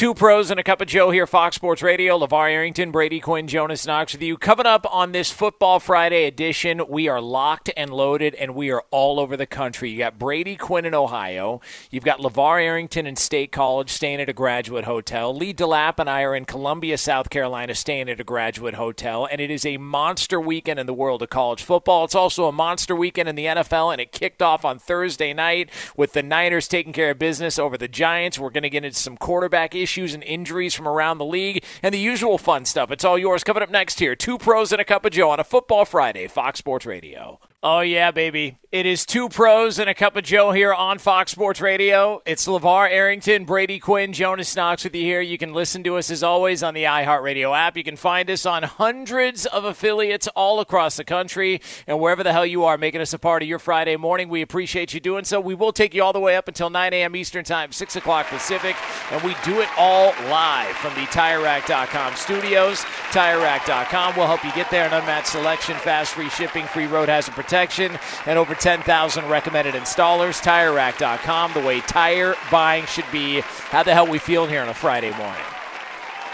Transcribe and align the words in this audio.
Two 0.00 0.14
pros 0.14 0.50
and 0.50 0.58
a 0.58 0.62
cup 0.62 0.80
of 0.80 0.88
Joe 0.88 1.10
here, 1.10 1.26
Fox 1.26 1.56
Sports 1.56 1.82
Radio. 1.82 2.18
LaVar 2.18 2.50
Arrington, 2.50 2.90
Brady 2.90 3.20
Quinn, 3.20 3.46
Jonas 3.46 3.86
Knox 3.86 4.14
with 4.14 4.22
you. 4.22 4.38
Coming 4.38 4.64
up 4.64 4.86
on 4.90 5.12
this 5.12 5.30
Football 5.30 5.78
Friday 5.78 6.24
edition, 6.24 6.80
we 6.88 7.06
are 7.06 7.20
locked 7.20 7.68
and 7.76 7.90
loaded, 7.90 8.34
and 8.36 8.54
we 8.54 8.70
are 8.70 8.82
all 8.90 9.20
over 9.20 9.36
the 9.36 9.44
country. 9.44 9.90
You 9.90 9.98
got 9.98 10.18
Brady 10.18 10.56
Quinn 10.56 10.86
in 10.86 10.94
Ohio. 10.94 11.60
You've 11.90 12.04
got 12.04 12.20
LaVar 12.20 12.62
Arrington 12.62 13.06
in 13.06 13.14
State 13.14 13.52
College 13.52 13.90
staying 13.90 14.22
at 14.22 14.30
a 14.30 14.32
graduate 14.32 14.86
hotel. 14.86 15.36
Lee 15.36 15.52
DeLapp 15.52 15.98
and 15.98 16.08
I 16.08 16.22
are 16.22 16.34
in 16.34 16.46
Columbia, 16.46 16.96
South 16.96 17.28
Carolina, 17.28 17.74
staying 17.74 18.08
at 18.08 18.20
a 18.20 18.24
graduate 18.24 18.76
hotel. 18.76 19.28
And 19.30 19.38
it 19.38 19.50
is 19.50 19.66
a 19.66 19.76
monster 19.76 20.40
weekend 20.40 20.80
in 20.80 20.86
the 20.86 20.94
world 20.94 21.20
of 21.20 21.28
college 21.28 21.62
football. 21.62 22.06
It's 22.06 22.14
also 22.14 22.46
a 22.46 22.52
monster 22.52 22.96
weekend 22.96 23.28
in 23.28 23.36
the 23.36 23.44
NFL, 23.44 23.92
and 23.92 24.00
it 24.00 24.12
kicked 24.12 24.40
off 24.40 24.64
on 24.64 24.78
Thursday 24.78 25.34
night 25.34 25.68
with 25.94 26.14
the 26.14 26.22
Niners 26.22 26.68
taking 26.68 26.94
care 26.94 27.10
of 27.10 27.18
business 27.18 27.58
over 27.58 27.76
the 27.76 27.86
Giants. 27.86 28.38
We're 28.38 28.48
going 28.48 28.62
to 28.62 28.70
get 28.70 28.86
into 28.86 28.98
some 28.98 29.18
quarterback 29.18 29.74
issues 29.74 29.89
and 29.98 30.22
injuries 30.22 30.74
from 30.74 30.86
around 30.86 31.18
the 31.18 31.24
league 31.24 31.64
and 31.82 31.92
the 31.92 31.98
usual 31.98 32.38
fun 32.38 32.64
stuff. 32.64 32.90
It's 32.90 33.04
all 33.04 33.18
yours 33.18 33.42
coming 33.44 33.62
up 33.62 33.70
next 33.70 33.98
here. 33.98 34.14
Two 34.14 34.38
pros 34.38 34.72
and 34.72 34.80
a 34.80 34.84
cup 34.84 35.04
of 35.04 35.12
Joe 35.12 35.30
on 35.30 35.40
a 35.40 35.44
Football 35.44 35.84
Friday, 35.84 36.28
Fox 36.28 36.58
Sports 36.58 36.86
Radio. 36.86 37.40
Oh, 37.62 37.80
yeah, 37.80 38.10
baby. 38.10 38.56
It 38.72 38.86
is 38.86 39.04
two 39.04 39.28
pros 39.28 39.78
and 39.78 39.90
a 39.90 39.94
cup 39.94 40.16
of 40.16 40.22
Joe 40.22 40.52
here 40.52 40.72
on 40.72 40.98
Fox 40.98 41.32
Sports 41.32 41.60
Radio. 41.60 42.22
It's 42.24 42.46
LaVar 42.46 42.88
Arrington, 42.90 43.44
Brady 43.44 43.78
Quinn, 43.80 44.12
Jonas 44.14 44.54
Knox 44.54 44.84
with 44.84 44.94
you 44.94 45.02
here. 45.02 45.20
You 45.20 45.36
can 45.36 45.52
listen 45.52 45.82
to 45.82 45.96
us 45.96 46.08
as 46.08 46.22
always 46.22 46.62
on 46.62 46.72
the 46.72 46.84
iHeartRadio 46.84 47.54
app. 47.54 47.76
You 47.76 47.82
can 47.82 47.96
find 47.96 48.30
us 48.30 48.46
on 48.46 48.62
hundreds 48.62 49.44
of 49.44 49.64
affiliates 49.64 50.28
all 50.28 50.60
across 50.60 50.96
the 50.96 51.04
country 51.04 51.60
and 51.88 51.98
wherever 52.00 52.22
the 52.22 52.32
hell 52.32 52.46
you 52.46 52.64
are 52.64 52.78
making 52.78 53.00
us 53.02 53.12
a 53.12 53.18
part 53.18 53.42
of 53.42 53.48
your 53.48 53.58
Friday 53.58 53.96
morning. 53.96 54.28
We 54.28 54.40
appreciate 54.40 54.94
you 54.94 55.00
doing 55.00 55.24
so. 55.24 55.40
We 55.40 55.56
will 55.56 55.72
take 55.72 55.92
you 55.92 56.04
all 56.04 56.12
the 56.12 56.20
way 56.20 56.36
up 56.36 56.46
until 56.46 56.70
9 56.70 56.94
a.m. 56.94 57.16
Eastern 57.16 57.44
Time, 57.44 57.72
6 57.72 57.96
o'clock 57.96 58.28
Pacific, 58.28 58.76
and 59.10 59.20
we 59.22 59.34
do 59.44 59.60
it 59.60 59.68
all 59.76 60.14
live 60.30 60.76
from 60.76 60.94
the 60.94 61.06
TireRack.com 61.08 62.14
studios. 62.14 62.78
TireRack.com 63.10 64.16
will 64.16 64.28
help 64.28 64.44
you 64.44 64.52
get 64.52 64.70
there. 64.70 64.86
An 64.86 64.92
unmatched 64.92 65.26
selection, 65.26 65.76
fast 65.78 66.14
free 66.14 66.30
shipping, 66.30 66.66
free 66.66 66.86
road 66.86 67.08
hazard 67.08 67.34
protection, 67.34 67.49
and 67.52 68.38
over 68.38 68.54
10,000 68.54 69.28
recommended 69.28 69.74
installers. 69.74 70.42
TireRack.com, 70.42 71.52
the 71.52 71.60
way 71.60 71.80
tire 71.80 72.34
buying 72.50 72.86
should 72.86 73.04
be. 73.12 73.40
How 73.40 73.82
the 73.82 73.94
hell 73.94 74.06
we 74.06 74.18
feeling 74.18 74.50
here 74.50 74.62
on 74.62 74.68
a 74.68 74.74
Friday 74.74 75.10
morning? 75.16 75.42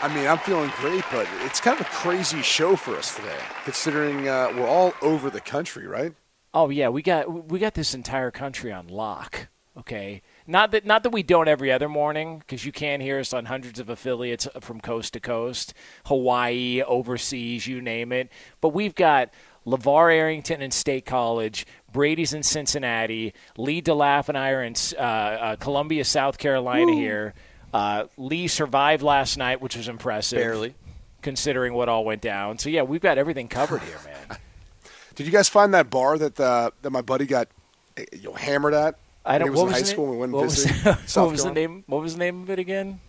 I 0.03 0.15
mean, 0.15 0.27
I'm 0.27 0.39
feeling 0.39 0.71
great, 0.77 1.05
but 1.11 1.27
it's 1.41 1.61
kind 1.61 1.81
of 1.81 1.87
a 1.87 1.91
crazy 1.91 2.43
show 2.43 2.77
for 2.77 2.97
us 2.97 3.17
today, 3.17 3.39
considering 3.65 4.29
uh, 4.29 4.53
we're 4.55 4.69
all 4.69 4.93
over 5.01 5.31
the 5.31 5.41
country, 5.41 5.87
right? 5.87 6.13
Oh 6.53 6.69
yeah, 6.69 6.89
we 6.91 7.03
got 7.03 7.51
we 7.51 7.59
got 7.59 7.75
this 7.75 7.95
entire 7.95 8.31
country 8.31 8.73
on 8.73 8.89
lock. 8.89 9.49
Okay, 9.79 10.23
not 10.47 10.71
that 10.71 10.87
not 10.87 11.03
that 11.03 11.11
we 11.11 11.23
don't 11.23 11.49
every 11.49 11.71
other 11.71 11.89
morning 11.89 12.39
because 12.39 12.65
you 12.65 12.73
can 12.73 13.01
hear 13.01 13.19
us 13.19 13.35
on 13.35 13.45
hundreds 13.47 13.79
of 13.79 13.91
affiliates 13.91 14.49
from 14.61 14.81
coast 14.81 15.13
to 15.15 15.21
coast, 15.21 15.75
Hawaii, 16.07 16.83
overseas, 16.83 17.67
you 17.67 17.83
name 17.83 18.11
it. 18.13 18.31
But 18.61 18.71
we've 18.71 18.95
got 18.95 19.31
LaVar 19.67 20.15
Arrington 20.15 20.63
in 20.63 20.71
State 20.71 21.05
College, 21.05 21.67
Brady's 21.93 22.33
in 22.33 22.43
Cincinnati, 22.43 23.35
Lee 23.57 23.83
DeLapp 23.83 24.29
and 24.29 24.39
I 24.39 24.51
are 24.51 24.63
in 24.63 24.75
uh, 24.97 25.01
uh, 25.01 25.57
Columbia, 25.57 26.05
South 26.05 26.39
Carolina 26.39 26.93
here. 26.93 27.35
Uh, 27.75 28.07
Lee 28.17 28.47
survived 28.49 29.03
last 29.03 29.37
night, 29.37 29.61
which 29.61 29.77
was 29.77 29.89
impressive. 29.89 30.39
Barely. 30.39 30.75
Considering 31.23 31.75
what 31.75 31.89
all 31.89 32.05
went 32.05 32.23
down. 32.23 32.59
So, 32.59 32.69
yeah, 32.69 32.83
we've 32.83 33.01
got 33.01 33.19
everything 33.19 33.49
covered 33.49 33.83
here, 33.83 33.99
man. 34.05 34.39
Did 35.17 35.27
you 35.27 35.33
guys 35.33 35.49
find 35.49 35.75
that 35.75 35.91
bar 35.91 36.19
that 36.19 36.39
uh, 36.39 36.71
that 36.83 36.91
my 36.91 37.01
buddy 37.01 37.25
got 37.25 37.49
eh, 37.97 38.05
you 38.13 38.25
know, 38.25 38.35
hammered 38.35 38.75
at? 38.75 38.97
I 39.25 39.39
don't. 39.39 39.47
he 39.47 39.51
was 39.51 39.57
what 39.59 39.63
in 39.63 39.69
was 39.69 39.75
high 39.75 39.81
the 39.81 39.87
school 39.87 40.05
name? 40.07 40.13
we 40.13 40.19
went 40.19 40.33
what 40.33 40.41
and 40.41 40.47
was, 40.47 41.11
South 41.11 41.17
what 41.17 41.33
was 41.33 41.45
the 41.45 41.53
name? 41.53 41.85
What 41.87 42.03
was 42.03 42.13
the 42.13 42.19
name 42.19 42.43
of 42.43 42.51
it 42.51 42.59
again? 42.59 43.01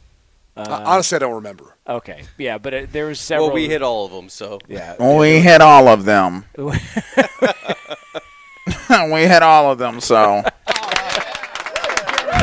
Uh, 0.57 0.83
honestly, 0.85 1.15
I 1.15 1.19
don't 1.19 1.35
remember. 1.35 1.75
Okay, 1.87 2.23
yeah, 2.37 2.57
but 2.57 2.73
it, 2.73 2.91
there 2.91 3.05
was 3.07 3.19
several. 3.19 3.47
Well, 3.47 3.55
we 3.55 3.67
hit 3.67 3.81
all 3.81 4.05
of 4.05 4.11
them, 4.11 4.29
so 4.29 4.59
Yeah, 4.67 4.95
We 5.17 5.39
hit 5.39 5.61
all 5.61 5.87
of 5.87 6.05
them. 6.05 6.45
we 6.57 6.73
hit 9.21 9.43
all 9.43 9.71
of 9.71 9.77
them. 9.77 9.99
So 10.01 10.43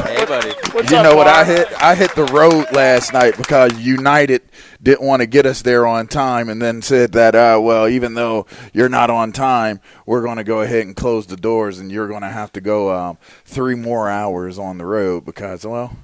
hey, 0.04 0.24
buddy. 0.26 0.54
What's 0.72 0.90
you 0.90 0.96
up, 0.96 1.04
know 1.04 1.16
what 1.16 1.26
I 1.26 1.44
hit? 1.44 1.68
I 1.82 1.94
hit 1.94 2.14
the 2.14 2.24
road 2.24 2.66
last 2.72 3.12
night 3.12 3.36
because 3.36 3.78
United 3.78 4.42
didn't 4.82 5.06
want 5.06 5.20
to 5.20 5.26
get 5.26 5.46
us 5.46 5.62
there 5.62 5.86
on 5.86 6.06
time, 6.06 6.48
and 6.48 6.60
then 6.60 6.82
said 6.82 7.12
that, 7.12 7.34
uh, 7.34 7.58
well, 7.60 7.88
even 7.88 8.14
though 8.14 8.46
you're 8.72 8.88
not 8.88 9.10
on 9.10 9.32
time, 9.32 9.80
we're 10.06 10.22
going 10.22 10.36
to 10.36 10.44
go 10.44 10.60
ahead 10.60 10.86
and 10.86 10.96
close 10.96 11.26
the 11.26 11.36
doors, 11.36 11.78
and 11.78 11.90
you're 11.90 12.08
going 12.08 12.22
to 12.22 12.28
have 12.28 12.52
to 12.52 12.60
go 12.60 12.94
um, 12.94 13.18
three 13.44 13.74
more 13.74 14.08
hours 14.08 14.58
on 14.58 14.78
the 14.78 14.86
road 14.86 15.24
because, 15.24 15.66
well. 15.66 15.96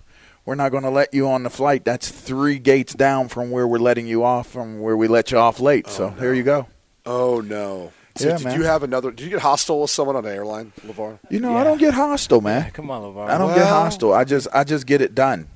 We're 0.50 0.56
not 0.56 0.72
going 0.72 0.83
to 0.83 0.91
let 0.91 1.15
you 1.15 1.28
on 1.31 1.44
the 1.44 1.49
flight. 1.49 1.84
That's 1.84 2.09
three 2.11 2.59
gates 2.59 2.93
down 2.93 3.28
from 3.28 3.53
where 3.53 3.69
we're 3.69 3.78
letting 3.78 4.09
you 4.09 4.25
off, 4.25 4.49
from 4.49 4.81
where 4.81 4.97
we 4.97 5.06
let 5.06 5.31
you 5.31 5.38
off 5.38 5.61
late. 5.61 5.84
Oh, 5.87 5.93
so 5.93 6.11
here 6.11 6.34
you 6.34 6.43
go. 6.43 6.66
Oh 7.06 7.41
no! 7.41 7.93
So 8.16 8.27
Yeah, 8.31 8.37
did 8.37 8.44
man. 8.47 8.59
you 8.59 8.65
have 8.65 8.83
another? 8.83 9.12
Did 9.12 9.21
you 9.21 9.31
get 9.31 9.43
hostile 9.43 9.83
with 9.83 9.93
someone 9.93 10.16
on 10.16 10.25
an 10.25 10.33
airline, 10.33 10.72
LaVar? 10.84 11.21
You 11.31 11.38
know, 11.38 11.53
Yeah. 11.53 11.59
I 11.59 11.62
don't 11.62 11.78
get 11.78 11.94
hostile, 11.94 12.41
man. 12.41 12.69
Come 12.72 12.91
on, 12.91 13.00
LaVar. 13.00 13.31
I 13.31 13.38
don't 13.38 13.55
get 13.55 13.65
hostile. 13.65 14.12
I 14.12 14.25
just 14.25 14.49
I 14.53 14.65
just 14.65 14.87
get 14.87 15.00
it 15.00 15.15
done. 15.15 15.47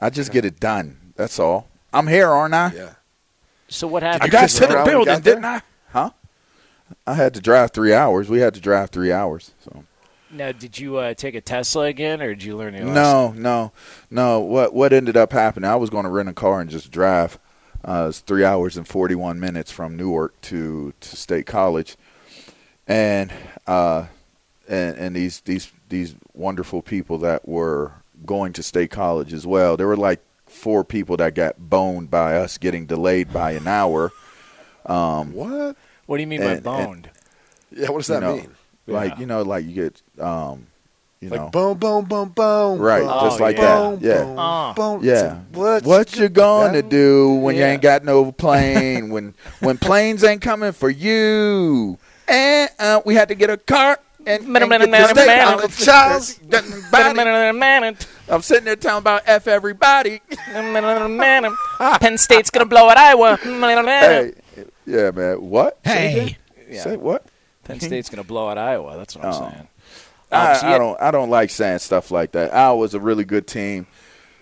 I 0.00 0.10
just 0.10 0.32
get 0.32 0.44
it 0.44 0.58
done. 0.58 1.12
That's 1.14 1.38
all. 1.38 1.68
I'm 1.92 2.08
here, 2.08 2.26
aren't 2.28 2.54
I? 2.54 2.72
Yeah. 2.74 2.94
So 3.68 3.86
what 3.86 4.02
happened? 4.02 4.24
I 4.24 4.26
got 4.26 4.48
to 4.48 4.60
the 4.66 4.74
around 4.74 4.86
when 4.86 4.98
you 4.98 5.04
building, 5.04 5.22
didn't 5.22 5.44
I? 5.44 5.62
Huh? 5.92 6.10
I 7.06 7.14
had 7.14 7.34
to 7.34 7.40
drive 7.40 7.70
three 7.70 7.94
hours. 7.94 8.28
We 8.28 8.40
had 8.40 8.52
to 8.54 8.60
drive 8.60 8.90
three 8.90 9.12
hours. 9.12 9.52
So 9.60 9.84
now, 10.36 10.52
did 10.52 10.78
you 10.78 10.96
uh, 10.96 11.14
take 11.14 11.34
a 11.34 11.40
Tesla 11.40 11.84
again, 11.86 12.20
or 12.20 12.28
did 12.34 12.42
you 12.42 12.56
learn 12.56 12.74
your 12.74 12.84
lesson? 12.86 12.94
no, 12.94 13.32
no, 13.32 13.72
no. 14.10 14.40
What 14.40 14.74
what 14.74 14.92
ended 14.92 15.16
up 15.16 15.32
happening? 15.32 15.68
I 15.70 15.76
was 15.76 15.90
going 15.90 16.04
to 16.04 16.10
rent 16.10 16.28
a 16.28 16.32
car 16.32 16.60
and 16.60 16.70
just 16.70 16.90
drive. 16.90 17.38
Uh, 17.84 18.06
it's 18.08 18.20
three 18.20 18.44
hours 18.44 18.76
and 18.76 18.86
forty 18.86 19.14
one 19.14 19.38
minutes 19.40 19.70
from 19.70 19.96
Newark 19.96 20.40
to 20.42 20.92
to 21.00 21.16
State 21.16 21.46
College, 21.46 21.96
and 22.86 23.32
uh, 23.66 24.06
and 24.68 24.96
and 24.96 25.16
these 25.16 25.40
these 25.40 25.70
these 25.88 26.14
wonderful 26.34 26.82
people 26.82 27.18
that 27.18 27.46
were 27.48 27.92
going 28.24 28.52
to 28.54 28.62
State 28.62 28.90
College 28.90 29.32
as 29.32 29.46
well. 29.46 29.76
There 29.76 29.86
were 29.86 29.96
like 29.96 30.20
four 30.46 30.84
people 30.84 31.16
that 31.18 31.34
got 31.34 31.56
boned 31.58 32.10
by 32.10 32.36
us 32.36 32.58
getting 32.58 32.86
delayed 32.86 33.32
by 33.32 33.52
an 33.52 33.66
hour. 33.68 34.10
Um, 34.86 35.32
What? 35.32 35.76
What 36.06 36.16
do 36.16 36.20
you 36.22 36.26
mean 36.28 36.40
And- 36.42 36.62
by 36.62 36.78
and- 36.80 36.86
boned? 36.86 37.10
Yeah. 37.70 37.90
What 37.90 37.98
does 37.98 38.08
you 38.08 38.14
that 38.14 38.20
know, 38.20 38.36
mean? 38.36 38.50
Like 38.86 39.12
Yeah. 39.14 39.20
you 39.20 39.26
know, 39.26 39.42
like 39.42 39.64
you 39.66 39.72
get, 39.72 40.02
um, 40.20 40.66
you 41.20 41.28
Like 41.30 41.40
know, 41.40 41.48
boom, 41.48 41.78
boom, 41.78 42.04
boom, 42.04 42.28
boom. 42.28 42.78
Right, 42.78 43.02
boom, 43.02 43.20
just 43.24 43.40
like 43.40 43.56
boom, 43.56 43.98
that. 44.00 44.02
Yeah. 44.02 44.22
boom, 44.24 44.38
Uh. 44.38 44.72
boom. 44.74 45.00
yeah. 45.02 45.38
What? 45.52 45.84
What 45.84 46.16
you 46.16 46.28
gonna 46.28 46.82
That- 46.82 46.88
do 46.90 47.34
when 47.34 47.56
you 47.56 47.64
ain't 47.64 47.82
got 47.82 48.04
no 48.04 48.30
plane? 48.32 49.10
when 49.10 49.34
when 49.60 49.78
planes 49.78 50.22
ain't 50.24 50.42
coming 50.42 50.72
for 50.72 50.90
you? 50.90 51.98
And 52.28 52.70
uh, 52.78 53.00
we 53.04 53.14
had 53.14 53.28
to 53.28 53.34
get 53.34 53.50
a 53.50 53.56
car 53.56 53.98
and, 54.26 54.42
and 54.44 54.70
get 54.70 54.80
to 54.80 55.14
State 55.22 55.38
Uncle 55.40 55.58
College. 55.68 55.78
Charles. 55.84 56.40
I'm 58.28 58.42
sitting 58.42 58.64
there 58.64 58.74
telling 58.76 58.98
about 59.02 59.22
F 59.26 59.46
everybody. 59.46 60.20
Penn 62.00 62.18
State's 62.18 62.50
gonna 62.50 62.66
blow 62.66 62.90
at 62.90 62.96
Iowa. 62.98 63.36
hey, 63.42 64.32
yeah, 64.84 65.10
man. 65.12 65.36
What? 65.40 65.78
Hey. 65.84 66.12
again? 66.20 66.36
Yeah. 66.68 66.82
Say 66.82 66.96
what? 66.96 67.24
Penn 67.66 67.80
State's 67.80 68.08
gonna 68.08 68.24
blow 68.24 68.48
out 68.48 68.58
Iowa. 68.58 68.96
That's 68.96 69.16
what 69.16 69.24
I'm 69.24 69.32
Oh. 69.34 69.38
saying. 69.50 69.68
I, 70.32 70.52
Um, 70.52 70.58
I 70.74 70.78
don't. 70.78 71.00
I 71.02 71.10
don't 71.10 71.30
like 71.30 71.50
saying 71.50 71.78
stuff 71.80 72.10
like 72.10 72.32
that. 72.32 72.52
Iowa's 72.54 72.94
a 72.94 73.00
really 73.00 73.24
good 73.24 73.46
team. 73.46 73.86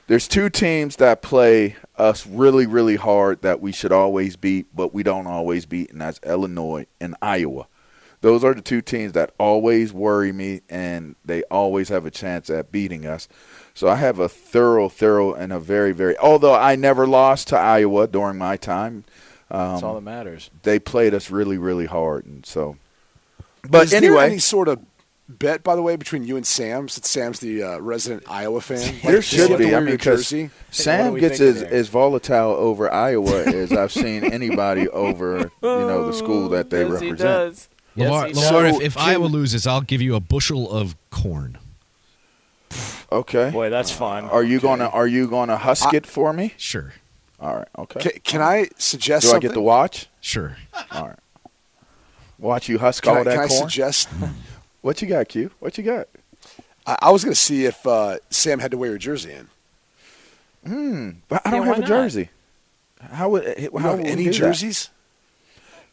There's 0.07 0.29
two 0.29 0.51
teams 0.51 0.97
that 0.97 1.23
play 1.23 1.77
us 1.97 2.27
really, 2.27 2.67
really 2.67 2.97
hard 2.97 3.41
that 3.43 3.61
we 3.61 3.73
should 3.73 3.93
always 3.93 4.37
beat, 4.37 4.67
but 4.75 4.93
we 4.95 5.03
don't 5.03 5.27
always 5.27 5.65
beat, 5.67 5.91
and 5.93 6.01
that's 6.01 6.21
Illinois 6.25 6.87
and 7.01 7.17
Iowa. 7.23 7.67
Those 8.21 8.45
are 8.45 8.55
the 8.55 8.63
two 8.63 8.81
teams 8.81 9.13
that 9.13 9.33
always 9.39 9.93
worry 9.93 10.33
me, 10.33 10.61
and 10.71 11.15
they 11.25 11.43
always 11.45 11.89
have 11.91 12.05
a 12.07 12.11
chance 12.11 12.49
at 12.51 12.73
beating 12.73 13.07
us. 13.07 13.29
So 13.75 13.89
I 13.89 13.97
have 13.97 14.19
a 14.19 14.29
thorough, 14.29 14.89
thorough, 14.89 15.33
and 15.35 15.53
a 15.53 15.59
very, 15.59 15.93
very. 15.93 16.17
Although 16.19 16.55
I 16.55 16.77
never 16.77 17.07
lost 17.07 17.49
to 17.49 17.59
Iowa 17.59 18.07
during 18.07 18.39
my 18.39 18.57
time, 18.57 19.05
That's 19.51 19.83
all 19.83 19.97
um, 19.97 20.05
that 20.05 20.11
matters. 20.11 20.51
they 20.63 20.79
played 20.79 21.13
us 21.15 21.31
really, 21.31 21.59
really 21.59 21.87
hard, 21.87 22.25
and 22.27 22.45
so. 22.47 22.77
But 23.69 23.85
Is 23.85 23.91
there 23.91 23.99
anyway, 24.03 24.27
any 24.27 24.39
sort 24.39 24.69
of 24.69 24.81
bet, 25.29 25.63
by 25.65 25.75
the 25.77 25.83
way, 25.83 25.97
between 25.97 26.25
you 26.25 26.37
and 26.37 26.47
Sam? 26.47 26.89
Since 26.89 27.09
Sam's 27.09 27.41
the 27.41 27.63
uh, 27.63 27.79
resident 27.79 28.25
Iowa 28.29 28.61
fan, 28.61 28.95
There 29.03 29.17
does 29.17 29.31
he 29.31 29.37
should 29.39 29.59
be. 29.59 29.69
I 29.69 29.73
wear 29.73 29.81
mean, 29.81 29.89
your 29.91 29.99
'cause 29.99 30.19
jersey. 30.29 30.51
Sam 30.71 31.17
gets 31.19 31.41
as, 31.41 31.61
here? 31.61 31.69
as 31.71 31.89
volatile 31.89 32.51
over 32.53 32.93
Iowa 32.93 33.43
as 33.45 33.73
I've 33.73 33.93
seen 33.93 34.25
anybody 34.25 34.89
over 35.07 35.39
you 35.39 35.51
know 35.63 36.07
the 36.07 36.13
school 36.13 36.49
that 36.51 36.71
they 36.71 36.81
Yes, 36.81 36.89
he 36.89 36.93
represent. 37.11 37.19
does. 37.19 37.69
Yes, 37.97 38.11
LaVar, 38.11 38.27
he 38.27 38.33
LaVar, 38.35 38.63
does. 38.71 38.77
if, 38.77 38.83
if 38.83 38.99
Iowa 38.99 39.27
loses, 39.27 39.67
I'll 39.67 39.81
give 39.81 40.03
you 40.03 40.15
a 40.17 40.21
bushel 40.21 40.71
of 40.71 40.97
corn. 41.11 41.59
Okay. 43.13 43.51
Boy, 43.51 43.71
that's 43.71 43.93
fun. 43.93 44.25
Are 44.25 44.43
you 44.43 44.59
gonna 44.61 44.89
Are 44.89 45.07
you 45.07 45.29
gonna 45.29 45.57
husk 45.57 45.95
it 45.95 46.05
for 46.07 46.33
me? 46.33 46.55
Sure, 46.57 46.93
All 47.39 47.55
right. 47.57 47.69
Okay. 47.79 48.01
Can, 48.01 48.13
can 48.25 48.43
I 48.43 48.69
suggest 48.79 49.27
Do 49.31 49.37
I 49.37 49.39
get 49.39 49.53
to 49.55 49.61
watch? 49.61 50.09
sure. 50.21 50.57
All 50.91 51.07
right. 51.09 51.19
Watch 52.39 52.69
you 52.69 52.79
husk 52.79 53.05
Can, 53.05 53.13
all 53.13 53.19
I, 53.21 53.23
that 53.25 53.35
can 53.35 53.45
I 53.45 53.47
corn. 53.49 53.61
suggest? 53.63 54.09
what 54.83 55.01
you 55.03 55.09
got, 55.09 55.29
Q? 55.29 55.51
What 55.61 55.77
you 55.79 55.85
got? 55.85 56.09
I, 56.87 56.97
I 57.03 57.11
was 57.11 57.25
going 57.25 57.35
to 57.35 57.41
see 57.41 57.65
if 57.65 57.87
uh, 57.87 58.17
Sam 58.31 58.59
had 58.59 58.71
to 58.73 58.77
wear 58.77 58.95
a 58.95 58.99
jersey 58.99 59.33
in. 59.33 59.49
Hmm. 60.67 61.11
But 61.29 61.43
I 61.47 61.51
don't 61.51 61.61
why 61.61 61.67
have 61.67 61.77
a 61.79 61.81
not? 61.81 61.89
jersey. 61.89 62.31
How 63.01 63.29
would 63.31 63.45
how 63.47 63.55
You 63.61 63.79
have 63.79 63.99
would 63.99 64.07
any 64.07 64.25
do 64.25 64.31
that? 64.33 64.37
jerseys? 64.39 64.91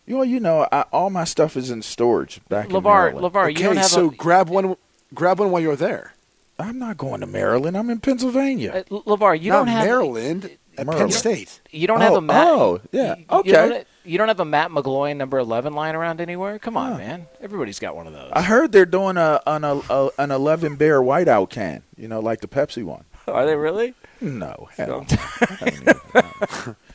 You 0.07 0.15
know, 0.17 0.23
you 0.23 0.39
know, 0.39 0.67
I, 0.71 0.81
all 0.91 1.09
my 1.09 1.25
stuff 1.25 1.55
is 1.55 1.69
in 1.69 1.81
storage 1.81 2.39
back 2.49 2.65
in 2.65 2.71
LaVar, 2.71 2.83
Maryland. 2.83 3.33
LaVar, 3.33 3.51
okay, 3.51 3.59
you 3.59 3.65
don't 3.67 3.77
have 3.77 3.85
so 3.85 4.09
a 4.09 4.15
grab 4.15 4.49
one. 4.49 4.75
Grab 5.13 5.39
one 5.39 5.51
while 5.51 5.61
you're 5.61 5.75
there. 5.75 6.13
I'm 6.57 6.79
not 6.79 6.97
going 6.97 7.19
to 7.21 7.27
Maryland. 7.27 7.77
I'm 7.77 7.89
in 7.89 7.99
Pennsylvania. 7.99 8.71
uh, 8.71 8.83
LaVar. 8.95 9.39
You 9.41 9.51
Not 9.51 9.57
don't 9.59 9.67
have 9.67 9.85
Maryland 9.85 10.57
at 10.81 10.87
Penn 10.97 11.11
State. 11.11 11.61
You 11.71 11.87
don't 11.87 12.01
have 12.01 12.13
Oh, 12.13 12.17
a 12.17 12.21
Matt. 12.21 12.47
oh, 12.47 12.81
yeah, 12.91 13.15
you- 13.17 13.25
okay. 13.29 13.47
You 13.49 13.53
don't, 13.55 13.87
you 14.03 14.17
don't 14.17 14.27
have 14.27 14.39
a 14.39 14.45
Matt 14.45 14.71
McGloin 14.71 15.17
number 15.17 15.37
eleven 15.37 15.73
lying 15.73 15.95
around 15.95 16.19
anywhere. 16.21 16.59
Come 16.59 16.75
on, 16.77 16.93
Huh. 16.93 16.97
man. 16.97 17.27
Everybody's 17.41 17.79
got 17.79 17.95
one 17.95 18.07
of 18.07 18.13
those. 18.13 18.31
I 18.33 18.41
heard 18.41 18.71
they're 18.71 18.85
doing 18.85 19.17
a 19.17 19.41
an 19.47 19.63
a, 19.63 20.09
an 20.17 20.31
11 20.31 20.75
bear 20.75 20.99
whiteout 21.01 21.49
can. 21.49 21.83
You 21.97 22.07
know, 22.07 22.19
like 22.19 22.41
the 22.41 22.47
Pepsi 22.47 22.83
one. 22.83 23.05
Are 23.27 23.45
they 23.45 23.55
really? 23.55 23.93
No, 24.19 24.67
hell. 24.75 25.05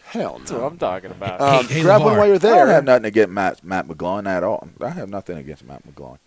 Hell 0.07 0.39
That's 0.39 0.53
what 0.53 0.61
no. 0.61 0.67
I'm 0.67 0.79
talking 0.79 1.11
about. 1.11 1.41
Um, 1.41 1.67
hey, 1.67 1.83
grab 1.83 2.01
one 2.03 2.17
while 2.17 2.27
you're 2.29 2.39
there. 2.39 2.55
I 2.55 2.59
don't 2.59 2.69
have 2.69 2.85
nothing 2.85 3.05
against 3.07 3.31
Matt 3.33 3.65
Matt 3.65 3.89
McGloin 3.89 4.27
at 4.27 4.45
all. 4.45 4.69
I 4.81 4.91
have 4.91 5.09
nothing 5.09 5.37
against 5.39 5.65
Matt 5.65 5.83
McGloin. 5.87 6.19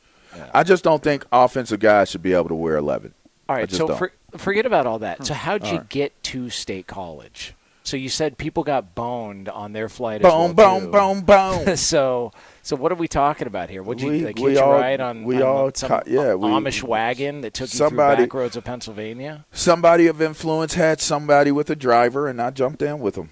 I 0.54 0.64
just 0.64 0.84
don't 0.84 1.02
think 1.02 1.26
offensive 1.32 1.80
guys 1.80 2.10
should 2.12 2.22
be 2.22 2.34
able 2.34 2.50
to 2.50 2.56
wear 2.56 2.76
11. 2.78 3.14
all 3.48 3.56
I 3.56 3.60
right, 3.62 3.70
just 3.70 3.80
so 3.80 3.88
don't. 3.88 3.98
for, 3.98 4.12
forget 4.38 4.66
about 4.66 4.86
all 4.86 5.00
that. 5.00 5.26
So 5.26 5.34
hmm. 5.34 5.40
how'd 5.40 5.64
you 5.64 5.72
All 5.74 5.78
right. 5.80 5.90
get 5.90 6.24
to 6.24 6.50
State 6.50 6.88
College? 6.88 7.54
So 7.84 7.98
you 7.98 8.10
said 8.10 8.38
people 8.38 8.64
got 8.64 8.94
boned 8.94 9.50
on 9.50 9.74
their 9.74 9.90
flight. 9.90 10.22
Boom, 10.22 10.52
as 10.52 10.54
well, 10.54 10.80
boom, 10.80 10.86
too. 10.86 10.92
boom, 10.92 11.22
boom. 11.66 11.76
so, 11.78 12.32
so 12.62 12.76
what 12.76 12.92
are 12.92 12.96
we 12.96 13.08
talking 13.08 13.48
about 13.48 13.70
here? 13.72 13.82
Would 13.82 14.00
you 14.00 14.10
We- 14.12 14.26
like, 14.26 14.38
we 14.38 14.52
hitch 14.52 14.60
a 14.60 14.64
all- 14.64 14.74
ride 14.74 15.00
on, 15.02 15.24
we 15.24 15.38
on 15.38 15.42
all 15.42 15.72
some 15.74 15.88
ca- 15.90 16.04
yeah, 16.06 16.36
we- 16.36 16.50
Amish 16.50 16.84
wagon 16.84 17.42
that 17.42 17.56
took 17.56 17.74
you 17.74 17.78
somebody- 17.78 18.18
through 18.18 18.26
back 18.28 18.34
roads 18.36 18.56
of 18.56 18.64
Pennsylvania? 18.64 19.46
somebody 19.52 20.06
of 20.06 20.22
influence 20.22 20.76
had 20.76 21.02
somebody 21.02 21.52
with 21.52 21.70
a 21.72 21.76
driver, 21.76 22.28
and 22.28 22.40
I 22.40 22.52
jumped 22.52 22.84
in 22.84 23.00
with 23.00 23.16
them, 23.16 23.32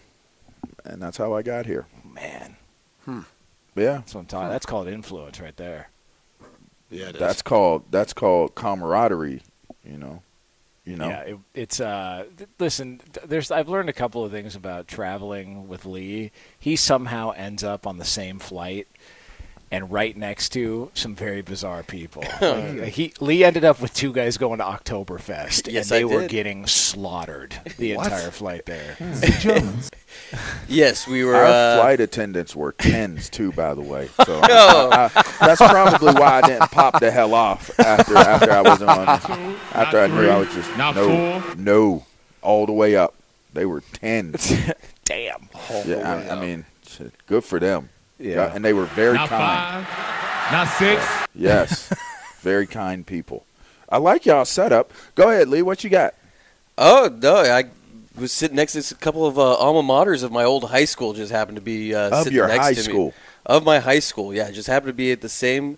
and 0.84 1.02
that's 1.02 1.18
how 1.18 1.34
I 1.34 1.44
got 1.44 1.68
here. 1.68 1.86
Man, 2.04 2.56
hmm. 3.06 3.20
Yeah, 3.76 3.98
that's 3.98 4.16
what 4.16 4.22
I'm 4.22 4.26
talking. 4.28 4.50
That's 4.50 4.66
called 4.66 4.88
influence 4.88 5.40
right 5.40 5.56
there. 5.56 5.90
Yeah, 6.90 7.10
it 7.10 7.16
is. 7.16 7.20
that's 7.20 7.42
called 7.44 7.84
that's 7.92 8.14
called 8.14 8.56
camaraderie. 8.56 9.44
You 9.86 9.98
know, 9.98 10.24
you 10.88 10.96
know. 10.96 11.10
Yeah, 11.10 11.20
it, 11.22 11.38
it's 11.54 11.80
uh. 11.80 12.26
th- 12.38 12.50
listen, 12.60 13.02
th- 13.14 13.28
there's 13.28 13.52
I've 13.52 13.70
learned 13.70 13.90
a 13.90 13.94
couple 13.94 14.24
of 14.24 14.32
things 14.32 14.56
about 14.56 14.88
traveling 14.88 15.68
with 15.68 15.86
Lee. 15.86 16.32
He 16.58 16.76
somehow 16.76 17.32
ends 17.32 17.64
up 17.64 17.86
on 17.86 17.98
the 17.98 18.06
same 18.06 18.40
flight 18.40 18.88
and 19.70 19.92
right 19.92 20.16
next 20.16 20.50
to 20.50 20.90
some 20.94 21.14
very 21.16 21.42
bizarre 21.42 21.84
people. 21.84 22.24
Like, 22.42 22.94
he 22.94 23.14
Lee 23.20 23.44
ended 23.44 23.66
up 23.66 23.82
with 23.82 23.94
two 23.94 24.14
guys 24.14 24.38
going 24.38 24.60
to 24.60 24.64
Oktoberfest, 24.64 25.68
Yes, 25.72 25.92
and 25.92 25.96
they 25.98 26.02
I 26.02 26.06
were 26.16 26.22
did. 26.22 26.30
getting 26.30 26.66
slaughtered 26.68 27.56
the 27.78 27.92
entire 27.94 28.32
flight 28.32 28.66
there. 28.66 28.96
Yes, 30.68 31.08
we 31.08 31.24
were. 31.24 31.36
Our 31.36 31.46
uh, 31.46 31.78
flight 31.82 32.00
attendants 32.02 32.56
were 32.56 32.72
tens 32.74 33.30
too, 33.30 33.52
by 33.54 33.74
the 33.74 33.82
way. 33.82 34.10
So 34.26 34.40
I- 34.44 35.10
I- 35.16 35.24
that's 35.46 35.62
probably 35.62 36.14
why 36.14 36.40
I 36.40 36.42
didn't 36.42 36.72
pop 36.72 37.00
the 37.00 37.12
hell 37.12 37.34
off 37.34 37.78
after 37.80 38.18
after 38.18 38.52
I 38.52 38.62
was 38.62 38.82
on. 38.82 39.08
After 39.74 40.00
I 40.00 40.08
knew 40.08 40.28
I 40.28 40.38
was 40.40 40.54
just 40.54 40.76
Not 40.78 40.96
no, 40.96 41.40
four. 41.42 41.56
no, 41.56 42.06
all 42.42 42.66
the 42.66 42.74
way 42.74 42.96
up. 42.96 43.14
They 43.54 43.66
were 43.66 43.82
tens. 43.94 44.50
Damn. 45.06 45.48
yeah, 45.86 46.26
I, 46.30 46.36
I 46.36 46.42
mean, 46.42 46.66
good 47.28 47.44
for 47.44 47.60
them. 47.60 47.90
Yeah. 48.20 48.52
and 48.54 48.64
they 48.66 48.74
were 48.74 48.86
very 48.86 49.14
Not 49.16 49.30
kind. 49.30 49.86
five, 49.88 50.52
not 50.52 50.68
six. 50.68 51.04
Yes, 51.36 51.94
very 52.42 52.66
kind 52.68 53.06
people. 53.06 53.46
I 53.90 53.98
like 53.98 54.26
y'all 54.26 54.46
setup. 54.46 54.92
Go 55.16 55.30
ahead, 55.30 55.48
Lee. 55.48 55.62
What 55.62 55.84
you 55.84 55.90
got? 55.90 56.14
Oh 56.78 57.10
no, 57.22 57.38
I 57.38 57.66
was 58.18 58.32
sitting 58.32 58.56
next 58.56 58.74
to 58.74 58.96
a 58.96 58.98
couple 58.98 59.26
of 59.26 59.38
uh, 59.38 59.54
alma 59.56 59.82
maters 59.88 60.24
of 60.24 60.32
my 60.32 60.44
old 60.44 60.66
high 60.66 60.86
school. 60.86 61.14
Just 61.14 61.32
happened 61.32 61.58
to 61.58 61.62
be 61.62 61.94
uh, 61.96 62.10
Of 62.10 62.24
sitting 62.24 62.36
your 62.38 62.48
next 62.48 62.60
high 62.66 62.74
to 62.74 62.80
me. 62.80 62.84
school. 62.84 63.14
Of 63.46 63.64
my 63.64 63.80
high 63.80 64.00
school, 64.00 64.34
yeah, 64.34 64.52
just 64.52 64.68
happened 64.68 64.90
to 64.90 64.94
be 64.94 65.12
at 65.12 65.22
the 65.22 65.30
same 65.30 65.78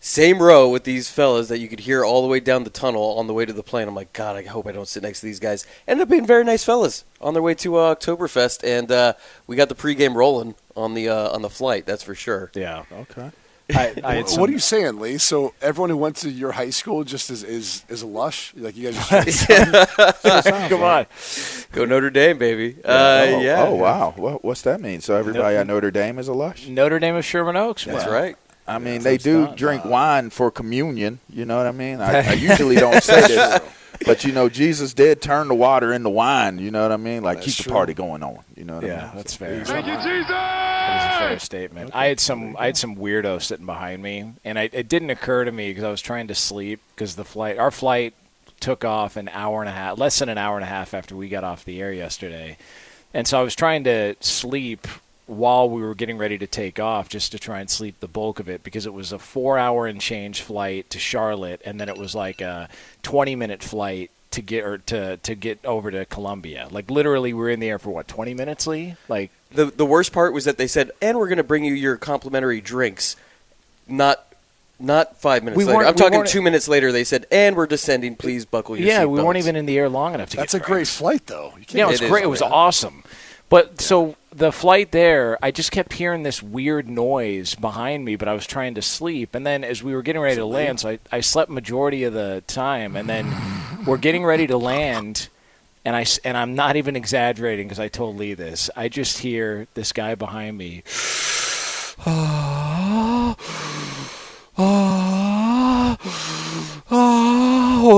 same 0.00 0.42
row 0.42 0.68
with 0.68 0.84
these 0.84 1.10
fellas 1.10 1.48
that 1.48 1.58
you 1.58 1.68
could 1.68 1.80
hear 1.80 2.04
all 2.04 2.22
the 2.22 2.28
way 2.28 2.40
down 2.40 2.64
the 2.64 2.70
tunnel 2.70 3.18
on 3.18 3.26
the 3.26 3.34
way 3.34 3.44
to 3.44 3.52
the 3.52 3.62
plane. 3.62 3.86
I'm 3.86 3.94
like, 3.94 4.14
God, 4.14 4.34
I 4.34 4.42
hope 4.42 4.66
I 4.66 4.72
don't 4.72 4.88
sit 4.88 5.02
next 5.02 5.20
to 5.20 5.26
these 5.26 5.38
guys. 5.38 5.66
Ended 5.86 6.04
up 6.04 6.08
being 6.08 6.26
very 6.26 6.42
nice 6.42 6.64
fellas 6.64 7.04
on 7.20 7.34
their 7.34 7.42
way 7.42 7.54
to 7.56 7.76
uh, 7.76 7.94
Oktoberfest, 7.94 8.64
and 8.64 8.90
uh, 8.90 9.12
we 9.46 9.56
got 9.56 9.68
the 9.68 9.74
pregame 9.74 10.14
rolling 10.14 10.54
on 10.74 10.94
the 10.94 11.10
uh, 11.10 11.30
on 11.30 11.42
the 11.42 11.50
flight. 11.50 11.84
That's 11.84 12.02
for 12.02 12.14
sure. 12.14 12.50
Yeah. 12.54 12.84
Okay. 12.90 13.30
I, 13.74 13.94
I 14.02 14.22
some, 14.24 14.40
what 14.40 14.50
are 14.50 14.52
you 14.52 14.58
saying, 14.58 14.98
Lee? 14.98 15.18
So 15.18 15.54
everyone 15.62 15.90
who 15.90 15.96
went 15.96 16.16
to 16.16 16.30
your 16.30 16.52
high 16.52 16.70
school 16.70 17.04
just 17.04 17.30
is 17.30 17.44
is, 17.44 17.84
is 17.88 18.02
a 18.02 18.06
lush? 18.06 18.52
Like 18.56 18.76
you 18.76 18.90
guys 18.90 19.24
just 19.24 19.48
Come 20.68 20.82
on. 20.82 21.06
Go 21.72 21.84
Notre 21.84 22.10
Dame, 22.10 22.38
baby. 22.38 22.76
Uh, 22.82 23.26
oh, 23.28 23.40
yeah. 23.40 23.64
Oh 23.64 23.74
wow. 23.74 24.14
What, 24.16 24.44
what's 24.44 24.62
that 24.62 24.80
mean? 24.80 25.00
So 25.02 25.14
everybody 25.14 25.56
at 25.56 25.66
Notre 25.66 25.90
Dame 25.90 26.18
is 26.18 26.26
a 26.26 26.32
lush? 26.32 26.68
Notre 26.68 26.98
Dame 26.98 27.16
of 27.16 27.24
Sherman 27.24 27.56
Oaks. 27.56 27.84
That's 27.84 28.06
man. 28.06 28.12
right. 28.14 28.36
I 28.70 28.78
mean, 28.78 29.02
That's 29.02 29.04
they 29.04 29.16
do 29.18 29.46
done. 29.46 29.56
drink 29.56 29.84
wine 29.84 30.30
for 30.30 30.50
communion. 30.50 31.20
You 31.28 31.44
know 31.44 31.56
what 31.56 31.66
I 31.66 31.72
mean? 31.72 32.00
I, 32.00 32.30
I 32.30 32.32
usually 32.34 32.76
don't 32.76 33.02
say 33.02 33.20
this, 33.26 33.62
but 34.04 34.24
you 34.24 34.32
know, 34.32 34.48
Jesus 34.48 34.94
did 34.94 35.20
turn 35.20 35.48
the 35.48 35.54
water 35.54 35.92
into 35.92 36.08
wine. 36.08 36.58
You 36.58 36.70
know 36.70 36.82
what 36.82 36.92
I 36.92 36.96
mean? 36.96 37.22
Like 37.22 37.38
That's 37.42 37.56
keep 37.56 37.66
the 37.66 37.72
party 37.72 37.94
going 37.94 38.22
on. 38.22 38.38
You 38.56 38.64
know 38.64 38.76
what 38.76 38.84
I 38.84 38.88
Yeah, 38.88 39.02
mean? 39.06 39.10
that's 39.16 39.34
fair. 39.34 39.64
Thank 39.64 39.86
you, 39.86 39.94
Jesus. 39.96 40.28
That 40.28 41.12
is 41.12 41.16
a 41.16 41.28
fair 41.28 41.38
statement. 41.38 41.90
I 41.94 42.06
had 42.06 42.20
some 42.20 42.56
I 42.58 42.66
had 42.66 42.76
some 42.76 42.96
weirdo 42.96 43.42
sitting 43.42 43.66
behind 43.66 44.02
me, 44.02 44.32
and 44.44 44.58
I, 44.58 44.70
it 44.72 44.88
didn't 44.88 45.10
occur 45.10 45.44
to 45.44 45.52
me 45.52 45.70
because 45.70 45.84
I 45.84 45.90
was 45.90 46.00
trying 46.02 46.28
to 46.28 46.34
sleep 46.34 46.80
because 46.94 47.16
the 47.16 47.24
flight 47.24 47.58
our 47.58 47.70
flight 47.70 48.14
took 48.60 48.84
off 48.84 49.16
an 49.16 49.28
hour 49.30 49.60
and 49.60 49.68
a 49.68 49.72
half, 49.72 49.98
less 49.98 50.18
than 50.18 50.28
an 50.28 50.36
hour 50.38 50.56
and 50.56 50.64
a 50.64 50.68
half 50.68 50.92
after 50.94 51.16
we 51.16 51.28
got 51.28 51.44
off 51.44 51.64
the 51.64 51.80
air 51.80 51.92
yesterday, 51.92 52.56
and 53.14 53.26
so 53.26 53.40
I 53.40 53.42
was 53.42 53.54
trying 53.54 53.84
to 53.84 54.14
sleep 54.20 54.86
while 55.30 55.70
we 55.70 55.80
were 55.82 55.94
getting 55.94 56.18
ready 56.18 56.36
to 56.38 56.46
take 56.46 56.80
off 56.80 57.08
just 57.08 57.30
to 57.32 57.38
try 57.38 57.60
and 57.60 57.70
sleep 57.70 57.98
the 58.00 58.08
bulk 58.08 58.40
of 58.40 58.48
it 58.48 58.62
because 58.64 58.84
it 58.86 58.92
was 58.92 59.12
a 59.12 59.18
four 59.18 59.56
hour 59.58 59.86
and 59.86 60.00
change 60.00 60.42
flight 60.42 60.90
to 60.90 60.98
Charlotte 60.98 61.60
and 61.64 61.80
then 61.80 61.88
it 61.88 61.96
was 61.96 62.14
like 62.14 62.40
a 62.40 62.68
20 63.02 63.36
minute 63.36 63.62
flight 63.62 64.10
to 64.32 64.42
get 64.42 64.64
or 64.64 64.78
to 64.78 65.16
to 65.18 65.34
get 65.34 65.64
over 65.64 65.90
to 65.90 66.04
Columbia 66.04 66.66
like 66.70 66.90
literally 66.90 67.32
we 67.32 67.38
were 67.40 67.48
in 67.50 67.60
the 67.60 67.68
air 67.68 67.78
for 67.78 67.90
what 67.90 68.08
20 68.08 68.34
minutes 68.34 68.66
Lee 68.66 68.96
like 69.08 69.30
The 69.52 69.66
the 69.66 69.86
worst 69.86 70.12
part 70.12 70.32
was 70.32 70.44
that 70.46 70.56
they 70.58 70.66
said, 70.68 70.90
"And 71.02 71.18
we're 71.18 71.26
going 71.28 71.38
to 71.38 71.44
bring 71.44 71.64
you 71.64 71.74
your 71.74 71.96
complimentary 71.96 72.60
drinks." 72.60 73.16
Not 73.88 74.24
not 74.78 75.16
five 75.20 75.42
minutes 75.44 75.58
We 75.58 75.64
later. 75.64 75.76
weren't- 75.78 75.88
I'm 75.88 75.94
talking 75.96 76.24
two 76.24 76.40
minutes 76.42 76.68
later. 76.68 76.90
They 76.92 77.04
said, 77.04 77.26
"And 77.30 77.56
we're 77.56 77.66
descending. 77.66 78.14
Please 78.16 78.44
buckle 78.46 78.76
your 78.76 78.86
yeah, 78.88 79.04
we 79.04 79.20
weren't 79.22 79.36
even 79.38 79.56
in 79.56 79.66
the 79.66 79.76
air 79.78 79.88
long 79.88 80.14
enough 80.14 80.30
to 80.30 80.36
get. 80.36 80.42
That's 80.42 80.54
a 80.54 80.58
get 80.58 80.66
great 80.66 80.86
flight 80.86 81.26
though. 81.26 81.52
You 81.58 81.66
can't 81.66 81.74
Yeah, 81.74 81.84
it 81.84 81.90
was 81.90 82.00
It 82.00 82.04
is, 82.04 82.10
great. 82.10 82.24
It 82.24 82.28
was 82.28 82.40
yeah. 82.40 82.48
awesome. 82.50 83.02
But 83.48 83.80
so 83.80 84.14
the 84.32 84.52
flight 84.52 84.92
there, 84.92 85.38
I 85.42 85.50
just 85.50 85.72
kept 85.72 85.94
hearing 85.94 86.22
this 86.22 86.42
weird 86.42 86.88
noise 86.88 87.54
behind 87.54 88.04
me, 88.04 88.16
but 88.16 88.28
I 88.28 88.32
was 88.32 88.46
trying 88.46 88.74
to 88.74 88.82
sleep. 88.82 89.34
And 89.34 89.46
then 89.46 89.64
as 89.64 89.82
we 89.82 89.94
were 89.94 90.02
getting 90.02 90.22
ready 90.22 90.36
to 90.36 90.44
land, 90.44 90.80
so 90.80 90.90
I, 90.90 90.98
I 91.10 91.20
slept 91.20 91.50
majority 91.50 92.04
of 92.04 92.12
the 92.12 92.42
time. 92.46 92.96
And 92.96 93.08
then 93.08 93.34
we're 93.86 93.96
getting 93.96 94.24
ready 94.24 94.46
to 94.46 94.56
land, 94.56 95.28
and 95.84 95.96
I 95.96 96.06
and 96.24 96.36
I'm 96.36 96.54
not 96.54 96.76
even 96.76 96.94
exaggerating 96.94 97.66
because 97.66 97.80
I 97.80 97.88
told 97.88 98.16
Lee 98.16 98.34
this. 98.34 98.70
I 98.76 98.88
just 98.88 99.18
hear 99.18 99.66
this 99.74 99.92
guy 99.92 100.14
behind 100.14 100.56
me. 100.56 100.84
Oh 102.06 103.36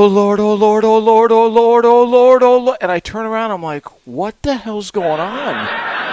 Lord, 0.07 0.41
oh 0.41 0.55
Lord, 0.55 0.85
oh 0.85 0.99
Lord, 0.99 1.33
oh 1.33 1.47
Lord, 1.47 1.85
oh 1.85 2.05
Lord, 2.05 2.43
oh 2.43 2.59
Lord. 2.59 2.79
And 2.81 2.91
I 2.91 3.01
turn 3.01 3.27
around, 3.27 3.51
I'm 3.51 3.63
like, 3.63 3.85
what 4.07 4.41
the 4.43 4.57
hell's 4.57 4.91
going 4.91 5.21
on? 5.21 6.12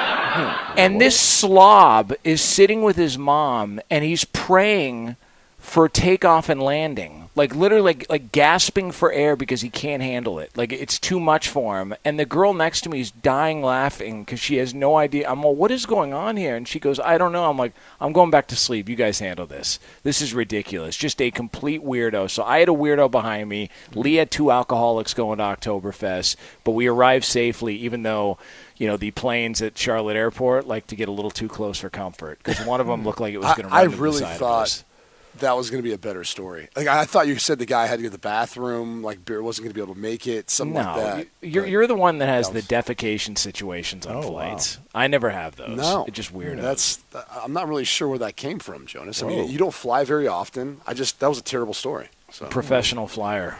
And 0.79 1.01
this 1.01 1.19
slob 1.19 2.13
is 2.23 2.41
sitting 2.41 2.83
with 2.83 2.95
his 2.95 3.17
mom 3.17 3.81
and 3.89 4.01
he's 4.01 4.23
praying 4.23 5.17
for 5.57 5.89
takeoff 5.89 6.47
and 6.47 6.63
landing. 6.63 7.28
Like 7.39 7.55
literally 7.55 7.81
like, 7.81 8.05
like 8.09 8.33
gasping 8.33 8.91
for 8.91 9.13
air 9.13 9.37
because 9.37 9.61
he 9.61 9.69
can't 9.69 10.03
handle 10.03 10.39
it. 10.39 10.51
Like 10.57 10.73
it's 10.73 10.99
too 10.99 11.21
much 11.21 11.47
for 11.47 11.79
him. 11.79 11.95
And 12.03 12.19
the 12.19 12.25
girl 12.25 12.53
next 12.53 12.81
to 12.81 12.89
me 12.89 12.99
is 12.99 13.11
dying 13.11 13.63
laughing 13.63 14.25
because 14.25 14.41
she 14.41 14.57
has 14.57 14.73
no 14.73 14.97
idea. 14.97 15.31
I'm 15.31 15.41
like, 15.41 15.55
what 15.55 15.71
is 15.71 15.85
going 15.85 16.13
on 16.13 16.35
here? 16.35 16.57
And 16.57 16.67
she 16.67 16.81
goes, 16.81 16.99
I 16.99 17.17
don't 17.17 17.31
know. 17.31 17.49
I'm 17.49 17.57
like, 17.57 17.71
I'm 18.01 18.11
going 18.11 18.29
back 18.29 18.49
to 18.49 18.57
sleep. 18.57 18.89
You 18.89 18.97
guys 18.97 19.19
handle 19.19 19.45
this. 19.45 19.79
This 20.03 20.21
is 20.21 20.33
ridiculous. 20.33 20.97
Just 20.97 21.21
a 21.21 21.31
complete 21.31 21.81
weirdo. 21.81 22.29
So 22.29 22.43
I 22.43 22.59
had 22.59 22.67
a 22.67 22.73
weirdo 22.73 23.09
behind 23.09 23.47
me. 23.47 23.69
Lee 23.95 24.15
had 24.15 24.31
two 24.31 24.51
alcoholics 24.51 25.13
going 25.13 25.37
to 25.37 25.45
Oktoberfest, 25.45 26.35
but 26.65 26.71
we 26.71 26.87
arrived 26.87 27.23
safely, 27.23 27.77
even 27.77 28.03
though 28.03 28.37
you 28.75 28.85
know 28.85 28.97
the 28.97 29.11
planes 29.11 29.61
at 29.61 29.77
Charlotte 29.77 30.17
Airport 30.17 30.67
like 30.67 30.87
to 30.87 30.97
get 30.97 31.07
a 31.07 31.11
little 31.13 31.31
too 31.31 31.47
close 31.47 31.79
for 31.79 31.89
comfort 31.89 32.39
because 32.43 32.65
one 32.65 32.81
of 32.81 32.87
them 32.87 32.99
hmm. 32.99 33.05
looked 33.05 33.21
like 33.21 33.33
it 33.33 33.37
was 33.37 33.55
going 33.55 33.69
to. 33.69 33.73
I 33.73 33.87
the 33.87 33.95
really 33.95 34.19
side 34.19 34.33
of 34.33 34.39
thought. 34.39 34.83
That 35.39 35.55
was 35.57 35.69
going 35.69 35.81
to 35.81 35.87
be 35.87 35.93
a 35.93 35.97
better 35.97 36.23
story. 36.23 36.69
Like 36.75 36.87
I 36.87 37.05
thought 37.05 37.27
you 37.27 37.37
said 37.37 37.59
the 37.59 37.65
guy 37.65 37.87
had 37.87 37.97
to 37.97 38.03
go 38.03 38.07
to 38.07 38.11
the 38.11 38.17
bathroom, 38.17 39.01
like 39.03 39.25
beer 39.25 39.41
wasn't 39.41 39.65
going 39.65 39.71
to 39.71 39.75
be 39.75 39.81
able 39.81 39.93
to 39.95 39.99
make 39.99 40.27
it, 40.27 40.49
something 40.49 40.73
No, 40.75 40.81
like 40.81 40.95
that. 40.95 41.27
you're 41.47 41.65
you're 41.65 41.87
the 41.87 41.95
one 41.95 42.17
that 42.19 42.27
has 42.27 42.49
that 42.49 42.67
the 42.67 42.75
defecation 42.75 43.37
situations 43.37 44.05
on 44.05 44.15
Oh, 44.17 44.19
wow. 44.19 44.27
flights. 44.27 44.77
I 44.93 45.07
never 45.07 45.29
have 45.29 45.55
those. 45.55 45.77
no, 45.77 46.05
it's 46.07 46.15
just 46.15 46.31
weird. 46.33 46.59
That's 46.59 46.99
uh, 47.13 47.23
I'm 47.43 47.53
not 47.53 47.67
really 47.67 47.85
sure 47.85 48.07
where 48.07 48.19
that 48.19 48.35
came 48.35 48.59
from, 48.59 48.85
Jonas. 48.85 49.21
I 49.21 49.25
Whoa. 49.25 49.35
mean, 49.37 49.49
you 49.51 49.57
don't 49.57 49.73
fly 49.73 50.03
very 50.03 50.27
often. 50.27 50.81
I 50.87 50.93
just 50.93 51.19
that 51.19 51.27
was 51.29 51.37
a 51.39 51.43
terrible 51.43 51.73
story. 51.73 52.09
So 52.31 52.45
professional 52.47 53.07
flyer. 53.07 53.57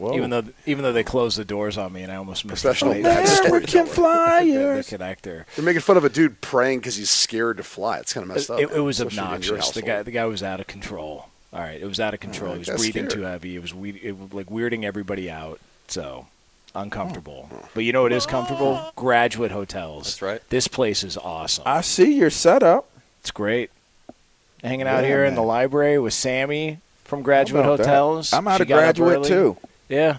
Whoa. 0.00 0.16
Even 0.16 0.30
though 0.30 0.44
even 0.64 0.82
though 0.82 0.92
they 0.94 1.04
closed 1.04 1.36
the 1.36 1.44
doors 1.44 1.76
on 1.76 1.92
me 1.92 2.02
and 2.02 2.10
I 2.10 2.16
almost 2.16 2.46
missed 2.46 2.62
Professional 2.62 2.94
the 2.94 3.02
bad 3.04 3.28
flight. 3.28 3.68
storyteller. 3.68 4.76
the, 4.76 4.82
the 4.82 4.96
connector. 4.98 5.44
They're 5.54 5.64
making 5.64 5.82
fun 5.82 5.98
of 5.98 6.04
a 6.04 6.08
dude 6.08 6.40
praying 6.40 6.78
because 6.78 6.96
he's 6.96 7.10
scared 7.10 7.58
to 7.58 7.62
fly. 7.62 7.98
It's 7.98 8.14
kind 8.14 8.22
of 8.28 8.34
messed 8.34 8.50
up. 8.50 8.58
It, 8.60 8.70
it 8.70 8.80
was 8.80 8.98
especially 9.00 9.18
obnoxious. 9.18 9.70
The 9.72 9.82
guy 9.82 10.02
the 10.02 10.10
guy 10.10 10.24
was 10.24 10.42
out 10.42 10.58
of 10.58 10.66
control. 10.66 11.26
All 11.52 11.60
right, 11.60 11.80
it 11.80 11.86
was 11.86 12.00
out 12.00 12.14
of 12.14 12.20
control. 12.20 12.52
he 12.54 12.60
was 12.60 12.68
breathing 12.68 13.10
scary. 13.10 13.22
too 13.22 13.28
heavy. 13.28 13.56
It 13.56 13.60
was 13.62 13.74
we 13.74 13.90
it 14.02 14.18
was 14.18 14.32
like 14.32 14.46
weirding 14.46 14.84
everybody 14.84 15.30
out. 15.30 15.60
So 15.88 16.26
uncomfortable. 16.74 17.50
Oh. 17.52 17.68
But 17.74 17.84
you 17.84 17.92
know 17.92 18.02
what 18.02 18.12
is 18.12 18.24
comfortable? 18.26 18.80
Oh. 18.80 18.92
Graduate 18.96 19.50
hotels. 19.50 20.04
That's 20.04 20.22
right. 20.22 20.40
This 20.48 20.66
place 20.68 21.04
is 21.04 21.16
awesome. 21.18 21.64
I 21.66 21.82
see 21.82 22.14
your 22.16 22.30
setup. 22.30 22.88
It's 23.20 23.30
great. 23.30 23.70
Hanging 24.62 24.86
out 24.86 25.02
Yeah, 25.02 25.08
here 25.08 25.24
in 25.24 25.34
the 25.34 25.42
library 25.42 25.98
with 25.98 26.14
Sammy 26.14 26.78
from 27.04 27.22
Graduate 27.22 27.64
How 27.64 27.72
about 27.74 27.84
that? 27.84 27.88
Hotels. 27.90 28.32
I'm 28.32 28.46
out 28.46 28.58
She 28.58 28.62
of 28.62 28.68
graduate 28.68 29.24
too. 29.24 29.56
Yeah. 29.90 30.18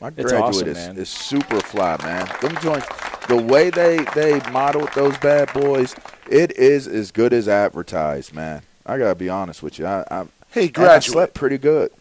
My 0.00 0.08
It's 0.08 0.16
graduate 0.32 0.42
awesome, 0.42 0.68
is, 0.68 0.76
man. 0.76 0.96
is 0.96 1.08
super 1.10 1.60
fly, 1.60 1.96
man. 2.02 2.26
Them 2.40 2.56
joints, 2.62 2.86
the 3.28 3.36
way 3.36 3.68
they 3.70 3.98
they 4.14 4.40
modeled 4.50 4.90
those 4.94 5.16
bad 5.18 5.52
boys, 5.52 5.94
it 6.30 6.52
is 6.56 6.88
as 6.88 7.10
good 7.12 7.32
as 7.34 7.46
advertised, 7.48 8.34
man. 8.34 8.62
I 8.86 8.96
gotta 8.98 9.14
be 9.14 9.28
honest 9.28 9.62
with 9.62 9.78
you. 9.78 9.86
I, 9.86 10.04
I 10.10 10.24
Hey, 10.52 10.62
and 10.62 10.70
I 10.70 10.72
graduate. 10.72 11.04
slept 11.04 11.34
pretty 11.34 11.58
good. 11.58 11.92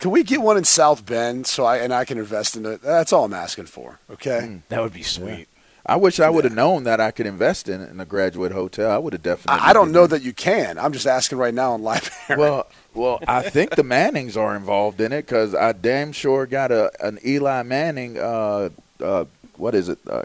Can 0.00 0.10
we 0.10 0.22
get 0.24 0.42
one 0.42 0.56
in 0.58 0.64
South 0.64 1.06
Bend 1.06 1.46
so 1.46 1.64
I 1.64 1.78
and 1.78 1.94
I 1.94 2.04
can 2.04 2.18
invest 2.18 2.56
in 2.56 2.66
it? 2.66 2.82
That's 2.82 3.12
all 3.12 3.24
I'm 3.24 3.32
asking 3.32 3.66
for. 3.66 4.00
Okay. 4.10 4.40
Hmm. 4.46 4.56
That 4.68 4.82
would 4.82 4.92
be 4.92 5.02
sweet. 5.04 5.46
I 5.86 5.96
wish 5.96 6.18
I 6.18 6.30
would 6.30 6.44
have 6.44 6.54
known 6.54 6.84
that 6.84 6.98
I 7.00 7.10
could 7.10 7.26
invest 7.26 7.68
in 7.68 7.80
in 7.80 8.00
a 8.00 8.04
graduate 8.04 8.52
hotel. 8.52 8.90
I 8.90 8.98
would 8.98 9.12
have 9.12 9.22
definitely. 9.22 9.60
I, 9.60 9.70
I 9.70 9.72
don't 9.72 9.88
did 9.88 9.94
know 9.94 10.06
that 10.08 10.22
you 10.22 10.32
can. 10.32 10.78
I'm 10.78 10.92
just 10.92 11.06
asking 11.06 11.38
right 11.38 11.54
now 11.54 11.72
on 11.74 11.82
live 11.82 12.10
air. 12.28 12.36
Well, 12.38 12.66
well, 12.94 13.18
I 13.26 13.42
think 13.42 13.74
the 13.76 13.84
Mannings 13.84 14.36
are 14.36 14.56
involved 14.56 15.00
in 15.00 15.12
it 15.12 15.26
because 15.26 15.54
I 15.54 15.72
damn 15.72 16.12
sure 16.12 16.46
got 16.46 16.70
a 16.72 16.90
an 17.04 17.18
Eli 17.24 17.62
Manning. 17.62 18.18
Uh, 18.18 18.70
uh, 19.00 19.24
what 19.56 19.74
is 19.74 19.88
it? 19.88 19.98
Uh, 20.08 20.22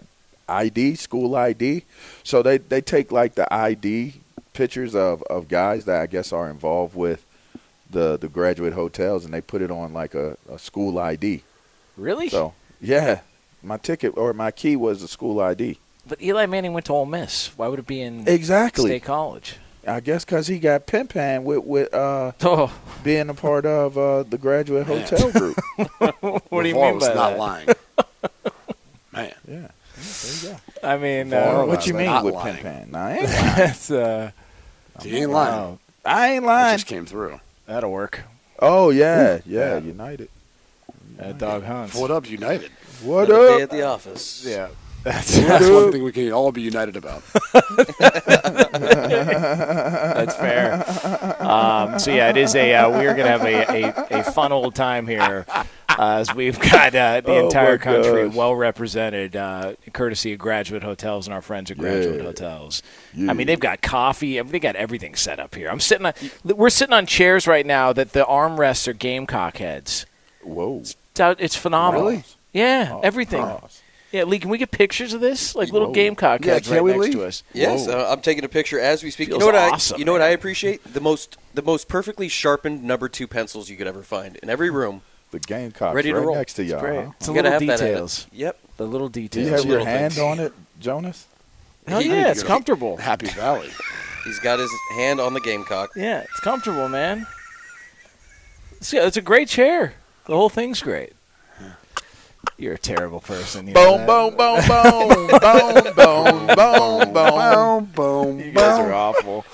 ID 0.47 0.95
school 0.95 1.35
ID. 1.35 1.83
So 2.23 2.41
they 2.41 2.57
they 2.57 2.81
take 2.81 3.11
like 3.11 3.35
the 3.35 3.51
ID 3.53 4.13
pictures 4.53 4.95
of 4.95 5.21
of 5.23 5.47
guys 5.47 5.85
that 5.85 6.01
I 6.01 6.07
guess 6.07 6.31
are 6.33 6.49
involved 6.49 6.95
with 6.95 7.25
the 7.89 8.17
the 8.17 8.27
graduate 8.27 8.73
hotels, 8.73 9.25
and 9.25 9.33
they 9.33 9.41
put 9.41 9.61
it 9.61 9.71
on 9.71 9.93
like 9.93 10.15
a, 10.15 10.37
a 10.49 10.59
school 10.59 10.99
ID. 10.99 11.43
Really? 11.97 12.29
So 12.29 12.53
yeah, 12.81 13.21
my 13.61 13.77
ticket 13.77 14.17
or 14.17 14.33
my 14.33 14.51
key 14.51 14.75
was 14.75 15.01
the 15.01 15.07
school 15.07 15.39
ID. 15.39 15.77
But 16.07 16.21
Eli 16.21 16.45
Manning 16.47 16.73
went 16.73 16.87
to 16.87 16.93
Ole 16.93 17.05
Miss. 17.05 17.51
Why 17.57 17.67
would 17.67 17.79
it 17.79 17.85
be 17.87 18.01
in 18.01 18.27
Exactly. 18.27 18.89
State 18.89 19.03
College? 19.03 19.57
I 19.89 19.99
guess 20.01 20.23
because 20.25 20.47
he 20.47 20.59
got 20.59 20.85
pimpan 20.87 21.43
with 21.43 21.63
with 21.63 21.93
uh, 21.93 22.31
Oh. 22.43 22.73
being 23.03 23.29
a 23.29 23.33
part 23.33 23.65
of 23.65 23.97
uh, 23.97 24.23
the 24.23 24.37
graduate 24.37 24.85
hotel 24.87 25.31
group. 25.31 25.57
What 26.49 26.63
do 26.63 26.69
you 26.69 26.75
mean 26.75 26.95
was 26.95 27.07
by 27.07 27.13
not 27.15 27.29
that? 27.31 27.39
lying. 27.39 27.67
Man. 29.13 29.33
Yeah. 29.47 29.67
There 29.97 30.33
you 30.33 30.49
go. 30.49 30.87
I 30.87 30.97
mean, 30.97 31.29
LeVar 31.29 31.63
uh, 31.63 31.65
what 31.65 31.87
you 31.87 31.93
mean 31.93 32.05
not 32.05 32.23
with 32.25 32.35
lying. 32.35 32.55
pimpan? 32.63 32.91
Nah, 32.91 33.05
I 33.05 33.11
ain't 33.17 33.23
lying. 33.29 33.55
that's 33.57 33.91
uh, 33.91 34.31
He 35.01 35.17
ain't 35.17 35.31
lying. 35.31 35.53
wow, 35.53 35.79
I 36.05 36.31
ain't 36.33 36.43
It 36.43 36.47
lying. 36.47 36.75
just 36.77 36.87
came 36.87 37.05
through. 37.05 37.39
that'll 37.65 37.91
work. 37.91 38.21
Oh 38.59 38.89
yeah, 38.91 39.39
yeah, 39.45 39.77
United. 39.79 40.29
That 41.17 41.37
dog 41.37 41.63
hunts. 41.63 41.95
What 41.95 42.11
up, 42.11 42.29
United? 42.29 42.71
What 43.03 43.29
Another 43.29 43.47
day 43.47 43.55
up? 43.55 43.61
at 43.61 43.69
the 43.71 43.81
office. 43.83 44.45
Yeah. 44.45 44.69
That's 45.03 45.37
That's 45.37 45.69
one 45.69 45.91
thing 45.93 46.03
we 46.03 46.11
can 46.11 46.31
all 46.33 46.51
be 46.51 46.61
united 46.61 46.95
about. 46.97 47.23
That's 50.19 50.35
fair. 50.35 50.73
Um, 51.41 51.99
so 51.99 52.11
yeah, 52.13 52.29
it 52.29 52.37
is 52.37 52.53
a. 52.55 52.73
Uh, 52.75 52.89
we 52.99 53.07
are 53.07 53.13
going 53.15 53.25
to 53.25 53.31
have 53.31 53.43
a, 53.43 54.15
a, 54.17 54.19
a 54.19 54.23
fun 54.23 54.51
old 54.51 54.75
time 54.75 55.07
here. 55.07 55.45
Uh, 55.49 55.63
as 56.19 56.33
we've 56.35 56.59
got 56.59 56.93
uh, 56.95 57.21
the 57.21 57.31
Oh, 57.31 57.45
entire 57.45 57.77
country 57.77 58.27
gosh. 58.27 58.35
well 58.35 58.55
represented, 58.55 59.35
uh, 59.35 59.73
courtesy 59.93 60.33
of 60.33 60.39
Graduate 60.39 60.83
Hotels 60.83 61.27
and 61.27 61.33
our 61.33 61.41
friends 61.41 61.71
at 61.71 61.77
Graduate 61.77 62.17
Yeah. 62.17 62.23
Hotels. 62.23 62.83
Yeah. 63.13 63.31
I 63.31 63.33
mean, 63.33 63.47
they've 63.47 63.59
got 63.59 63.81
coffee. 63.81 64.39
I 64.39 64.43
mean, 64.43 64.51
they 64.51 64.59
got 64.59 64.75
everything 64.75 65.15
set 65.15 65.39
up 65.39 65.55
here. 65.55 65.69
I'm 65.69 65.79
sitting. 65.79 66.05
On, 66.05 66.13
we're 66.43 66.69
sitting 66.69 66.93
on 66.93 67.05
chairs 67.05 67.47
right 67.47 67.65
now 67.65 67.91
that 67.93 68.11
the 68.13 68.23
armrests 68.25 68.87
are 68.87 68.93
Gamecock 68.93 69.57
heads. 69.57 70.05
Whoa. 70.43 70.79
It's, 70.79 70.95
it's 71.17 71.55
phenomenal. 71.55 72.05
Really? 72.07 72.23
Yeah, 72.53 72.91
Oh, 72.93 72.99
everything. 73.01 73.41
cross. 73.43 73.78
Yeah, 74.11 74.23
Lee, 74.23 74.39
can 74.39 74.49
we 74.49 74.57
get 74.57 74.71
pictures 74.71 75.13
of 75.13 75.21
this? 75.21 75.53
Like 75.55 75.71
little 75.71 75.89
Whoa. 75.89 75.93
Gamecock 75.93 76.43
Yeah, 76.43 76.53
heads 76.53 76.67
can 76.67 76.77
right 76.77 76.83
we, 76.83 76.91
next 76.93 77.03
Lee? 77.05 77.11
to 77.11 77.23
us. 77.25 77.43
Yes, 77.53 77.87
uh, 77.87 78.09
I'm 78.09 78.21
taking 78.21 78.43
a 78.43 78.49
picture 78.49 78.79
as 78.79 79.03
we 79.03 79.11
speak. 79.11 79.27
Feels 79.29 79.35
you 79.43 79.51
know 79.51 79.57
what 79.57 79.73
awesome, 79.73 79.95
I? 79.95 79.99
You 79.99 80.05
know 80.05 80.11
what 80.13 80.21
I 80.21 80.29
appreciate? 80.29 80.83
The 80.93 80.99
most 81.01 81.37
the 81.53 81.61
most 81.61 81.87
perfectly 81.87 82.27
sharpened 82.27 82.83
number 82.83 83.07
two 83.07 83.27
pencils 83.27 83.69
you 83.69 83.77
could 83.77 83.87
ever 83.87 84.01
find 84.01 84.35
in 84.37 84.49
every 84.49 84.69
room. 84.71 85.01
The 85.31 85.39
Gamecock 85.39 85.93
Ready 85.93 86.09
to 86.09 86.17
right 86.17 86.25
roll. 86.25 86.35
next 86.35 86.55
to 86.55 86.63
y'all. 86.63 86.79
great. 86.79 87.05
huh? 87.05 87.11
It's 87.19 87.27
You 87.27 87.33
the 87.35 87.41
gotta 87.43 87.49
little 87.59 87.67
have 87.69 87.79
that. 87.79 87.85
details. 87.85 88.27
Yep. 88.31 88.59
The 88.77 88.85
little 88.87 89.09
Do 89.09 89.21
details. 89.21 89.45
you 89.45 89.51
have 89.53 89.65
your 89.65 89.71
little 89.77 89.85
hand 89.85 90.13
things. 90.13 90.23
on 90.25 90.39
it, 90.39 90.53
Jonas? 90.79 91.27
Hell 91.87 91.99
I 91.99 92.01
yeah, 92.01 92.31
it's 92.31 92.41
comfortable. 92.41 92.97
Happy 92.97 93.27
Valley. 93.27 93.69
He's 94.25 94.39
got 94.39 94.57
his 94.59 94.71
hand 94.95 95.19
on 95.19 95.33
the 95.35 95.39
gamecock. 95.39 95.91
Yeah, 95.95 96.21
it's 96.21 96.39
comfortable, 96.39 96.89
man. 96.89 97.27
It's, 98.77 98.91
yeah, 98.91 99.05
it's 99.05 99.17
a 99.17 99.21
great 99.21 99.47
chair. 99.49 99.93
The 100.25 100.35
whole 100.35 100.49
thing's 100.49 100.81
great. 100.81 101.13
You're 102.57 102.73
a 102.73 102.77
terrible 102.77 103.19
person. 103.21 103.67
You 103.67 103.73
Boom, 103.73 104.05
boom, 104.05 104.35
boom, 104.35 104.59
boom, 104.67 105.27
boom, 105.27 105.95
boom, 105.95 106.55
boom, 106.55 107.13
boom. 107.13 107.13
Boom, 107.13 107.85
boom, 107.95 108.39
You 108.39 108.51
guys 108.51 108.79
are 108.79 108.91
awful. 108.93 109.45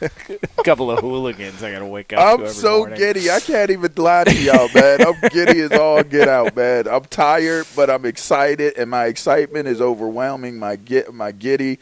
a 0.00 0.08
couple 0.64 0.90
of 0.90 1.00
hooligans. 1.00 1.62
I 1.62 1.72
gotta 1.72 1.86
wake 1.86 2.12
up. 2.12 2.18
to 2.18 2.24
I'm 2.24 2.40
every 2.40 2.52
so 2.54 2.78
morning. 2.80 2.98
giddy. 2.98 3.30
I 3.30 3.40
can't 3.40 3.70
even 3.70 3.92
lie 3.96 4.24
to 4.24 4.34
y'all, 4.34 4.68
man. 4.74 5.00
I'm 5.02 5.18
giddy 5.30 5.60
as 5.60 5.72
all 5.72 6.02
get 6.02 6.28
out, 6.28 6.54
man. 6.54 6.86
I'm 6.86 7.04
tired, 7.04 7.66
but 7.74 7.88
I'm 7.90 8.04
excited, 8.04 8.76
and 8.76 8.90
my 8.90 9.06
excitement 9.06 9.66
is 9.66 9.80
overwhelming. 9.80 10.58
My 10.58 10.76
get 10.76 11.12
my 11.14 11.32
giddy. 11.32 11.78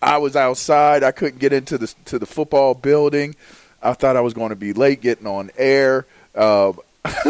I 0.00 0.18
was 0.18 0.36
outside. 0.36 1.02
I 1.02 1.10
couldn't 1.12 1.38
get 1.40 1.52
into 1.52 1.78
the 1.78 1.92
to 2.06 2.18
the 2.18 2.26
football 2.26 2.74
building. 2.74 3.34
I 3.82 3.92
thought 3.94 4.16
I 4.16 4.20
was 4.20 4.34
going 4.34 4.50
to 4.50 4.56
be 4.56 4.72
late 4.72 5.00
getting 5.00 5.26
on 5.26 5.50
air. 5.56 6.06
Uh, 6.34 6.72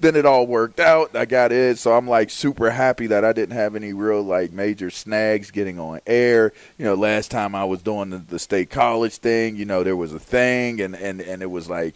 then 0.00 0.16
it 0.16 0.26
all 0.26 0.46
worked 0.46 0.80
out. 0.80 1.14
I 1.16 1.24
got 1.24 1.52
it. 1.52 1.78
so 1.78 1.92
I'm 1.96 2.08
like 2.08 2.30
super 2.30 2.70
happy 2.70 3.06
that 3.08 3.24
I 3.24 3.32
didn't 3.32 3.54
have 3.56 3.74
any 3.76 3.92
real 3.92 4.22
like 4.22 4.52
major 4.52 4.90
snags 4.90 5.50
getting 5.50 5.78
on 5.78 6.00
air. 6.06 6.52
You 6.78 6.84
know, 6.84 6.94
last 6.94 7.30
time 7.30 7.54
I 7.54 7.64
was 7.64 7.82
doing 7.82 8.10
the, 8.10 8.18
the 8.18 8.38
state 8.38 8.70
college 8.70 9.16
thing, 9.16 9.56
you 9.56 9.64
know, 9.64 9.82
there 9.84 9.96
was 9.96 10.12
a 10.12 10.18
thing, 10.18 10.80
and 10.80 10.94
and 10.94 11.20
and 11.20 11.42
it 11.42 11.50
was 11.50 11.68
like 11.70 11.94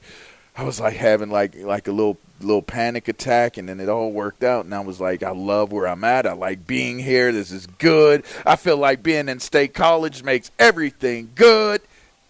I 0.57 0.63
was 0.65 0.81
like 0.81 0.95
having 0.97 1.31
like 1.31 1.57
like 1.57 1.89
a 1.89 1.93
little 1.93 2.17
little 2.41 2.63
panic 2.63 3.09
attack, 3.09 3.57
and 3.57 3.69
then 3.69 3.81
it 3.81 3.89
all 3.89 4.13
worked 4.13 4.45
out, 4.45 4.65
and 4.65 4.75
I 4.75 4.81
was 4.81 5.01
like, 5.01 5.23
I 5.23 5.31
love 5.31 5.73
where 5.73 5.89
I'm 5.89 6.05
at. 6.05 6.27
I 6.27 6.33
like 6.33 6.67
being 6.67 6.99
here. 6.99 7.33
This 7.33 7.51
is 7.51 7.67
good. 7.67 8.25
I 8.47 8.57
feel 8.57 8.77
like 8.77 9.03
being 9.03 9.29
in 9.29 9.41
state 9.41 9.75
college 9.75 10.23
makes 10.23 10.51
everything 10.59 11.31
good. 11.35 11.83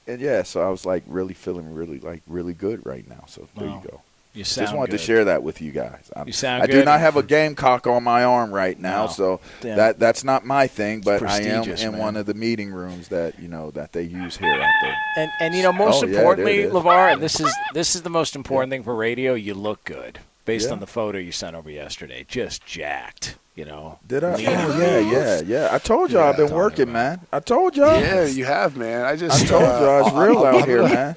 And 0.09 0.21
yeah, 0.21 0.43
so 0.45 0.63
I 0.63 0.71
was 0.71 0.87
like 0.87 1.03
really 1.07 1.35
feeling 1.35 1.75
really 1.75 1.99
like 2.01 2.23
really 2.27 2.55
good 2.55 2.87
right 2.87 3.07
now. 3.09 3.25
So 3.27 3.47
there 3.57 3.69
Wow. 3.69 3.83
you 3.85 3.91
go. 3.91 4.01
You 4.37 4.45
Just 4.45 4.75
wanted 4.75 4.91
good. 4.91 4.99
to 4.99 5.03
share 5.05 5.25
that 5.25 5.43
with 5.43 5.63
you 5.63 5.73
guys. 5.73 6.11
I'm- 6.15 6.27
You 6.27 6.33
sound 6.33 6.63
I 6.63 6.67
do 6.67 6.85
not 6.85 7.01
have 7.01 7.17
a 7.17 7.23
gamecock 7.23 7.87
on 7.87 8.05
my 8.05 8.23
arm 8.25 8.51
right 8.53 8.79
now, 8.79 9.07
No. 9.07 9.11
so 9.11 9.41
Yeah. 9.63 9.77
that 9.77 9.99
that's 9.99 10.25
not 10.25 10.45
my 10.45 10.67
thing. 10.67 11.01
But 11.01 11.23
I 11.23 11.41
am 11.41 11.65
in 11.65 11.93
man. 11.93 11.99
one 11.99 12.17
of 12.17 12.27
the 12.27 12.35
meeting 12.35 12.71
rooms 12.71 13.09
that 13.09 13.39
you 13.41 13.49
know 13.49 13.71
that 13.73 13.93
they 13.93 14.03
use 14.03 14.37
here 14.37 14.53
at 14.53 14.75
the. 14.83 15.21
And 15.21 15.31
and 15.41 15.55
you 15.55 15.63
know 15.63 15.73
most 15.73 16.05
Oh, 16.05 16.07
importantly, 16.07 16.59
there 16.59 16.67
it 16.67 16.69
is. 16.69 16.73
LaVar, 16.75 17.13
and 17.15 17.23
this 17.23 17.41
is 17.41 17.53
this 17.73 17.95
is 17.97 18.03
the 18.03 18.11
most 18.11 18.37
important 18.37 18.71
thing 18.71 18.83
for 18.83 18.95
radio. 18.95 19.35
You 19.35 19.55
look 19.55 19.85
good 19.85 20.19
based 20.45 20.67
Yeah. 20.67 20.73
on 20.75 20.81
the 20.81 20.87
photo 20.87 21.19
you 21.19 21.33
sent 21.33 21.57
over 21.57 21.71
yesterday. 21.71 22.25
Just 22.29 22.65
jacked. 22.67 23.37
You 23.55 23.65
know. 23.65 23.99
Did 24.07 24.23
I? 24.23 24.35
Lean 24.35 24.49
Oh 24.49 24.79
yeah, 24.79 24.99
yeah, 24.99 25.41
yeah. 25.47 25.69
I 25.73 25.79
told 25.79 26.11
y'all 26.11 26.25
I've 26.29 26.37
been 26.37 26.53
working, 26.53 26.93
man. 26.93 27.21
I 27.33 27.41
told 27.41 27.75
y'all. 27.75 27.99
Yeah, 27.99 28.27
you 28.27 28.45
have, 28.45 28.77
man. 28.77 29.07
I 29.07 29.17
just 29.17 29.45
I 29.45 29.47
told 29.47 29.63
uh, 29.63 29.81
y'all 29.81 30.07
it's 30.07 30.15
real 30.15 30.45
out 30.45 30.67
here, 30.69 30.83
man. 30.87 31.17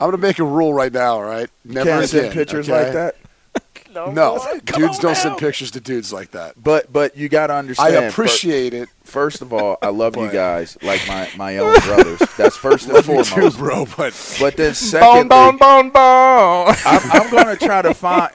I'm 0.00 0.06
gonna 0.10 0.18
make 0.18 0.38
a 0.38 0.44
rule 0.44 0.72
right 0.72 0.92
now. 0.92 1.14
All 1.14 1.24
right, 1.24 1.48
never 1.64 1.88
Can't 1.90 2.08
send 2.08 2.20
again, 2.26 2.32
pictures 2.34 2.68
okay? 2.68 2.84
like 2.84 2.92
that. 2.94 3.16
No, 3.94 4.38
dudes 4.64 5.00
don't 5.00 5.16
send 5.16 5.38
pictures 5.38 5.72
to 5.72 5.80
dudes 5.80 6.12
like 6.12 6.30
that. 6.32 6.62
But 6.62 6.92
but 6.92 7.16
you 7.16 7.28
got 7.28 7.48
to 7.48 7.54
understand. 7.54 7.96
I 7.96 8.02
appreciate 8.02 8.72
it. 8.72 8.88
First 9.02 9.42
of 9.42 9.52
all, 9.52 9.76
I 9.82 9.88
love 9.88 10.14
you 10.16 10.30
guys 10.30 10.78
like 10.82 11.00
my, 11.08 11.28
my 11.36 11.56
own 11.58 11.74
brothers. 11.80 12.20
That's 12.36 12.56
first 12.56 12.84
and 12.84 12.94
Love 12.94 13.08
you 13.08 13.16
too, 13.24 13.50
foremost. 13.50 13.58
bro. 13.58 13.86
But 13.96 14.36
But 14.38 14.56
then 14.56 14.68
Bone, 14.68 14.74
secondly, 14.74 15.24
bone, 15.24 15.56
bone, 15.56 15.90
bone. 15.90 16.74
I'm, 16.84 17.10
I'm 17.10 17.30
going 17.30 17.46
to 17.46 17.56
try 17.56 17.82
to 17.82 17.92
find. 17.94 18.30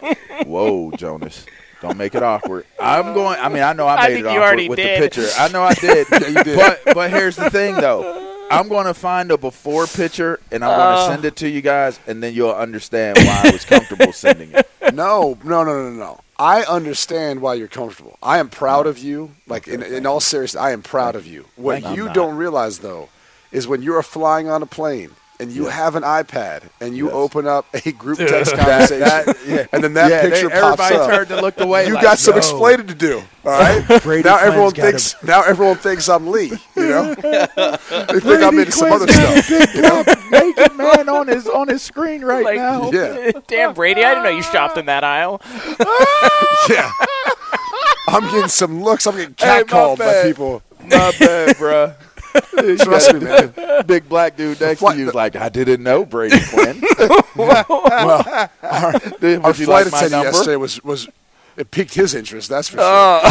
Whoa, 0.46 0.92
Jonas. 0.98 1.46
Don't 1.82 1.98
make 1.98 2.16
it 2.16 2.24
awkward. 2.24 2.66
I'm 2.80 3.14
going. 3.14 3.40
I 3.40 3.48
mean, 3.48 3.64
I 3.64 3.72
know 3.74 3.88
I 3.88 3.96
I 3.96 4.08
made 4.10 4.14
think 4.16 4.26
it 4.26 4.30
you 4.30 4.30
awkward 4.32 4.44
already 4.44 4.70
with 4.70 4.78
did. 4.78 4.98
the 5.02 5.06
picture. 5.06 5.30
I 5.38 5.48
know 5.50 5.64
I 5.64 5.74
did. 5.76 6.08
Yeah, 6.12 6.28
you 6.28 6.44
did. 6.44 6.58
But 6.58 6.94
but 6.96 7.12
here's 7.12 7.36
the 7.38 7.50
thing, 7.50 7.76
though. 7.76 8.33
I'm 8.52 8.68
going 8.68 8.86
to 8.86 8.94
find 8.94 9.32
a 9.32 9.38
before 9.38 9.88
picture 9.88 10.40
and 10.52 10.64
I'm 10.64 10.78
going 10.78 10.98
to 10.98 11.04
oh. 11.04 11.10
send 11.10 11.26
it 11.26 11.36
to 11.38 11.50
you 11.50 11.62
guys, 11.62 12.00
and 12.08 12.22
then 12.22 12.34
you'll 12.34 12.52
understand 12.52 13.18
why 13.18 13.42
I 13.46 13.52
was 13.52 13.66
comfortable 13.66 14.14
sending 14.14 14.52
it. 14.52 14.70
no, 14.94 15.38
no, 15.44 15.64
no, 15.64 15.90
no, 15.90 15.92
no. 15.92 16.20
I 16.38 16.64
understand 16.64 17.42
why 17.42 17.54
you're 17.56 17.68
comfortable. 17.68 18.18
I 18.22 18.40
am 18.40 18.50
proud 18.50 18.88
of 18.88 18.98
you. 18.98 19.32
Like 19.48 19.68
in, 19.68 19.82
in 19.82 20.06
all 20.06 20.20
seriousness, 20.20 20.62
I 20.62 20.72
am 20.72 20.82
proud 20.82 21.16
of 21.16 21.26
you. 21.26 21.46
What 21.56 21.84
you 21.96 22.08
you. 22.08 22.14
don't 22.14 22.36
realize 22.36 22.80
though 22.80 23.10
is 23.52 23.68
when 23.68 23.82
you're 23.82 24.02
flying 24.04 24.50
on 24.50 24.62
a 24.64 24.66
plane 24.66 25.12
and 25.40 25.52
you 25.52 25.66
have 25.66 25.96
an 25.96 26.04
iPad 26.04 26.64
and 26.80 26.96
you 26.96 27.06
Yes. 27.08 27.14
open 27.16 27.48
up 27.48 27.66
a 27.74 27.92
group 27.92 28.18
text 28.20 28.54
conversation, 28.56 29.00
that- 29.00 29.38
yeah. 29.48 29.66
and 29.74 29.84
then 29.84 29.94
that 29.96 30.10
Yeah, 30.12 30.22
they- 30.24 30.30
picture 30.30 30.50
pops 30.50 30.80
everybody 30.82 30.96
up. 30.96 31.10
turned 31.10 31.32
and 31.32 31.42
looked 31.42 31.60
away 31.62 31.88
You 31.88 31.96
like, 31.96 32.04
got 32.04 32.20
some 32.20 32.34
yo. 32.34 32.38
explaining 32.38 32.88
to 32.88 32.94
do. 32.96 33.24
All 33.46 33.52
right. 33.60 34.02
Brady 34.04 34.30
now 34.30 34.38
everyone 34.38 34.72
got 34.72 34.86
thinks. 34.86 35.22
Now 35.24 35.44
everyone 35.44 35.76
thinks 35.78 36.08
I'm 36.08 36.28
Lee. 36.28 36.54
You 36.76 36.88
know. 36.88 37.14
they 37.16 38.20
think 38.20 38.42
I'm 38.44 38.58
into 38.60 38.72
some 38.72 38.92
other 38.92 39.06
Quinn's 39.06 39.18
got 39.20 39.38
a 39.38 39.42
stuff. 39.44 39.64
Big 39.66 39.82
black 39.82 40.32
naked 40.32 40.76
man 40.78 41.10
on 41.10 41.28
his 41.28 41.48
on 41.48 41.68
his 41.68 41.82
screen 41.82 42.24
right 42.24 42.46
Like- 42.46 42.56
now. 42.56 42.90
Yeah. 42.92 43.32
Damn, 43.48 43.74
Brady! 43.74 44.04
I 44.06 44.10
didn't 44.12 44.24
know 44.24 44.30
you 44.30 44.44
shopped 44.44 44.78
in 44.78 44.86
that 44.86 45.04
aisle. 45.04 45.42
Yeah. 46.70 46.90
I'm 48.08 48.24
getting 48.32 48.48
some 48.50 48.84
looks. 48.84 49.06
I'm 49.08 49.16
getting 49.16 49.36
Hey, 49.38 49.48
my 49.60 49.64
catcalled 49.64 49.98
by 49.98 50.24
people. 50.24 50.62
My 50.82 51.12
bad, 51.20 51.56
bruh. 51.58 51.96
You 52.58 52.78
Trust 52.80 53.12
got 53.12 53.22
me, 53.22 53.28
man. 53.28 53.86
Big 53.86 54.08
black 54.10 54.36
dude 54.38 54.60
next 54.62 54.80
flight- 54.80 54.96
to 54.96 55.02
you 55.02 55.10
is 55.10 55.14
like, 55.16 55.36
I 55.36 55.50
didn't 55.50 55.84
know 55.84 56.06
Brady 56.06 56.40
Quinn. 56.50 56.82
Well, 57.36 57.64
Did- 59.20 59.40
our 59.42 59.48
Would 59.50 59.60
you 59.60 59.66
flight 59.66 59.86
like 59.86 59.92
my 59.92 59.98
attendant 60.00 60.12
number? 60.12 60.26
yesterday 60.32 60.56
was 60.56 60.84
was 60.84 61.08
it 61.58 61.70
piqued 61.72 61.94
his 61.96 62.14
interest. 62.16 62.50
That's 62.50 62.68
for 62.70 62.78
sure. 62.78 63.22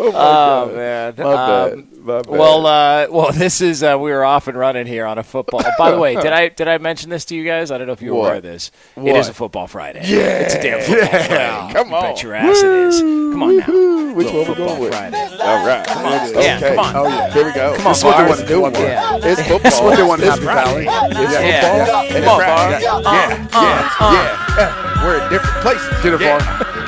Oh 0.00 0.72
man. 0.74 1.14
My 1.16 1.22
bad. 1.22 1.72
Um, 1.72 1.78
My 1.90 1.94
bad. 1.94 1.97
Well, 2.08 2.66
uh, 2.66 3.06
well, 3.10 3.32
this 3.32 3.60
is 3.60 3.82
uh, 3.82 3.96
we 4.00 4.10
were 4.10 4.24
off 4.24 4.48
and 4.48 4.58
running 4.58 4.86
here 4.86 5.04
on 5.06 5.18
a 5.18 5.22
football. 5.22 5.62
By 5.78 5.90
the 5.90 5.98
way, 5.98 6.14
did 6.14 6.32
I 6.32 6.48
did 6.48 6.66
I 6.68 6.78
mention 6.78 7.10
this 7.10 7.24
to 7.26 7.36
you 7.36 7.44
guys? 7.44 7.70
I 7.70 7.78
don't 7.78 7.86
know 7.86 7.92
if 7.92 8.02
you 8.02 8.14
were 8.14 8.20
aware 8.20 8.34
of 8.36 8.42
this. 8.42 8.70
It 8.96 9.00
What? 9.02 9.16
is 9.16 9.28
a 9.28 9.34
football 9.34 9.66
Friday. 9.66 10.00
Yeah, 10.04 10.38
it's 10.40 10.54
a 10.54 10.62
damn 10.62 10.80
football 10.80 11.08
Friday. 11.08 11.72
Come 11.74 11.88
You 11.90 11.94
on. 11.96 12.02
bet 12.02 12.22
your 12.22 12.34
ass 12.34 12.58
it 12.62 12.64
is. 12.70 13.00
Come 13.00 13.42
on 13.42 13.56
now. 13.58 13.98
Which 14.14 14.26
Little 14.26 14.40
one 14.40 14.48
we 14.48 14.54
football 14.54 14.66
going 14.68 14.80
with? 14.80 14.92
Friday. 14.94 15.16
All 15.38 15.66
right. 15.66 15.86
Come 15.86 16.06
on. 16.06 16.28
Okay. 16.30 16.42
Yeah, 16.44 16.60
come 16.74 16.78
on. 16.78 16.96
Oh 16.96 17.08
yeah. 17.08 17.32
Here 17.32 17.44
we 17.44 17.52
go. 17.52 17.76
Come 17.76 17.86
on, 17.86 17.92
This 17.92 17.98
is 17.98 18.04
what 18.04 18.16
they 18.16 18.56
want 18.56 18.74
to 18.74 18.80
do. 18.80 18.82
Yeah. 18.82 19.18
It's 19.22 19.42
football. 19.42 19.84
what 19.84 19.96
they 19.96 20.02
want 20.02 20.22
It's 20.22 20.30
Happy 20.30 20.44
Valley. 20.44 20.86
It's 20.88 21.32
Yeah. 21.32 21.84
football. 21.84 22.04
Yeah. 22.04 22.20
Come 22.20 22.28
on. 22.28 22.70
Yeah. 22.72 23.48
Yeah. 23.52 24.56
Yeah. 24.58 25.04
We're 25.04 25.22
in 25.22 25.30
different 25.30 25.56
places. 25.62 25.88
Get 26.02 26.12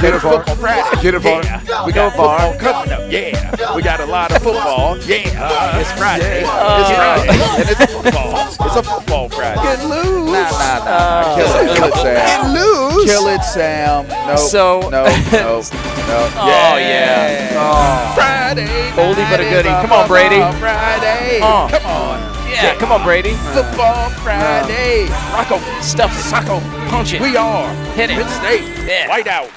it, 0.04 0.12
yeah. 0.12 0.18
Var. 0.18 0.34
And 0.34 0.44
Get 0.44 0.44
Var. 0.44 0.44
football 0.44 0.56
Friday. 0.56 1.02
Get 1.02 1.14
it, 1.14 1.18
Var. 1.20 1.42
Yeah. 1.44 1.86
We 1.86 1.92
got 1.92 2.10
football 2.12 2.54
coming 2.58 2.92
up. 2.92 3.00
Yeah. 3.10 3.74
We 3.74 3.82
got 3.82 4.00
a 4.00 4.06
lot 4.06 4.32
of 4.32 4.42
football. 4.42 4.96
Yeah. 4.98 5.78
It's 5.80 5.92
Friday. 5.92 6.40
It's 6.40 6.50
Friday. 6.50 7.28
And 7.60 7.68
it's 7.70 7.92
football. 7.92 8.66
It's 8.66 8.76
a 8.76 8.82
football 8.82 9.28
Friday. 9.28 9.62
Get 9.62 9.84
loose. 9.84 10.30
Nah, 10.30 10.50
nah, 10.50 10.84
nah. 10.84 11.34
Kill 11.36 11.46
it. 11.46 11.76
Kill 11.76 11.86
it, 11.86 11.94
Sam. 11.94 12.52
Lose. 12.54 13.04
Kill 13.10 13.28
it, 13.28 13.42
Sam. 13.44 14.08
No. 14.08 14.36
So- 14.36 14.80
no, 14.90 15.04
no, 15.32 15.60
no. 15.62 16.30
Oh, 16.36 16.76
yeah. 16.78 17.50
Oh. 17.54 18.12
Friday. 18.14 18.66
Oldie 18.96 19.28
but 19.30 19.40
a 19.40 19.44
goodie. 19.44 19.68
Come 19.68 19.92
on, 19.92 20.08
Brady. 20.08 20.40
Friday. 20.58 21.40
Oh. 21.42 21.68
Come 21.70 21.86
on. 21.86 22.20
Yeah, 22.50 22.74
come 22.78 22.90
on, 22.92 23.02
Brady. 23.04 23.34
Football 23.54 24.10
Friday. 24.22 25.06
Rocco, 25.32 25.58
stuff 25.80 26.10
it. 26.10 26.34
Socko, 26.34 26.60
punch 26.90 27.14
it. 27.14 27.20
We 27.20 27.36
are. 27.36 27.72
Hit 27.94 28.10
it. 28.10 28.14
Penn 28.16 28.28
State. 28.28 28.86
Yeah. 28.88 29.08
White 29.08 29.28
out. 29.28 29.48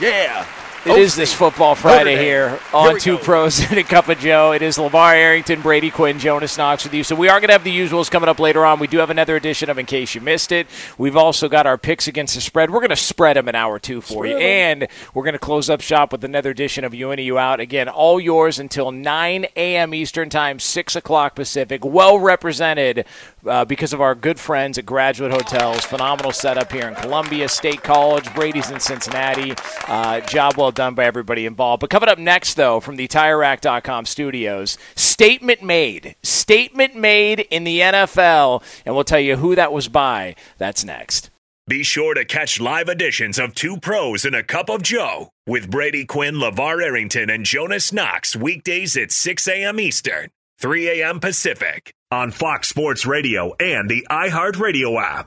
Yeah. 0.00 0.46
It 0.86 0.98
is 1.00 1.16
this 1.16 1.34
football 1.34 1.74
Friday 1.74 2.16
here 2.16 2.50
Here 2.50 2.60
on 2.72 2.94
we 2.94 3.00
Two 3.00 3.16
go. 3.16 3.24
Pros 3.24 3.58
and 3.58 3.76
a 3.76 3.82
Cup 3.82 4.08
of 4.08 4.20
Joe. 4.20 4.52
It 4.52 4.62
is 4.62 4.78
LaVar 4.78 5.14
Arrington, 5.16 5.60
Brady 5.60 5.90
Quinn, 5.90 6.20
Jonas 6.20 6.56
Knox 6.56 6.84
with 6.84 6.94
you. 6.94 7.02
So 7.02 7.16
we 7.16 7.28
are 7.28 7.40
going 7.40 7.48
to 7.48 7.54
have 7.54 7.64
the 7.64 7.76
usuals 7.76 8.08
coming 8.08 8.28
up 8.28 8.38
later 8.38 8.64
on. 8.64 8.78
We 8.78 8.86
do 8.86 8.98
have 8.98 9.10
another 9.10 9.34
edition 9.34 9.68
of 9.68 9.78
In 9.78 9.86
Case 9.86 10.14
You 10.14 10.20
Missed 10.20 10.52
It. 10.52 10.68
We've 10.96 11.16
also 11.16 11.48
got 11.48 11.66
our 11.66 11.76
picks 11.76 12.06
against 12.06 12.36
the 12.36 12.40
spread. 12.40 12.70
We're 12.70 12.78
going 12.78 12.90
to 12.90 12.96
spread 12.96 13.36
them 13.36 13.48
an 13.48 13.56
hour 13.56 13.80
two 13.80 14.00
for 14.00 14.26
you. 14.26 14.36
And 14.36 14.86
we're 15.12 15.24
going 15.24 15.32
to 15.32 15.40
close 15.40 15.68
up 15.68 15.80
shop 15.80 16.12
with 16.12 16.22
another 16.22 16.50
edition 16.50 16.84
of 16.84 16.94
You 16.94 17.10
In 17.10 17.18
and 17.18 17.26
You 17.26 17.36
Out. 17.36 17.58
Again, 17.58 17.88
all 17.88 18.20
yours 18.20 18.60
until 18.60 18.92
9 18.92 19.46
a.m. 19.56 19.92
Eastern 19.92 20.30
Time, 20.30 20.60
6 20.60 20.94
o'clock 20.94 21.34
Pacific. 21.34 21.84
Well 21.84 22.20
represented 22.20 23.06
uh, 23.46 23.64
because 23.64 23.92
of 23.92 24.00
our 24.00 24.14
good 24.14 24.38
friends 24.38 24.78
at 24.78 24.86
Graduate 24.86 25.32
Hotels. 25.32 25.84
Phenomenal 25.84 26.32
setup 26.32 26.70
here 26.72 26.88
in 26.88 26.94
Columbia 26.94 27.48
State 27.48 27.82
College. 27.82 28.32
Brady's 28.34 28.70
in 28.70 28.80
Cincinnati. 28.80 29.54
Uh, 29.88 30.20
job 30.20 30.56
well 30.56 30.70
done 30.70 30.94
by 30.94 31.04
everybody 31.04 31.46
involved. 31.46 31.80
But 31.80 31.90
coming 31.90 32.08
up 32.08 32.18
next, 32.18 32.54
though, 32.54 32.80
from 32.80 32.96
the 32.96 33.08
TireRack.com 33.08 34.06
studios, 34.06 34.78
statement 34.94 35.62
made. 35.62 36.16
Statement 36.22 36.94
made 36.94 37.40
in 37.40 37.64
the 37.64 37.80
NFL. 37.80 38.62
And 38.84 38.94
we'll 38.94 39.04
tell 39.04 39.20
you 39.20 39.36
who 39.36 39.54
that 39.54 39.72
was 39.72 39.88
by. 39.88 40.36
That's 40.58 40.84
next. 40.84 41.30
Be 41.68 41.82
sure 41.82 42.14
to 42.14 42.24
catch 42.24 42.60
live 42.60 42.88
editions 42.88 43.40
of 43.40 43.52
Two 43.52 43.78
Pros 43.78 44.24
and 44.24 44.36
a 44.36 44.44
Cup 44.44 44.70
of 44.70 44.82
Joe 44.82 45.30
with 45.48 45.68
Brady 45.68 46.04
Quinn, 46.04 46.36
LaVar 46.36 46.80
Arrington, 46.80 47.28
and 47.28 47.44
Jonas 47.44 47.92
Knox 47.92 48.36
weekdays 48.36 48.96
at 48.96 49.10
6 49.10 49.48
a.m. 49.48 49.80
Eastern, 49.80 50.30
3 50.60 51.00
a.m. 51.00 51.18
Pacific 51.18 51.92
on 52.10 52.30
Fox 52.30 52.68
Sports 52.68 53.06
Radio 53.06 53.54
and 53.58 53.88
the 53.88 54.06
iHeartRadio 54.10 55.00
app. 55.00 55.26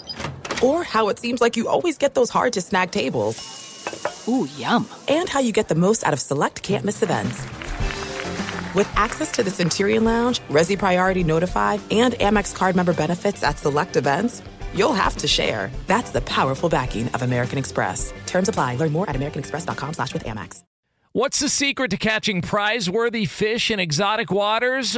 Or 0.63 0.83
how 0.83 1.09
it 1.09 1.19
seems 1.19 1.41
like 1.41 1.57
you 1.57 1.67
always 1.67 1.97
get 1.97 2.13
those 2.13 2.29
hard 2.29 2.53
to 2.53 2.61
snag 2.61 2.91
tables. 2.91 4.27
Ooh, 4.27 4.47
yum. 4.57 4.87
And 5.07 5.27
how 5.27 5.39
you 5.39 5.51
get 5.51 5.67
the 5.67 5.75
most 5.75 6.05
out 6.05 6.13
of 6.13 6.19
select 6.19 6.61
can't 6.63 6.85
miss 6.85 7.01
events. 7.01 7.41
With 8.75 8.89
access 8.95 9.31
to 9.33 9.43
the 9.43 9.49
Centurion 9.51 10.03
Lounge, 10.03 10.39
Resy 10.49 10.77
Priority 10.77 11.23
Notified, 11.23 11.81
and 11.91 12.13
Amex 12.13 12.55
card 12.55 12.75
member 12.75 12.93
benefits 12.93 13.43
at 13.43 13.57
select 13.59 13.97
events, 13.97 14.41
you'll 14.73 14.93
have 14.93 15.17
to 15.17 15.27
share. 15.27 15.71
That's 15.87 16.11
the 16.11 16.21
powerful 16.21 16.69
backing 16.69 17.09
of 17.09 17.21
American 17.21 17.57
Express. 17.57 18.13
Terms 18.27 18.47
apply. 18.47 18.75
Learn 18.75 18.91
more 18.91 19.09
at 19.09 19.15
americanexpress.com 19.15 19.95
slash 19.95 20.13
with 20.13 20.23
Amex. 20.23 20.63
What's 21.13 21.41
the 21.41 21.49
secret 21.49 21.91
to 21.91 21.97
catching 21.97 22.41
prize-worthy 22.41 23.25
fish 23.25 23.69
in 23.69 23.81
exotic 23.81 24.31
waters? 24.31 24.97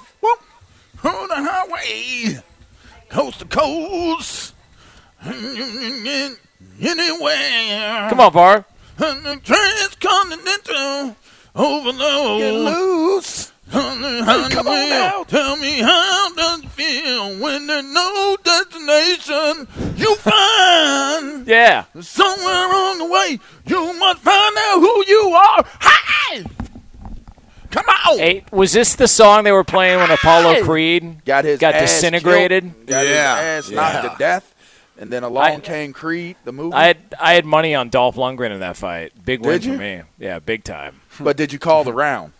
On 1.03 1.27
the 1.27 1.35
highway, 1.35 2.39
coast 3.09 3.39
to 3.39 3.45
coast, 3.45 4.53
anywhere. 6.79 8.09
Come 8.09 8.19
on, 8.19 8.31
Var. 8.31 8.65
Transcontinental 8.97 11.15
overload. 11.55 12.39
Get 12.39 12.53
loose. 12.53 13.51
Come 13.71 14.03
on 14.03 14.89
now. 14.89 15.23
Tell 15.23 15.55
me 15.55 15.79
how 15.79 16.33
does 16.35 16.63
it 16.63 16.69
feel 16.69 17.39
when 17.39 17.65
there's 17.67 17.85
no 17.85 18.37
destination 18.43 19.67
you 19.95 20.15
find? 20.17 21.47
Yeah. 21.47 21.85
Somewhere 21.99 22.73
on 22.75 22.97
the 22.99 23.05
way, 23.05 23.39
you 23.65 23.93
must 23.97 24.19
find 24.19 24.57
out 24.57 24.79
who 24.79 25.03
you 25.07 25.33
are. 25.33 25.65
Hi! 25.79 26.00
Come 27.71 27.85
on! 27.87 28.17
Hey, 28.19 28.43
was 28.51 28.73
this 28.73 28.95
the 28.95 29.07
song 29.07 29.43
they 29.43 29.51
were 29.51 29.63
playing 29.63 29.99
when 29.99 30.11
Apollo 30.11 30.63
Creed 30.63 31.23
got 31.25 31.45
his 31.45 31.59
got 31.59 31.73
ass 31.73 31.89
disintegrated? 31.93 32.63
killed, 32.63 32.85
got 32.87 33.05
Yeah. 33.05 33.55
his 33.55 33.65
ass 33.65 33.71
knocked 33.71 33.93
Yeah. 34.03 34.09
to 34.11 34.15
death, 34.19 34.55
and 34.99 35.09
then 35.09 35.23
along 35.23 35.43
I- 35.45 35.59
came 35.59 35.93
Creed, 35.93 36.35
the 36.43 36.51
movie. 36.51 36.75
I 36.75 36.85
had 36.87 36.97
I 37.19 37.33
had 37.33 37.45
money 37.45 37.73
on 37.73 37.89
Dolph 37.89 38.15
Lundgren 38.15 38.51
in 38.51 38.59
that 38.59 38.77
fight. 38.77 39.13
Big 39.25 39.39
win 39.45 39.59
Did 39.61 39.71
for 39.71 39.77
me. 39.77 40.01
Yeah, 40.19 40.39
big 40.39 40.63
time. 40.63 41.01
but 41.19 41.37
did 41.37 41.53
you 41.53 41.59
call 41.59 41.83
the 41.83 41.93
round? 41.93 42.33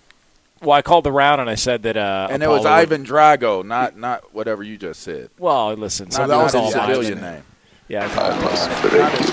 Well, 0.62 0.74
I 0.78 0.82
called 0.84 1.06
the 1.06 1.12
round 1.12 1.42
and 1.42 1.50
I 1.50 1.56
said 1.56 1.82
that. 1.84 1.98
Uh, 1.98 2.28
And 2.30 2.44
it 2.44 2.48
was 2.50 2.62
would- 2.64 2.68
Ivan 2.72 3.04
Drago, 3.06 3.66
not 3.66 3.98
not 3.98 4.34
whatever 4.34 4.62
you 4.64 4.78
just 4.78 5.02
said. 5.02 5.30
Well, 5.40 5.74
listen, 5.74 6.06
Not, 6.06 6.14
some 6.14 6.28
that 6.30 6.38
was 6.38 6.54
his 6.54 6.64
his 6.66 6.74
civilian 6.74 7.18
Ivan. 7.20 7.34
name. 7.36 7.44
Yeah, 7.88 8.06
I 8.06 8.10
called 8.10 8.34
it. 8.36 8.98
Not 9.00 9.12
his- 9.14 9.32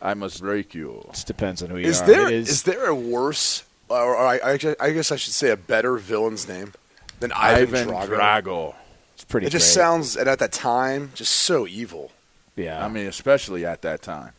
I 0.00 0.14
must 0.14 0.40
break 0.40 0.74
you. 0.74 1.04
It 1.12 1.24
depends 1.26 1.62
on 1.62 1.70
who 1.70 1.76
you 1.76 1.86
Is 1.86 2.00
are. 2.02 2.06
there 2.06 2.26
It 2.28 2.32
is 2.48 2.62
there 2.64 2.86
a 2.86 2.94
worse, 2.94 3.62
or, 3.92 4.16
or 4.16 4.26
I, 4.26 4.40
I, 4.44 4.56
guess- 4.56 4.76
I 4.80 4.90
guess 4.92 5.12
I 5.12 5.16
should 5.16 5.32
say 5.34 5.50
a 5.50 5.56
better 5.56 5.96
villain's 5.96 6.48
name 6.48 6.72
than 7.20 7.32
Ivan, 7.32 7.88
Ivan 7.90 7.94
Drago? 7.94 8.18
Drago. 8.18 8.74
It's 9.14 9.24
pretty. 9.24 9.46
It 9.46 9.50
just 9.50 9.66
great. 9.74 9.82
sounds, 9.82 10.16
and 10.16 10.28
at 10.28 10.38
that 10.40 10.52
time, 10.52 11.12
just 11.14 11.32
so 11.32 11.66
evil. 11.66 12.10
Yeah. 12.56 12.84
I 12.84 12.88
mean, 12.88 13.06
especially 13.06 13.64
at 13.64 13.82
that 13.82 14.02
time, 14.02 14.32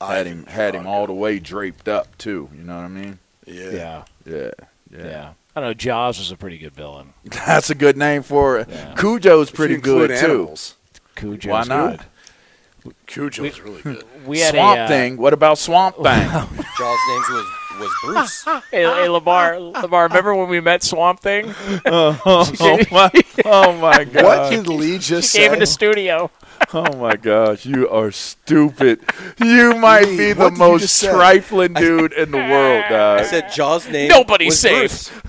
had 0.00 0.26
Ivan 0.26 0.32
him 0.40 0.46
had 0.46 0.74
him 0.74 0.86
all 0.86 1.06
the 1.06 1.12
way 1.14 1.38
draped 1.38 1.88
up 1.88 2.18
too. 2.18 2.48
You 2.56 2.64
know 2.64 2.76
what 2.76 2.84
I 2.84 2.88
mean? 2.88 3.18
Yeah. 3.46 3.70
yeah. 3.70 4.04
Yeah, 4.26 4.50
Yeah. 4.90 5.04
yeah. 5.06 5.32
I 5.54 5.60
don't 5.60 5.68
know. 5.70 5.74
Jaws 5.74 6.18
was 6.18 6.30
a 6.32 6.36
pretty 6.36 6.58
good 6.58 6.72
villain. 6.74 7.12
That's 7.24 7.70
a 7.70 7.74
good 7.74 7.96
name 7.96 8.22
for 8.22 8.58
it. 8.58 8.68
Yeah. 8.70 8.94
Cujo's 8.96 9.50
pretty 9.50 9.74
include 9.74 10.08
good 10.10 10.18
too. 10.20 10.26
animals, 10.26 10.76
Cujo's 11.16 11.46
Why 11.46 11.64
not? 11.64 12.06
good. 12.84 12.94
Cujo's 13.06 13.60
really 13.60 13.82
good. 13.82 14.04
We 14.26 14.40
had 14.40 14.54
Swamp 14.54 14.78
a, 14.78 14.82
uh, 14.82 14.88
Thing. 14.88 15.16
What 15.16 15.32
about 15.32 15.58
Swamp 15.58 15.94
Thing? 16.02 16.04
Jaws' 16.04 16.98
name 17.08 17.22
was 17.30 17.46
was 17.78 17.90
Bruce. 18.02 18.44
Hey, 18.70 18.82
hey, 18.84 19.08
Lamar, 19.08 19.58
Lamar, 19.58 20.04
remember 20.04 20.34
when 20.34 20.48
we 20.48 20.60
met 20.60 20.82
Swamp 20.82 21.20
Thing? 21.20 21.54
oh 21.86 22.80
my! 22.90 23.10
Oh 23.44 23.72
my 23.78 24.04
God! 24.04 24.24
What 24.24 24.50
did 24.50 24.66
Lee 24.68 24.98
just 24.98 25.34
Came 25.34 25.48
say? 25.48 25.52
in 25.52 25.58
the 25.58 25.66
studio. 25.66 26.30
Oh 26.72 26.96
my 26.96 27.16
gosh, 27.16 27.66
you 27.66 27.88
are 27.88 28.10
stupid. 28.10 29.00
You 29.38 29.74
might 29.74 30.06
Lee, 30.06 30.16
be 30.16 30.32
the 30.32 30.44
what 30.44 30.50
did 30.50 30.58
you 30.58 30.68
most 30.68 31.02
trifling 31.02 31.74
dude 31.74 32.12
in 32.12 32.30
the 32.30 32.38
world, 32.38 32.84
I 32.84 33.24
said 33.24 33.52
Jaws' 33.52 33.88
name. 33.88 34.08
Nobody's 34.08 34.52
was 34.52 34.60
safe. 34.60 35.22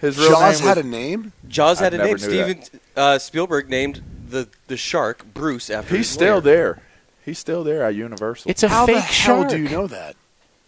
His 0.00 0.18
real 0.18 0.30
Jaws 0.30 0.60
name 0.60 0.68
had 0.68 0.76
was, 0.76 0.86
a 0.86 0.88
name. 0.88 1.32
Jaws 1.48 1.78
had 1.80 1.94
a 1.94 1.98
name. 1.98 2.18
Steven 2.18 2.62
uh, 2.96 3.18
Spielberg 3.18 3.68
named 3.68 4.02
the 4.28 4.48
the 4.66 4.76
shark 4.76 5.24
Bruce 5.34 5.70
after. 5.70 5.96
He's 5.96 6.06
his 6.06 6.14
still 6.14 6.34
lawyer. 6.34 6.40
there. 6.40 6.82
He's 7.24 7.38
still 7.38 7.64
there 7.64 7.84
at 7.84 7.94
Universal. 7.94 8.50
It's 8.50 8.62
a 8.62 8.68
How 8.68 8.86
fake 8.86 8.96
the 8.96 9.00
hell 9.02 9.40
shark. 9.42 9.50
do 9.50 9.58
you 9.58 9.68
know 9.68 9.86
that? 9.86 10.16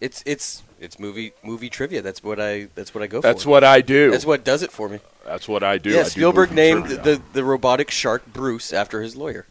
It's 0.00 0.22
it's 0.26 0.62
it's 0.80 0.98
movie 0.98 1.32
movie 1.42 1.68
trivia. 1.68 2.00
That's 2.02 2.22
what 2.24 2.40
I 2.40 2.68
that's 2.74 2.94
what 2.94 3.02
I 3.02 3.06
go 3.06 3.18
for. 3.20 3.26
That's 3.26 3.44
for. 3.44 3.50
what 3.50 3.64
I 3.64 3.80
do. 3.82 4.10
That's 4.10 4.24
what 4.26 4.44
does 4.44 4.62
it 4.62 4.72
for 4.72 4.88
me. 4.88 5.00
That's 5.26 5.46
what 5.46 5.62
I 5.62 5.76
do. 5.78 5.90
I 5.90 5.96
yeah, 5.96 6.02
do 6.04 6.08
Spielberg 6.10 6.50
movie 6.50 6.62
named 6.62 6.84
trivia 6.86 7.02
the, 7.16 7.22
the 7.34 7.44
robotic 7.44 7.90
shark 7.90 8.24
Bruce 8.32 8.72
after 8.72 9.02
his 9.02 9.14
lawyer. 9.16 9.46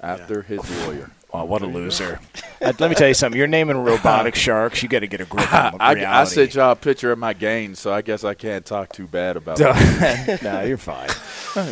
after 0.00 0.42
his 0.42 0.86
lawyer. 0.86 1.10
Oh, 1.30 1.44
what 1.44 1.60
a 1.62 1.66
loser! 1.66 2.20
Uh, 2.60 2.72
let 2.80 2.90
me 2.90 2.96
tell 2.96 3.06
you 3.06 3.14
something. 3.14 3.38
You're 3.38 3.46
naming 3.46 3.76
robotic 3.84 4.34
sharks. 4.46 4.82
You 4.82 4.88
got 4.88 4.98
to 4.98 5.06
get 5.06 5.20
a 5.20 5.24
grip 5.24 5.52
on 5.54 5.76
I, 5.80 6.22
I 6.22 6.24
sent 6.24 6.56
y'all 6.56 6.72
a 6.72 6.74
picture 6.74 7.12
of 7.12 7.18
my 7.20 7.32
gains, 7.32 7.78
so 7.78 7.92
I 7.92 8.02
guess 8.02 8.24
I 8.24 8.34
can't 8.34 8.66
talk 8.66 8.92
too 8.92 9.06
bad 9.06 9.36
about 9.36 9.58
it. 9.60 10.42
no, 10.42 10.62
you're 10.62 10.76
fine. 10.76 11.08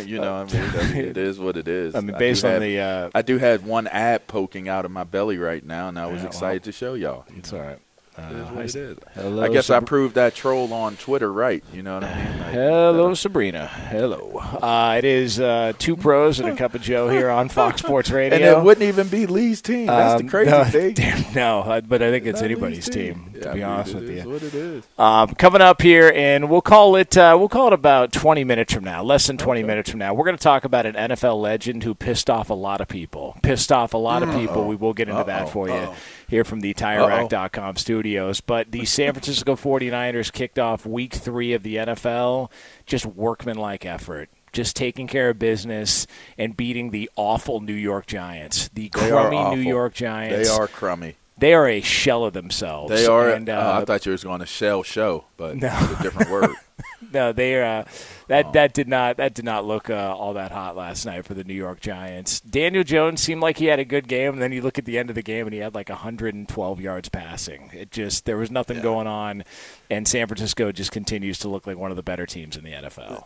you 0.07 0.17
know, 0.21 0.33
I 0.33 0.43
mean, 0.45 0.63
I 0.63 0.93
mean, 0.93 1.03
it 1.03 1.17
is 1.17 1.39
what 1.39 1.57
it 1.57 1.67
is. 1.67 1.93
I 1.93 1.99
mean, 1.99 2.13
do 2.13 2.19
based 2.19 2.45
on 2.45 2.51
have- 2.51 2.61
the. 2.61 2.79
Uh, 2.79 3.09
I 3.13 3.21
do 3.21 3.37
have 3.37 3.65
one 3.65 3.87
ab 3.87 4.27
poking 4.27 4.69
out 4.69 4.85
of 4.85 4.91
my 4.91 5.03
belly 5.03 5.37
right 5.37 5.61
now, 5.61 5.89
and 5.89 5.99
I 5.99 6.05
was 6.05 6.21
Yeah, 6.21 6.27
excited 6.27 6.63
to 6.63 6.71
show 6.71 6.93
y'all. 6.93 7.25
it's 7.35 7.51
all 7.51 7.59
right. 7.59 7.79
It 8.17 8.35
is 8.35 8.41
Uh, 8.41 8.51
what 8.53 8.65
it 8.65 8.75
is. 8.75 8.97
hello, 9.13 9.43
I 9.43 9.49
guess 9.49 9.69
I 9.69 9.79
proved 9.79 10.15
that 10.15 10.33
troll 10.33 10.73
on 10.73 10.95
Twitter 10.95 11.31
right. 11.31 11.63
You 11.71 11.83
know 11.83 11.95
what 11.95 12.03
I 12.03 12.15
mean? 12.15 12.39
Like, 12.39 12.51
Hello, 12.53 13.13
Sabrina. 13.13 13.67
Hello. 13.67 14.37
Uh, 14.39 14.95
it 14.97 15.05
is 15.05 15.39
uh, 15.39 15.73
two 15.77 15.95
pros 15.95 16.39
and 16.39 16.49
a 16.49 16.55
cup 16.55 16.73
of 16.73 16.81
Joe 16.81 17.09
here 17.09 17.29
on 17.29 17.47
Fox 17.49 17.81
Sports 17.83 18.09
Radio. 18.09 18.35
and 18.35 18.43
it 18.43 18.63
wouldn't 18.63 18.83
even 18.87 19.07
be 19.07 19.27
Lee's 19.27 19.61
team. 19.61 19.85
That's 19.85 20.19
Um, 20.19 20.25
the 20.25 20.31
crazy 20.31 20.49
no, 20.51 20.63
thing. 20.63 20.93
damn, 20.95 21.33
no, 21.33 21.81
but 21.87 22.01
I 22.01 22.09
think 22.09 22.25
it's 22.25 22.41
Not 22.41 22.45
anybody's 22.45 22.87
Lee's 22.87 22.89
team. 22.95 23.31
Yeah, 23.35 23.41
to 23.41 23.49
I 23.49 23.53
be 23.53 23.59
mean, 23.59 23.69
honest 23.69 23.93
with 23.93 24.09
is 24.09 24.23
you. 24.23 24.29
what 24.31 24.43
it 24.43 24.53
is. 24.55 24.83
Um, 24.97 25.29
coming 25.35 25.61
up 25.61 25.81
here, 25.81 26.11
and 26.15 26.49
we'll 26.49 26.61
call 26.61 26.95
it. 26.95 27.15
Uh, 27.15 27.35
we'll 27.37 27.49
call 27.49 27.67
it 27.67 27.73
about 27.73 28.11
20 28.13 28.43
minutes 28.43 28.73
from 28.73 28.83
now, 28.83 29.03
less 29.03 29.27
than 29.27 29.37
20 29.37 29.61
minutes 29.63 29.91
from 29.91 29.99
now. 29.99 30.13
We're 30.15 30.25
going 30.25 30.37
to 30.37 30.43
talk 30.43 30.63
about 30.65 30.85
an 30.87 30.95
NFL 30.95 31.39
legend 31.39 31.83
who 31.83 31.93
pissed 31.93 32.29
off 32.31 32.49
a 32.49 32.55
lot 32.55 32.81
of 32.81 32.87
people. 32.87 33.37
Pissed 33.43 33.71
off 33.71 33.93
a 33.93 33.97
lot 33.97 34.23
of 34.23 34.31
people. 34.33 34.67
We 34.67 34.75
will 34.75 34.93
get 34.93 35.07
into 35.07 35.23
that 35.25 35.49
for 35.49 35.67
you 35.69 35.93
here 36.27 36.43
from 36.43 36.59
the 36.61 36.73
TireRack.com 36.73 37.75
studios. 37.77 38.41
But 38.41 38.71
the 38.71 38.85
San 38.85 39.13
Francisco 39.13 39.55
49ers 39.55 40.31
kicked 40.31 40.59
off 40.59 40.85
Week 40.85 41.13
Three 41.13 41.53
of 41.53 41.63
the 41.63 41.77
NFL. 41.77 42.51
Just 42.85 43.05
workmanlike 43.05 43.85
effort. 43.85 44.29
Just 44.53 44.75
taking 44.75 45.07
care 45.07 45.29
of 45.29 45.39
business 45.39 46.07
and 46.37 46.55
beating 46.57 46.91
the 46.91 47.09
awful 47.15 47.59
New 47.61 47.73
York 47.73 48.05
Giants, 48.07 48.69
the 48.69 48.83
They 48.93 49.07
crummy 49.09 49.55
New. 49.55 49.61
York 49.61 49.93
Giants. 49.93 50.49
They 50.49 50.55
are 50.55 50.67
crummy. 50.67 51.15
they 51.37 51.53
are 51.53 51.67
a 51.67 51.81
shell 51.81 52.23
of 52.25 52.33
themselves. 52.33 52.89
They 52.91 53.05
are. 53.05 53.29
And, 53.29 53.49
uh, 53.49 53.53
uh, 53.53 53.79
I 53.81 53.85
thought 53.85 54.05
you 54.05 54.11
was 54.13 54.23
going 54.23 54.39
to 54.39 54.45
shell 54.45 54.83
show, 54.83 55.25
but 55.35 55.57
No. 55.57 55.67
it's 55.67 55.99
a 55.99 56.03
different 56.03 56.31
word. 56.31 56.49
no, 57.13 57.31
they. 57.33 57.61
Uh, 57.61 57.83
that 58.27 58.45
Oh. 58.47 58.51
that 58.51 58.73
did 58.73 58.87
not 58.87 59.17
that 59.17 59.33
did 59.33 59.45
not 59.45 59.65
look 59.65 59.89
uh, 59.89 60.13
all 60.15 60.33
that 60.33 60.51
hot 60.51 60.75
last 60.75 61.05
night 61.05 61.25
for 61.25 61.33
the 61.33 61.43
New 61.43 61.53
York 61.53 61.79
Giants. 61.79 62.39
Daniel 62.41 62.83
Jones 62.83 63.21
seemed 63.21 63.41
like 63.41 63.57
he 63.57 63.65
had 63.65 63.79
a 63.79 63.85
good 63.85 64.07
game, 64.07 64.33
and 64.33 64.41
then 64.41 64.51
you 64.51 64.61
look 64.61 64.77
at 64.77 64.85
the 64.85 64.97
end 64.97 65.09
of 65.09 65.15
the 65.15 65.21
game 65.23 65.47
and 65.47 65.53
he 65.53 65.59
had 65.59 65.73
like 65.75 65.89
112 65.89 66.81
yards 66.81 67.09
passing. 67.09 67.69
It 67.73 67.91
just 67.91 68.25
there 68.25 68.37
was 68.37 68.51
nothing 68.51 68.81
going 68.81 69.07
on, 69.07 69.43
and 69.89 70.07
San 70.07 70.27
Francisco 70.27 70.71
just 70.71 70.91
continues 70.91 71.39
to 71.39 71.47
look 71.49 71.65
like 71.65 71.77
one 71.77 71.89
of 71.91 71.97
the 71.97 72.03
better 72.03 72.25
teams 72.25 72.57
in 72.57 72.63
the 72.63 72.71
NFL. 72.73 73.25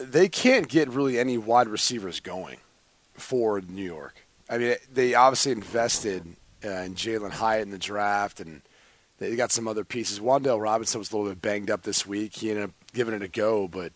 they 0.00 0.28
can't 0.28 0.68
get 0.68 0.88
really 0.88 1.18
any 1.18 1.38
wide 1.38 1.68
receivers 1.68 2.20
going 2.20 2.58
for 3.14 3.60
New 3.60 3.82
York. 3.84 4.24
I 4.50 4.58
mean, 4.58 4.76
they 4.92 5.14
obviously 5.14 5.52
invested 5.52 6.36
uh, 6.64 6.68
in 6.68 6.94
Jalin 6.94 7.32
Hyatt 7.32 7.62
in 7.62 7.70
the 7.70 7.78
draft, 7.78 8.40
and 8.40 8.62
they 9.18 9.34
got 9.36 9.50
some 9.52 9.66
other 9.66 9.84
pieces. 9.84 10.20
Wan'Dale 10.20 10.60
Robinson 10.60 10.98
was 11.00 11.10
a 11.12 11.16
little 11.16 11.30
bit 11.32 11.42
banged 11.42 11.70
up 11.70 11.82
this 11.82 12.06
week. 12.06 12.36
He 12.36 12.50
ended 12.50 12.64
up 12.66 12.70
giving 12.92 13.14
it 13.14 13.22
a 13.22 13.28
go, 13.28 13.68
but 13.68 13.92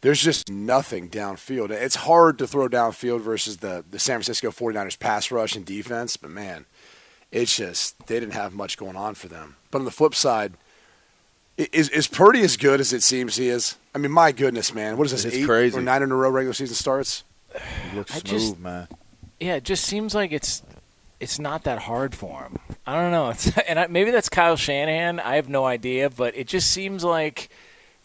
there's 0.00 0.20
just 0.22 0.50
nothing 0.50 1.08
downfield. 1.08 1.70
It's 1.70 1.94
hard 1.96 2.38
to 2.38 2.46
throw 2.46 2.68
downfield 2.68 3.20
versus 3.20 3.58
the, 3.58 3.84
the 3.88 3.98
San 3.98 4.16
Francisco 4.16 4.50
49ers 4.50 4.98
pass 4.98 5.30
rush 5.30 5.54
and 5.54 5.64
defense, 5.64 6.16
but 6.16 6.30
man, 6.30 6.66
it's 7.30 7.56
just 7.56 8.06
they 8.06 8.18
didn't 8.20 8.34
have 8.34 8.52
much 8.54 8.76
going 8.76 8.96
on 8.96 9.14
for 9.14 9.28
them. 9.28 9.56
But 9.70 9.78
on 9.78 9.84
the 9.84 9.90
flip 9.90 10.14
side, 10.14 10.54
is 11.56 11.88
is 11.90 12.08
Purdy 12.08 12.42
as 12.42 12.56
good 12.56 12.80
as 12.80 12.92
it 12.92 13.02
seems 13.02 13.36
he 13.36 13.48
is? 13.48 13.76
I 13.94 13.98
mean, 13.98 14.10
my 14.10 14.32
goodness, 14.32 14.74
man, 14.74 14.96
what 14.96 15.04
is 15.04 15.12
this? 15.12 15.24
It's 15.24 15.36
eight 15.36 15.46
crazy. 15.46 15.78
or 15.78 15.82
nine 15.82 16.02
in 16.02 16.10
a 16.10 16.16
row 16.16 16.30
regular 16.30 16.54
season 16.54 16.74
starts? 16.74 17.24
He 17.90 17.96
looks 17.96 18.10
I 18.14 18.18
smooth, 18.20 18.24
just- 18.24 18.58
man. 18.58 18.88
Yeah, 19.38 19.56
it 19.56 19.64
just 19.64 19.84
seems 19.84 20.14
like 20.14 20.32
it's 20.32 20.62
it's 21.20 21.38
not 21.38 21.64
that 21.64 21.80
hard 21.80 22.14
for 22.14 22.42
him. 22.42 22.58
I 22.86 22.94
don't 22.94 23.10
know. 23.12 23.30
It's, 23.30 23.56
and 23.58 23.78
I, 23.78 23.86
maybe 23.86 24.10
that's 24.10 24.28
Kyle 24.28 24.56
Shanahan. 24.56 25.20
I 25.20 25.36
have 25.36 25.48
no 25.48 25.64
idea, 25.64 26.10
but 26.10 26.36
it 26.36 26.46
just 26.48 26.70
seems 26.70 27.04
like 27.04 27.48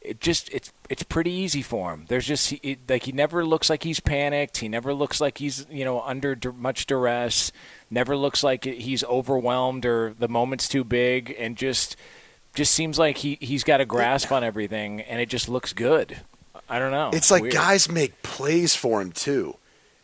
it 0.08 0.22
just 0.22 0.50
it's 0.54 0.72
it's 0.89 1.04
pretty 1.04 1.32
easy 1.32 1.62
for 1.62 1.93
him. 1.93 2.06
There's 2.08 2.26
just 2.26 2.50
he, 2.50 2.60
it, 2.63 2.80
like 2.89 3.04
he 3.04 3.12
never 3.12 3.46
looks 3.46 3.70
like 3.70 3.84
he's 3.84 4.00
panicked. 4.00 4.58
He 4.58 4.70
never 4.70 4.93
looks 4.93 5.20
like 5.20 5.38
he's 5.38 5.65
you 5.70 5.84
know 5.84 6.02
under 6.02 6.36
dur- 6.36 6.54
much 6.54 6.86
duress. 6.86 7.52
Never 7.89 8.15
looks 8.15 8.43
like 8.43 8.63
he's 8.63 9.04
overwhelmed 9.04 9.86
or 9.86 10.15
the 10.17 10.28
moment's 10.28 10.67
too 10.67 10.84
big, 10.84 11.36
and 11.38 11.58
just 11.58 11.96
just 12.54 12.74
seems 12.74 12.98
like 12.98 13.17
he 13.17 13.38
he's 13.41 13.63
got 13.63 13.82
a 13.82 13.86
grasp 13.86 14.32
on 14.32 14.43
everything, 14.43 15.02
and 15.02 15.20
it 15.20 15.30
just 15.30 15.50
looks 15.50 15.74
good. 15.74 16.17
I 16.70 16.80
don't 16.80 16.91
know. 16.91 17.12
It's 17.13 17.32
like 17.32 17.43
weird. 17.43 17.54
guys 17.54 17.89
make 17.89 18.22
plays 18.24 18.76
for 18.76 19.02
him 19.02 19.12
too. 19.12 19.58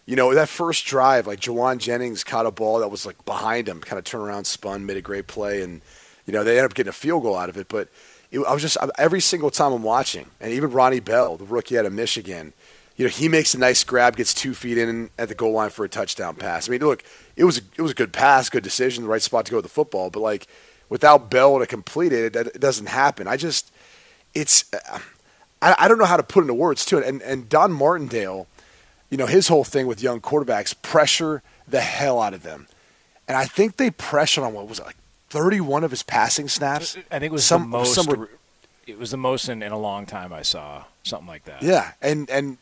You 0.05 0.17
know, 0.17 0.33
that 0.33 0.49
first 0.49 0.85
drive, 0.85 1.27
like 1.27 1.39
Jauan 1.39 1.77
Jennings 1.77 2.25
caught 2.25 2.45
a 2.45 2.51
ball 2.51 2.79
that 2.79 2.89
was 2.89 3.05
like 3.05 3.23
behind 3.23 3.69
him, 3.69 3.79
kind 3.79 3.97
of 3.97 4.03
turned 4.03 4.23
around, 4.25 4.45
spun, 4.45 4.85
made 4.85 4.97
a 4.97 5.01
great 5.01 5.27
play, 5.27 5.61
and 5.61 5.81
you 6.25 6.33
know 6.33 6.43
they 6.43 6.51
ended 6.51 6.65
up 6.65 6.73
getting 6.73 6.89
a 6.89 6.93
field 6.93 7.23
goal 7.23 7.37
out 7.37 7.49
of 7.49 7.57
it. 7.57 7.69
But 7.69 7.87
it, 8.33 8.39
I 8.39 8.53
was 8.53 8.61
just 8.61 8.77
every 8.97 9.21
single 9.21 9.51
time 9.51 9.71
I'm 9.71 9.83
watching, 9.83 10.25
and 10.41 10.51
even 10.51 10.71
Ronnie 10.71 10.99
Bell, 10.99 11.37
the 11.37 11.45
rookie 11.45 11.77
out 11.77 11.85
of 11.85 11.93
Michigan, 11.93 12.53
you 12.97 13.05
know 13.05 13.09
he 13.09 13.29
makes 13.29 13.53
a 13.53 13.59
nice 13.59 13.83
grab, 13.83 14.17
gets 14.17 14.33
two 14.33 14.53
feet 14.53 14.77
in 14.77 15.11
at 15.17 15.29
the 15.29 15.35
goal 15.35 15.53
line 15.53 15.69
for 15.69 15.85
a 15.85 15.89
touchdown 15.89 16.35
pass. 16.35 16.67
I 16.67 16.71
mean, 16.71 16.81
look, 16.81 17.03
it 17.35 17.43
was 17.43 17.59
a, 17.59 17.61
it 17.77 17.81
was 17.81 17.91
a 17.91 17.95
good 17.95 18.11
pass, 18.11 18.49
good 18.49 18.63
decision, 18.63 19.03
the 19.03 19.09
right 19.09 19.21
spot 19.21 19.45
to 19.45 19.51
go 19.51 19.57
with 19.57 19.65
the 19.65 19.69
football. 19.69 20.09
But 20.09 20.21
like 20.21 20.47
without 20.89 21.29
Bell 21.29 21.59
to 21.59 21.67
complete 21.67 22.11
it, 22.11 22.35
it, 22.35 22.47
it 22.47 22.59
doesn't 22.59 22.87
happen. 22.87 23.27
I 23.27 23.37
just 23.37 23.71
it's. 24.33 24.65
I, 25.61 25.75
I 25.77 25.87
don't 25.87 25.97
know 25.97 26.05
how 26.05 26.17
to 26.17 26.23
put 26.23 26.41
into 26.41 26.53
words 26.53 26.85
to 26.85 26.97
it. 26.97 27.07
And 27.07 27.21
and 27.21 27.47
Don 27.47 27.71
Martindale, 27.71 28.47
you 29.11 29.17
know, 29.17 29.27
his 29.27 29.47
whole 29.47 29.63
thing 29.63 29.85
with 29.85 30.01
young 30.01 30.21
quarterbacks, 30.21 30.75
pressure 30.81 31.43
the 31.67 31.81
hell 31.81 32.19
out 32.19 32.33
of 32.33 32.41
them. 32.41 32.67
And 33.27 33.37
I 33.37 33.45
think 33.45 33.77
they 33.77 33.91
pressured 33.91 34.43
on 34.43 34.53
what 34.53 34.67
was 34.67 34.79
it, 34.79 34.85
like 34.85 34.97
31 35.33 35.83
of 35.83 35.89
his 35.91 36.03
passing 36.03 36.47
snaps. 36.47 36.95
I 37.09 37.17
think 37.19 37.23
it 37.23 37.31
was 37.31 37.43
some 37.45 37.63
the 37.63 37.67
most. 37.69 37.93
some- 37.95 38.27
it 38.85 38.99
was 38.99 39.11
the 39.11 39.17
most 39.17 39.49
in, 39.49 39.63
in 39.63 39.71
a 39.71 39.77
long 39.79 40.05
time 40.05 40.31
I 40.31 40.41
saw 40.43 40.83
something 41.03 41.27
like 41.27 41.45
that. 41.45 41.63
yeah, 41.63 41.93
and 42.01 42.29
and 42.29 42.57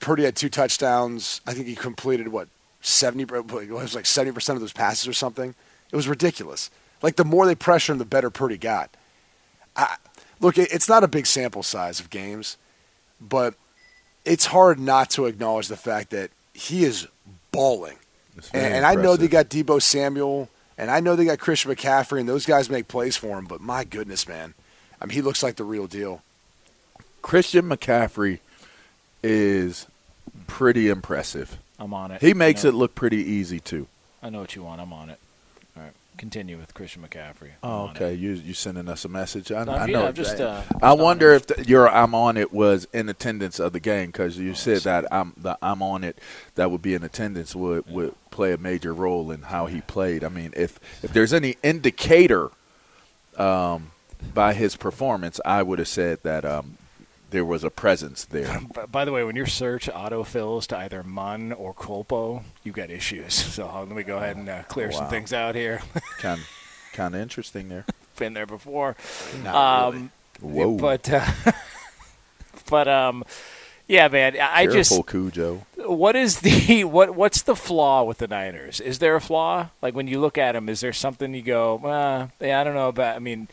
Purdy 0.00 0.24
had 0.24 0.34
two 0.34 0.48
touchdowns. 0.48 1.40
I 1.46 1.52
think 1.52 1.66
he 1.66 1.74
completed 1.74 2.28
what 2.28 2.48
70 2.80 3.24
it 3.24 3.70
was 3.70 3.94
like 3.94 4.04
70% 4.04 4.54
of 4.54 4.60
those 4.60 4.72
passes 4.72 5.06
or 5.06 5.12
something. 5.12 5.54
It 5.92 5.96
was 5.96 6.08
ridiculous. 6.08 6.70
Like 7.02 7.16
the 7.16 7.24
more 7.24 7.44
they 7.46 7.54
pressure 7.54 7.92
him, 7.92 7.98
the 7.98 8.04
better 8.06 8.30
Purdy 8.30 8.56
got. 8.56 8.90
I, 9.76 9.96
look, 10.40 10.56
it- 10.58 10.72
it's 10.72 10.88
not 10.88 11.04
a 11.04 11.08
big 11.08 11.26
sample 11.26 11.62
size 11.62 12.00
of 12.00 12.08
games, 12.08 12.56
but 13.20 13.54
it's 14.24 14.46
hard 14.46 14.78
not 14.80 15.10
to 15.10 15.26
acknowledge 15.26 15.68
the 15.68 15.76
fact 15.76 16.08
that 16.10 16.30
he 16.54 16.84
is 16.84 17.06
balling. 17.52 17.96
And, 18.54 18.74
and 18.76 18.86
I 18.86 18.94
know 18.94 19.16
they 19.16 19.28
got 19.28 19.48
Deebo 19.50 19.82
Samuel, 19.82 20.48
and 20.76 20.90
I 20.90 21.00
know 21.00 21.16
they 21.16 21.24
got 21.24 21.38
Christian 21.38 21.72
McCaffrey, 21.72 22.20
and 22.20 22.28
those 22.28 22.46
guys 22.46 22.70
make 22.70 22.88
plays 22.88 23.16
for 23.16 23.38
him. 23.38 23.46
But 23.46 23.60
my 23.60 23.84
goodness, 23.84 24.28
man, 24.28 24.54
I 25.00 25.06
mean, 25.06 25.14
he 25.14 25.22
looks 25.22 25.42
like 25.42 25.56
the 25.56 25.64
real 25.64 25.86
deal. 25.86 26.22
Christian 27.22 27.68
McCaffrey 27.68 28.40
is 29.22 29.86
pretty 30.46 30.88
impressive. 30.88 31.58
I'm 31.78 31.94
on 31.94 32.10
it. 32.10 32.20
He 32.20 32.34
makes 32.34 32.64
it 32.64 32.74
look 32.74 32.94
pretty 32.94 33.18
easy 33.18 33.60
too. 33.60 33.86
I 34.22 34.30
know 34.30 34.40
what 34.40 34.54
you 34.54 34.62
want. 34.62 34.80
I'm 34.80 34.92
on 34.92 35.10
it. 35.10 35.18
Continue 36.16 36.58
with 36.58 36.74
Christian 36.74 37.02
McCaffrey. 37.02 37.50
Oh, 37.62 37.68
on 37.70 37.88
it. 37.90 37.96
okay. 37.96 38.14
You 38.14 38.32
you 38.32 38.54
sending 38.54 38.88
us 38.88 39.04
a 39.04 39.08
message? 39.08 39.50
I, 39.50 39.64
No, 39.64 39.72
I 39.72 39.86
know. 39.86 40.06
I'm 40.06 40.14
just, 40.14 40.40
uh, 40.40 40.62
I 40.80 40.92
wonder 40.92 41.32
if 41.32 41.46
the, 41.48 41.64
your 41.64 41.88
"I'm 41.88 42.14
on 42.14 42.36
it" 42.36 42.52
was 42.52 42.86
in 42.92 43.08
attendance 43.08 43.58
of 43.58 43.72
the 43.72 43.80
game 43.80 44.06
because 44.06 44.38
you 44.38 44.54
said 44.54 44.82
that 44.82 45.12
I'm 45.12 45.32
the 45.36 45.58
"I'm 45.60 45.82
on 45.82 46.04
it" 46.04 46.18
that 46.54 46.70
would 46.70 46.82
be 46.82 46.94
in 46.94 47.02
attendance 47.02 47.54
would 47.56 47.90
would 47.90 48.14
play 48.30 48.52
a 48.52 48.58
major 48.58 48.94
role 48.94 49.30
in 49.32 49.42
how 49.42 49.66
he 49.66 49.80
played. 49.80 50.22
I 50.22 50.28
mean, 50.28 50.52
if 50.56 50.78
if 51.02 51.12
there's 51.12 51.32
any 51.32 51.56
indicator 51.64 52.50
um, 53.36 53.90
by 54.32 54.54
his 54.54 54.76
performance, 54.76 55.40
I 55.44 55.62
would 55.62 55.78
have 55.80 55.88
said 55.88 56.20
that 56.22 56.44
um, 56.44 56.78
there 57.30 57.44
was 57.44 57.64
a 57.64 57.70
presence 57.70 58.24
there. 58.24 58.60
By 58.90 59.04
the 59.04 59.12
way, 59.12 59.24
when 59.24 59.36
your 59.36 59.46
search 59.46 59.88
autofills 59.88 60.66
to 60.68 60.78
either 60.78 61.02
Munn 61.02 61.52
or 61.52 61.74
Culpo, 61.74 62.42
you 62.62 62.72
got 62.72 62.90
issues. 62.90 63.34
So 63.54 63.68
uh, 63.68 63.84
let 63.84 63.96
me 63.96 64.02
go 64.02 64.16
ahead 64.16 64.36
and 64.36 64.48
uh, 64.48 64.62
clear 64.64 64.90
some 64.90 65.08
things 65.08 65.32
out 65.32 65.54
here. 65.54 65.80
kind 66.18 66.40
kind 66.92 67.14
of 67.14 67.20
interesting 67.20 67.68
there. 67.68 67.84
Been 68.16 68.34
there 68.34 68.46
before. 68.46 68.96
Not 69.44 69.54
um, 69.94 70.10
Whoa. 70.40 70.76
But 70.76 71.08
uh, 71.10 71.26
but 72.70 72.88
um, 72.88 73.24
yeah, 73.86 74.08
man. 74.08 74.36
I 74.36 74.62
I 74.62 74.66
just 74.66 74.90
Careful, 74.90 75.04
Cujo. 75.04 75.66
what 75.76 76.16
is 76.16 76.40
the 76.40 76.84
what 76.84 77.14
what's 77.14 77.42
the 77.42 77.56
flaw 77.56 78.02
with 78.02 78.18
the 78.18 78.28
Niners? 78.28 78.80
Is 78.80 78.98
there 78.98 79.14
a 79.14 79.20
flaw? 79.20 79.68
Like 79.82 79.94
when 79.94 80.08
you 80.08 80.20
look 80.20 80.38
at 80.38 80.52
them, 80.52 80.68
is 80.68 80.80
there 80.80 80.92
something 80.92 81.34
you 81.34 81.42
go, 81.42 81.78
uh, 81.84 82.28
yeah, 82.40 82.60
I 82.60 82.64
don't 82.64 82.74
know 82.74 82.88
about. 82.88 83.16
I 83.16 83.18
mean, 83.18 83.48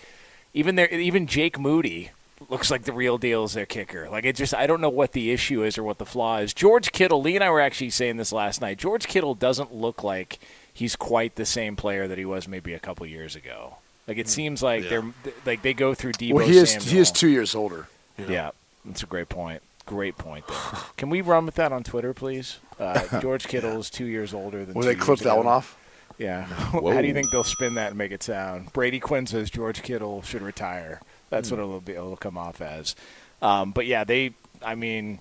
even 0.53 0.75
there, 0.75 0.87
even 0.89 1.27
Jake 1.27 1.59
Moody 1.59 2.11
looks 2.49 2.71
like 2.71 2.83
the 2.83 2.93
real 2.93 3.17
deal 3.17 3.43
is 3.43 3.53
their 3.53 3.65
kicker. 3.65 4.09
Like 4.09 4.25
it 4.25 4.35
just, 4.35 4.53
I 4.53 4.67
don't 4.67 4.81
know 4.81 4.89
what 4.89 5.11
the 5.11 5.31
issue 5.31 5.63
is 5.63 5.77
or 5.77 5.83
what 5.83 5.97
the 5.97 6.05
flaw 6.05 6.37
is. 6.37 6.53
George 6.53 6.91
Kittle, 6.91 7.21
Lee 7.21 7.35
and 7.35 7.43
I 7.43 7.49
were 7.49 7.61
actually 7.61 7.89
saying 7.89 8.17
this 8.17 8.31
last 8.31 8.61
night. 8.61 8.77
George 8.77 9.07
Kittle 9.07 9.35
doesn't 9.35 9.73
look 9.73 10.03
like 10.03 10.39
he's 10.73 10.95
quite 10.95 11.35
the 11.35 11.45
same 11.45 11.75
player 11.75 12.07
that 12.07 12.17
he 12.17 12.25
was 12.25 12.47
maybe 12.47 12.73
a 12.73 12.79
couple 12.79 13.05
years 13.05 13.35
ago. 13.35 13.75
Like 14.07 14.17
it 14.17 14.27
seems 14.27 14.63
like 14.63 14.89
they're 14.89 15.05
like 15.45 15.61
they 15.61 15.73
go 15.73 15.93
through 15.93 16.13
Deebo 16.13 16.33
well, 16.33 16.47
he 16.47 16.57
is 16.57 16.71
Samuel. 16.71 16.89
he 16.89 16.97
is 16.97 17.11
two 17.11 17.29
years 17.29 17.55
older. 17.55 17.87
Yeah, 18.17 18.51
that's 18.83 19.03
a 19.03 19.05
great 19.05 19.29
point. 19.29 19.61
Great 19.85 20.17
point 20.17 20.47
there. 20.47 20.57
Can 20.97 21.09
we 21.09 21.21
run 21.21 21.45
with 21.45 21.55
that 21.55 21.71
on 21.71 21.83
Twitter, 21.83 22.13
please? 22.13 22.59
Uh, 22.79 23.19
George 23.21 23.47
Kittle 23.47 23.79
is 23.79 23.89
two 23.89 24.05
years 24.05 24.33
older 24.33 24.65
than. 24.65 24.73
Will 24.73 24.83
they 24.83 24.91
years 24.91 25.03
clip 25.03 25.19
that 25.19 25.37
one 25.37 25.47
off? 25.47 25.77
Yeah. 26.17 26.43
How 26.45 26.79
do 26.79 27.07
you 27.07 27.13
think 27.13 27.31
they'll 27.31 27.43
spin 27.43 27.75
that 27.75 27.89
and 27.89 27.97
make 27.97 28.11
it 28.11 28.21
sound? 28.21 28.73
Brady 28.73 28.99
Quinn 28.99 29.25
says 29.25 29.49
George 29.49 29.81
Kittle 29.81 30.21
should 30.21 30.41
retire. 30.41 31.01
That's 31.31 31.49
what 31.49 31.59
it'll 31.59 31.81
be. 31.81 31.93
It'll 31.93 32.15
come 32.15 32.37
off 32.37 32.61
as. 32.61 32.95
Um, 33.41 33.71
but 33.71 33.87
yeah, 33.87 34.03
they. 34.03 34.33
I 34.63 34.75
mean, 34.75 35.19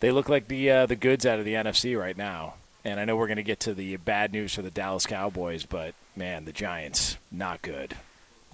they 0.00 0.10
look 0.10 0.28
like 0.28 0.48
the 0.48 0.70
uh, 0.70 0.86
the 0.86 0.96
goods 0.96 1.24
out 1.24 1.38
of 1.38 1.46
the 1.46 1.54
NFC 1.54 1.98
right 1.98 2.16
now. 2.16 2.54
And 2.84 3.00
I 3.00 3.04
know 3.06 3.16
we're 3.16 3.26
going 3.26 3.36
to 3.38 3.42
get 3.42 3.60
to 3.60 3.74
the 3.74 3.96
bad 3.96 4.32
news 4.32 4.54
for 4.54 4.62
the 4.62 4.70
Dallas 4.70 5.04
Cowboys, 5.06 5.64
but 5.64 5.94
man, 6.16 6.44
the 6.44 6.52
Giants 6.52 7.16
not 7.32 7.60
good. 7.62 7.96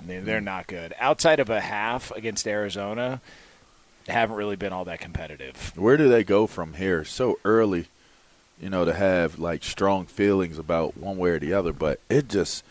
They- 0.04 0.18
They're 0.18 0.40
not 0.40 0.66
good. 0.66 0.94
Outside 0.98 1.40
of 1.40 1.50
a 1.50 1.60
half 1.60 2.10
against 2.12 2.46
Arizona, 2.48 3.20
they 4.06 4.12
haven't 4.12 4.36
really 4.36 4.56
been 4.56 4.72
all 4.72 4.84
that 4.86 5.00
competitive. 5.00 5.72
Where 5.76 5.96
do 5.96 6.08
they 6.08 6.24
go 6.24 6.46
from 6.46 6.74
here? 6.74 7.04
So 7.04 7.38
early, 7.44 7.86
you 8.60 8.70
know, 8.70 8.84
to 8.84 8.94
have 8.94 9.38
like 9.38 9.62
strong 9.62 10.06
feelings 10.06 10.58
about 10.58 10.96
one 10.96 11.16
way 11.18 11.30
or 11.30 11.38
the 11.38 11.52
other, 11.52 11.72
but 11.72 12.00
it 12.08 12.28
just 12.28 12.64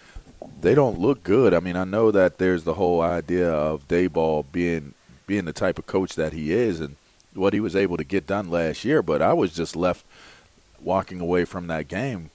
they 0.61 0.75
don't 0.75 0.99
look 0.99 1.23
good. 1.23 1.53
I 1.53 1.59
mean, 1.59 1.75
I 1.75 1.83
know 1.83 2.11
that 2.11 2.37
there's 2.37 2.63
the 2.63 2.75
whole 2.75 3.01
idea 3.01 3.51
of 3.51 3.87
Daboll 3.87 4.45
being 4.51 4.93
being 5.25 5.45
the 5.45 5.53
type 5.53 5.79
of 5.79 5.85
coach 5.85 6.15
that 6.15 6.33
he 6.33 6.51
is 6.51 6.79
and 6.79 6.95
what 7.33 7.53
he 7.53 7.59
was 7.59 7.75
able 7.75 7.97
to 7.97 8.03
get 8.03 8.27
done 8.27 8.49
last 8.49 8.83
year, 8.83 9.01
but 9.01 9.21
I 9.21 9.33
was 9.33 9.53
just 9.53 9.75
left 9.75 10.05
walking 10.81 11.21
away 11.21 11.45
from 11.45 11.67
that 11.67 11.87
game 11.87 12.29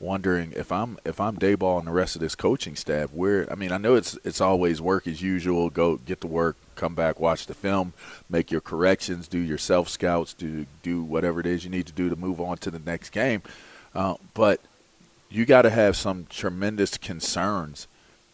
wondering 0.00 0.52
if 0.54 0.70
I'm 0.70 0.98
if 1.04 1.20
I'm 1.20 1.36
Daboll 1.36 1.78
and 1.78 1.88
the 1.88 1.92
rest 1.92 2.14
of 2.14 2.20
this 2.20 2.34
coaching 2.34 2.76
staff, 2.76 3.12
where 3.12 3.50
I 3.50 3.54
mean, 3.54 3.72
I 3.72 3.78
know 3.78 3.94
it's 3.94 4.18
it's 4.24 4.40
always 4.40 4.80
work 4.80 5.06
as 5.06 5.22
usual. 5.22 5.70
Go 5.70 5.96
get 5.96 6.20
to 6.20 6.26
work, 6.26 6.56
come 6.76 6.94
back, 6.94 7.18
watch 7.18 7.46
the 7.46 7.54
film, 7.54 7.92
make 8.28 8.50
your 8.50 8.60
corrections, 8.60 9.26
do 9.26 9.38
your 9.38 9.58
self 9.58 9.88
scouts, 9.88 10.34
do 10.34 10.66
do 10.82 11.02
whatever 11.02 11.40
it 11.40 11.46
is 11.46 11.64
you 11.64 11.70
need 11.70 11.86
to 11.86 11.92
do 11.92 12.08
to 12.08 12.16
move 12.16 12.40
on 12.40 12.58
to 12.58 12.70
the 12.70 12.78
next 12.78 13.10
game. 13.10 13.42
Uh, 13.94 14.14
but 14.34 14.60
you 15.34 15.44
got 15.44 15.62
to 15.62 15.70
have 15.70 15.96
some 15.96 16.26
tremendous 16.30 16.96
concerns 16.96 17.88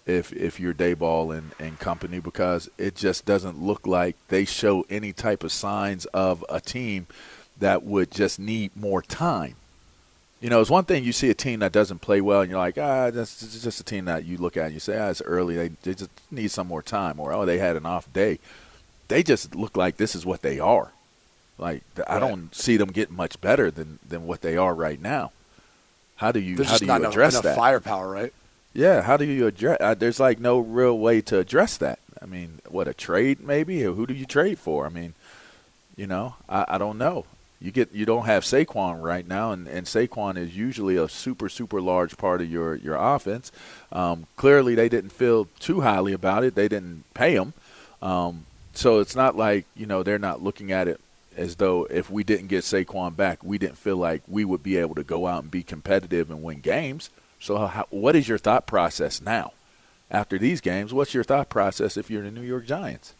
if 0.07 0.33
if 0.33 0.61
you're 0.61 0.75
Daboll 0.75 1.37
and, 1.37 1.53
and 1.59 1.79
company 1.79 2.21
because 2.21 2.69
it 2.77 2.95
just 2.95 3.25
doesn't 3.25 3.63
look 3.63 3.87
like 3.87 4.17
they 4.29 4.45
show 4.45 4.85
any 4.91 5.13
type 5.13 5.43
of 5.43 5.53
signs 5.53 6.05
of 6.07 6.45
a 6.49 6.61
team 6.61 7.07
that 7.59 7.83
would 7.83 8.11
just 8.11 8.39
need 8.39 8.77
more 8.77 9.03
time. 9.03 9.55
You 10.41 10.49
know, 10.49 10.61
it's 10.61 10.71
one 10.71 10.85
thing 10.85 11.05
you 11.05 11.13
see 11.13 11.29
a 11.29 11.35
team 11.35 11.61
that 11.61 11.73
doesn't 11.73 12.01
play 12.01 12.21
well, 12.21 12.41
and 12.41 12.51
you're 12.51 12.59
like, 12.59 12.79
ah, 12.79 13.11
that's 13.11 13.43
it's 13.43 13.63
just 13.63 13.81
a 13.81 13.85
team 13.85 14.07
that 14.07 14.25
you 14.25 14.37
look 14.39 14.57
at 14.57 14.67
and 14.67 14.75
you 14.75 14.81
say, 14.81 14.99
ah, 14.99 15.11
it's 15.11 15.23
early. 15.23 15.55
They, 15.55 15.69
they 15.83 15.95
just 15.95 16.11
need 16.31 16.51
some 16.51 16.67
more 16.67 16.83
time, 16.83 17.21
or 17.21 17.33
oh, 17.33 17.45
they 17.45 17.59
had 17.59 17.77
an 17.77 17.87
off 17.87 18.11
day. 18.13 18.39
They 19.09 19.23
just 19.23 19.55
look 19.55 19.77
like 19.77 19.97
this 19.97 20.15
is 20.15 20.25
what 20.25 20.43
they 20.43 20.59
are. 20.59 20.93
Like 21.59 21.83
I 22.07 22.19
don't 22.19 22.55
see 22.55 22.77
them 22.77 22.89
getting 22.89 23.17
much 23.17 23.41
better 23.41 23.71
than 23.71 23.99
than 24.07 24.27
what 24.27 24.41
they 24.41 24.57
are 24.57 24.75
right 24.75 25.01
now. 25.01 25.33
How 26.21 26.33
do 26.33 26.39
you 26.39 26.55
There's 26.57 26.69
how 26.69 26.73
just 26.75 26.81
do 26.81 26.87
you 26.87 26.95
enough, 26.95 27.13
address 27.13 27.33
enough 27.33 27.45
that? 27.45 27.57
firepower, 27.57 28.07
right? 28.07 28.35
Yeah, 28.75 29.01
how 29.01 29.17
do 29.17 29.25
you 29.25 29.47
address? 29.47 29.79
Uh, 29.81 29.95
there's 29.95 30.21
like 30.21 30.39
no 30.39 30.59
real 30.59 30.99
way 30.99 31.23
to 31.23 31.39
address 31.39 31.79
that. 31.79 31.99
I 32.21 32.27
mean, 32.27 32.59
what 32.69 32.87
a 32.87 32.93
trade 32.93 33.41
maybe? 33.41 33.81
Who 33.81 34.07
do 34.07 34.13
you 34.13 34.27
trade 34.27 34.59
for? 34.59 34.85
I 34.85 34.91
mean, 34.91 35.15
you 35.97 36.07
know, 36.07 36.35
I, 36.47 36.67
I 36.69 36.77
don't 36.79 36.99
know. 36.99 37.25
You 37.59 37.71
get 37.71 37.93
you 37.95 38.05
don't 38.05 38.27
have 38.27 38.45
Saquon 38.45 39.03
right 39.03 39.27
now, 39.27 39.53
and, 39.53 39.67
and 39.67 39.87
Saquon 39.87 40.37
is 40.37 40.55
usually 40.55 40.97
a 40.97 41.09
super 41.09 41.49
super 41.49 41.81
large 41.81 42.19
part 42.19 42.43
of 42.43 42.51
your 42.51 42.75
your 42.75 42.97
offense. 42.97 43.51
Um, 43.91 44.27
clearly, 44.37 44.75
they 44.75 44.91
didn't 44.91 45.13
feel 45.13 45.47
too 45.59 45.81
highly 45.81 46.13
about 46.13 46.45
it. 46.45 46.55
They 46.55 46.69
didn't 46.69 47.05
pay 47.15 47.33
him, 47.35 47.55
um, 48.03 48.45
so 48.75 49.01
it's 49.01 49.17
not 49.17 49.39
like 49.39 49.65
you 49.75 49.87
know 49.87 50.03
they're 50.03 50.19
not 50.19 50.43
looking 50.43 50.71
at 50.71 50.87
it 50.87 51.01
as 51.41 51.57
though 51.57 51.85
if 51.91 52.11
we 52.11 52.23
didn't 52.23 52.49
get 52.49 52.65
Saquon 52.65 53.17
back, 53.17 53.43
we 53.43 53.57
didn't 53.57 53.79
feel 53.79 53.97
like 53.97 54.23
we 54.29 54.45
would 54.45 54.63
be 54.63 54.77
able 54.77 54.95
to 54.95 55.03
go 55.03 55.27
out 55.27 55.43
and 55.43 55.51
be 55.51 55.63
competitive 55.63 56.31
and 56.31 56.43
win 56.43 56.61
games. 56.61 57.09
So, 57.41 57.67
how, 57.67 57.87
what 57.89 58.15
is 58.15 58.29
your 58.29 58.37
thought 58.39 58.67
process 58.67 59.23
now? 59.23 59.53
After 60.11 60.39
these 60.39 60.61
games, 60.61 60.93
what's 60.93 61.15
your 61.15 61.25
thought 61.25 61.49
process 61.49 61.97
if 61.97 62.11
you're 62.11 62.23
the 62.25 62.31
New 62.31 62.43
York 62.43 62.67
Giants? 62.67 63.15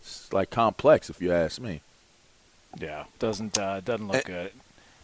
It's 0.00 0.32
like 0.32 0.50
complex, 0.50 1.10
if 1.10 1.20
you 1.20 1.32
ask 1.32 1.60
me. 1.60 1.82
Yeah, 2.78 3.04
doesn't 3.18 3.58
uh, 3.58 3.80
doesn't 3.80 4.08
look 4.08 4.24
good. 4.24 4.52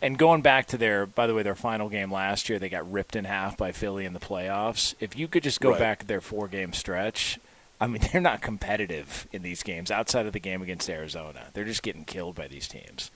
And 0.00 0.18
going 0.18 0.42
back 0.42 0.66
to 0.68 0.77
their, 0.79 1.07
by 1.07 1.27
the 1.27 1.35
way, 1.35 1.42
their 1.42 1.55
final 1.55 1.88
game 1.88 2.12
last 2.12 2.48
year, 2.48 2.59
they 2.59 2.68
got 2.68 2.90
ripped 2.90 3.16
in 3.16 3.24
half 3.24 3.57
by 3.57 3.72
Philly 3.72 4.05
in 4.05 4.12
the 4.12 4.20
playoffs. 4.20 4.94
If 5.00 5.16
you 5.18 5.29
could 5.29 5.42
just 5.42 5.61
go 5.61 5.70
Right. 5.70 5.79
back 5.79 5.98
to 6.00 6.07
their 6.07 6.20
four 6.20 6.46
game 6.46 6.72
stretch, 6.72 7.38
I 7.80 7.87
mean, 7.87 8.02
they're 8.12 8.20
not 8.20 8.40
competitive 8.40 9.26
in 9.32 9.42
these 9.42 9.62
games 9.62 9.90
outside 9.90 10.26
of 10.26 10.32
the 10.32 10.40
game 10.40 10.62
against 10.62 10.88
Arizona. 10.88 11.46
They're 11.52 11.64
just 11.64 11.82
getting 11.82 12.04
killed 12.04 12.34
by 12.37 12.48
these 12.48 12.68
teams. 12.68 13.10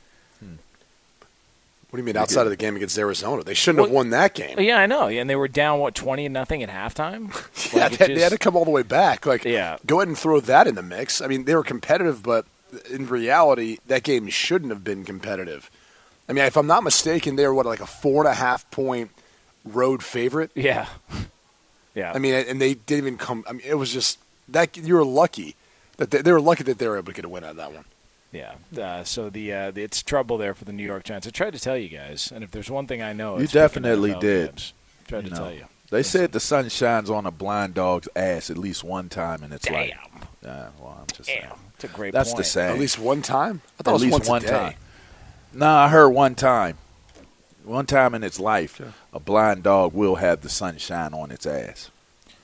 What 1.90 1.96
do 1.96 2.02
you 2.02 2.04
mean 2.04 2.18
outside 2.18 2.42
of 2.42 2.50
the 2.50 2.56
game 2.56 2.76
against 2.76 2.98
Arizona? 2.98 3.42
They 3.42 3.54
shouldn't 3.54 3.82
have 3.86 3.90
won 3.94 4.10
that 4.10 4.34
game. 4.34 4.60
Yeah, 4.60 4.76
I 4.78 4.84
know. 4.84 5.08
And 5.08 5.28
they 5.30 5.36
were 5.36 5.48
down 5.48 5.78
what 5.78 5.94
twenty 5.94 6.26
and 6.26 6.34
nothing 6.34 6.62
at 6.62 6.68
halftime. 6.68 7.32
Yeah, 7.74 7.84
Like, 7.84 7.92
it 7.94 7.98
they, 7.98 8.14
they 8.16 8.20
had 8.20 8.32
to 8.32 8.36
come 8.38 8.56
all 8.56 8.66
the 8.66 8.70
way 8.70 8.82
back. 8.82 9.24
Like, 9.24 9.44
Yeah. 9.46 9.78
go 9.86 10.00
ahead 10.00 10.08
and 10.08 10.18
throw 10.18 10.38
that 10.40 10.66
in 10.66 10.74
the 10.74 10.82
mix. 10.82 11.22
I 11.22 11.28
mean, 11.28 11.44
they 11.46 11.54
were 11.54 11.62
competitive, 11.64 12.22
but 12.22 12.44
in 12.90 13.06
reality, 13.06 13.78
that 13.86 14.02
game 14.02 14.28
shouldn't 14.28 14.70
have 14.70 14.84
been 14.84 15.02
competitive. 15.06 15.70
I 16.28 16.34
mean, 16.34 16.44
if 16.44 16.58
I'm 16.58 16.66
not 16.66 16.84
mistaken, 16.84 17.36
they 17.36 17.46
were 17.46 17.54
what 17.54 17.64
like 17.64 17.80
a 17.80 17.86
four 17.86 18.22
and 18.22 18.30
a 18.30 18.34
half 18.34 18.70
point 18.70 19.10
road 19.64 20.02
favorite. 20.02 20.50
Yeah, 20.54 20.88
yeah. 21.94 22.12
I 22.14 22.18
mean, 22.18 22.34
and 22.34 22.60
they 22.60 22.74
didn't 22.74 23.06
even 23.06 23.16
come. 23.16 23.44
I 23.48 23.52
mean, 23.52 23.62
it 23.66 23.76
was 23.76 23.94
just 23.94 24.18
that 24.48 24.76
you 24.76 24.94
were 24.94 25.04
lucky 25.04 25.54
that 25.98 26.10
they, 26.10 26.22
they 26.22 26.32
were 26.32 26.40
lucky 26.40 26.62
that 26.64 26.78
they 26.78 26.88
were 26.88 26.96
able 26.96 27.12
to 27.12 27.16
get 27.16 27.24
a 27.24 27.28
win 27.28 27.44
out 27.44 27.50
of 27.50 27.56
that 27.56 27.72
one. 27.72 27.84
Yeah. 28.32 28.54
Uh, 28.78 29.04
so 29.04 29.30
the, 29.30 29.52
uh, 29.52 29.70
the 29.70 29.82
it's 29.82 30.02
trouble 30.02 30.38
there 30.38 30.54
for 30.54 30.64
the 30.64 30.72
New 30.72 30.84
York 30.84 31.04
Giants. 31.04 31.26
I 31.26 31.30
tried 31.30 31.54
to 31.54 31.58
tell 31.58 31.76
you 31.78 31.88
guys, 31.88 32.30
and 32.32 32.44
if 32.44 32.50
there's 32.50 32.70
one 32.70 32.86
thing 32.86 33.02
I 33.02 33.12
know, 33.12 33.36
You 33.38 33.44
it's 33.44 33.52
picking 33.52 33.62
definitely 33.62 34.14
did. 34.14 34.46
games. 34.50 34.72
Tried 35.06 35.24
You 35.24 35.30
to 35.30 35.34
know, 35.34 35.40
tell 35.44 35.52
you. 35.52 35.64
They 35.90 36.02
said 36.02 36.32
the 36.32 36.40
sun 36.40 36.68
shines 36.68 37.08
on 37.08 37.24
a 37.24 37.30
blind 37.30 37.72
dog's 37.74 38.08
ass 38.14 38.50
at 38.50 38.58
least 38.58 38.84
one 38.84 39.08
time 39.08 39.42
in 39.42 39.52
its 39.52 39.64
Damn. 39.64 39.74
life. 39.74 39.98
Yeah, 40.44 40.68
well, 40.78 40.98
I'm 41.00 41.06
just 41.06 41.24
saying. 41.24 41.40
Damn. 41.48 41.58
It's 41.76 41.84
a 41.84 41.88
great 41.88 42.12
That's 42.12 42.30
point. 42.30 42.38
the 42.38 42.44
same. 42.44 42.70
At 42.72 42.78
least 42.78 42.98
one 42.98 43.22
time. 43.22 43.62
I 43.80 43.82
thought 43.82 43.90
At 43.92 43.92
it 43.92 43.94
was 43.94 44.02
least 44.02 44.12
once 44.12 44.28
one 44.28 44.42
a 44.42 44.46
day. 44.46 44.50
time. 44.50 44.74
Nah, 45.54 45.84
I 45.84 45.88
heard 45.88 46.08
one 46.10 46.34
time. 46.34 46.76
One 47.64 47.86
time 47.86 48.14
in 48.14 48.22
its 48.22 48.38
life, 48.38 48.80
a 49.12 49.20
blind 49.20 49.62
dog 49.62 49.94
will 49.94 50.16
have 50.16 50.42
the 50.42 50.48
sunshine 50.50 51.14
on 51.14 51.30
its 51.30 51.46
ass. 51.46 51.90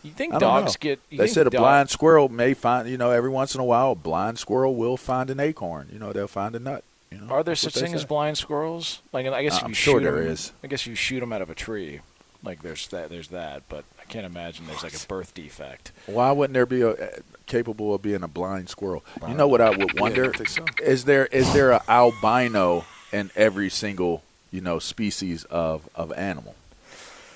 You 0.04 0.10
think 0.12 0.38
dogs 0.38 0.72
know. 0.72 0.76
get? 0.80 1.00
They 1.10 1.26
said 1.26 1.46
a 1.46 1.50
dog- 1.50 1.60
blind 1.60 1.90
squirrel 1.90 2.28
may 2.28 2.54
find, 2.54 2.88
you 2.88 2.98
know, 2.98 3.10
every 3.10 3.30
once 3.30 3.54
in 3.54 3.60
a 3.60 3.64
while, 3.64 3.92
a 3.92 3.94
blind 3.96 4.38
squirrel 4.38 4.74
will 4.76 4.96
find 4.96 5.30
an 5.30 5.40
acorn. 5.40 5.88
You 5.92 5.98
know, 5.98 6.12
they'll 6.12 6.28
find 6.28 6.54
a 6.54 6.58
nut. 6.60 6.84
You 7.10 7.18
know, 7.20 7.28
Are 7.34 7.42
there 7.42 7.54
such 7.56 7.74
things 7.74 7.94
as 7.94 8.04
blind 8.04 8.36
squirrels? 8.38 9.00
Like, 9.12 9.26
I 9.26 9.42
guess 9.42 9.56
if 9.58 9.64
I'm 9.64 9.70
you 9.70 9.74
sure 9.74 9.98
shoot 10.00 10.04
there 10.04 10.22
'em- 10.22 10.28
is. 10.28 10.52
I 10.62 10.66
guess 10.66 10.86
you 10.86 10.94
shoot 10.94 11.20
them 11.20 11.32
out 11.32 11.42
of 11.42 11.48
a 11.50 11.54
tree. 11.54 12.00
Like 12.42 12.62
there's 12.62 12.86
that, 12.88 13.08
there's 13.08 13.28
that, 13.28 13.62
but 13.70 13.84
I 13.98 14.04
can't 14.04 14.26
imagine 14.26 14.66
there's 14.66 14.82
like 14.82 14.94
a 14.94 15.06
birth 15.06 15.32
defect. 15.32 15.92
Why 16.04 16.30
wouldn't 16.30 16.52
there 16.52 16.66
be 16.66 16.82
a 16.82 16.90
uh, 16.90 17.08
capable 17.46 17.94
of 17.94 18.02
being 18.02 18.22
a 18.22 18.28
blind 18.28 18.68
squirrel? 18.68 19.02
You 19.26 19.32
know 19.34 19.48
what 19.48 19.62
I 19.62 19.70
would 19.70 19.98
wonder? 19.98 20.30
think 20.30 20.50
so. 20.50 20.64
Is 20.82 21.04
there 21.06 21.24
is 21.26 21.50
there 21.54 21.72
an 21.72 21.80
albino 21.88 22.84
in 23.14 23.30
every 23.34 23.70
single 23.70 24.22
you 24.50 24.60
know 24.60 24.78
species 24.78 25.44
of 25.44 25.88
of 25.94 26.12
animal? 26.12 26.54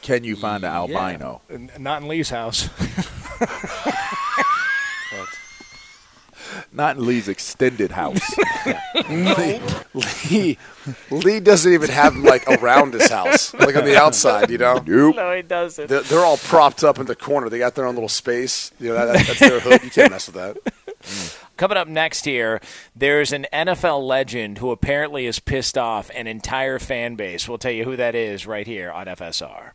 Can 0.03 0.25
you 0.25 0.37
find 0.37 0.65
an 0.65 0.71
albino? 0.71 1.41
Yeah. 1.51 1.67
Not 1.79 2.03
in 2.03 2.09
Lee's 2.09 2.31
house. 2.31 2.69
Not 6.73 6.97
in 6.97 7.07
Lee's 7.07 7.29
extended 7.29 7.91
house. 7.91 8.21
Lee, 9.11 9.61
Lee, 10.31 10.59
Lee 11.11 11.41
doesn't 11.41 11.73
even 11.73 11.91
have 11.91 12.15
him 12.15 12.25
like 12.25 12.47
around 12.49 12.95
his 12.95 13.11
house, 13.11 13.55
like 13.55 13.77
on 13.77 13.85
the 13.85 13.97
outside. 13.97 14.51
You 14.51 14.59
know, 14.59 14.83
nope. 14.87 15.17
no, 15.17 15.35
he 15.35 15.43
doesn't. 15.43 15.89
they're, 15.89 16.03
they're 16.03 16.25
all 16.25 16.37
propped 16.37 16.85
up 16.85 16.99
in 16.99 17.07
the 17.07 17.17
corner. 17.17 17.49
They 17.49 17.59
got 17.59 17.75
their 17.75 17.87
own 17.87 17.95
little 17.95 18.09
space. 18.09 18.71
You 18.79 18.89
know, 18.89 18.95
that, 18.95 19.07
that, 19.07 19.27
that's 19.27 19.41
their 19.41 19.61
hood. 19.61 19.83
You 19.83 19.91
can't 19.91 20.11
mess 20.11 20.27
with 20.27 20.37
that. 20.37 21.39
Coming 21.57 21.77
up 21.79 21.89
next 21.89 22.25
here, 22.25 22.61
there's 22.95 23.33
an 23.33 23.47
NFL 23.53 24.07
legend 24.07 24.59
who 24.59 24.71
apparently 24.71 25.27
has 25.27 25.41
pissed 25.41 25.77
off 25.77 26.11
an 26.15 26.27
entire 26.27 26.79
fan 26.79 27.17
base. 27.17 27.49
We'll 27.49 27.59
tell 27.59 27.73
you 27.73 27.85
who 27.85 27.97
that 27.97 28.15
is 28.15 28.47
right 28.47 28.67
here 28.67 28.93
on 28.93 29.07
FSR. 29.07 29.73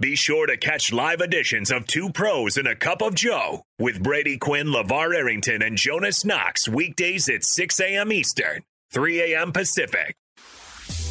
Be 0.00 0.16
sure 0.16 0.46
to 0.46 0.56
catch 0.56 0.94
live 0.94 1.20
editions 1.20 1.70
of 1.70 1.86
Two 1.86 2.08
Pros 2.08 2.56
and 2.56 2.66
a 2.66 2.74
Cup 2.74 3.02
of 3.02 3.14
Joe 3.14 3.64
with 3.78 4.02
Brady 4.02 4.38
Quinn, 4.38 4.68
LaVar 4.68 5.14
Arrington, 5.14 5.60
and 5.60 5.76
Jonas 5.76 6.24
Knox 6.24 6.66
weekdays 6.66 7.28
at 7.28 7.44
6 7.44 7.80
a.m. 7.80 8.10
Eastern, 8.10 8.62
3 8.94 9.34
a.m. 9.34 9.52
Pacific. 9.52 10.16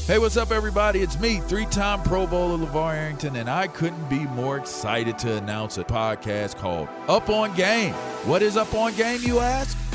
Hey, 0.07 0.17
what's 0.17 0.37
up, 0.37 0.49
everybody? 0.49 1.01
It's 1.01 1.19
me, 1.19 1.39
three 1.41 1.67
time 1.67 2.01
Pro 2.01 2.25
Bowler 2.25 2.65
LaVar 2.65 2.95
Arrington, 2.95 3.35
and 3.35 3.47
I 3.47 3.67
couldn't 3.67 4.09
be 4.09 4.25
more 4.25 4.57
excited 4.57 5.19
to 5.19 5.37
announce 5.37 5.77
a 5.77 5.83
podcast 5.83 6.55
called 6.55 6.87
Up 7.07 7.29
on 7.29 7.55
Game. 7.55 7.93
What 8.25 8.41
is 8.41 8.57
Up 8.57 8.73
on 8.73 8.95
Game, 8.95 9.21
you 9.21 9.37
ask? 9.37 9.77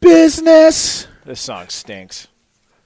business. 0.00 1.06
This 1.24 1.40
song 1.40 1.68
stinks. 1.68 2.28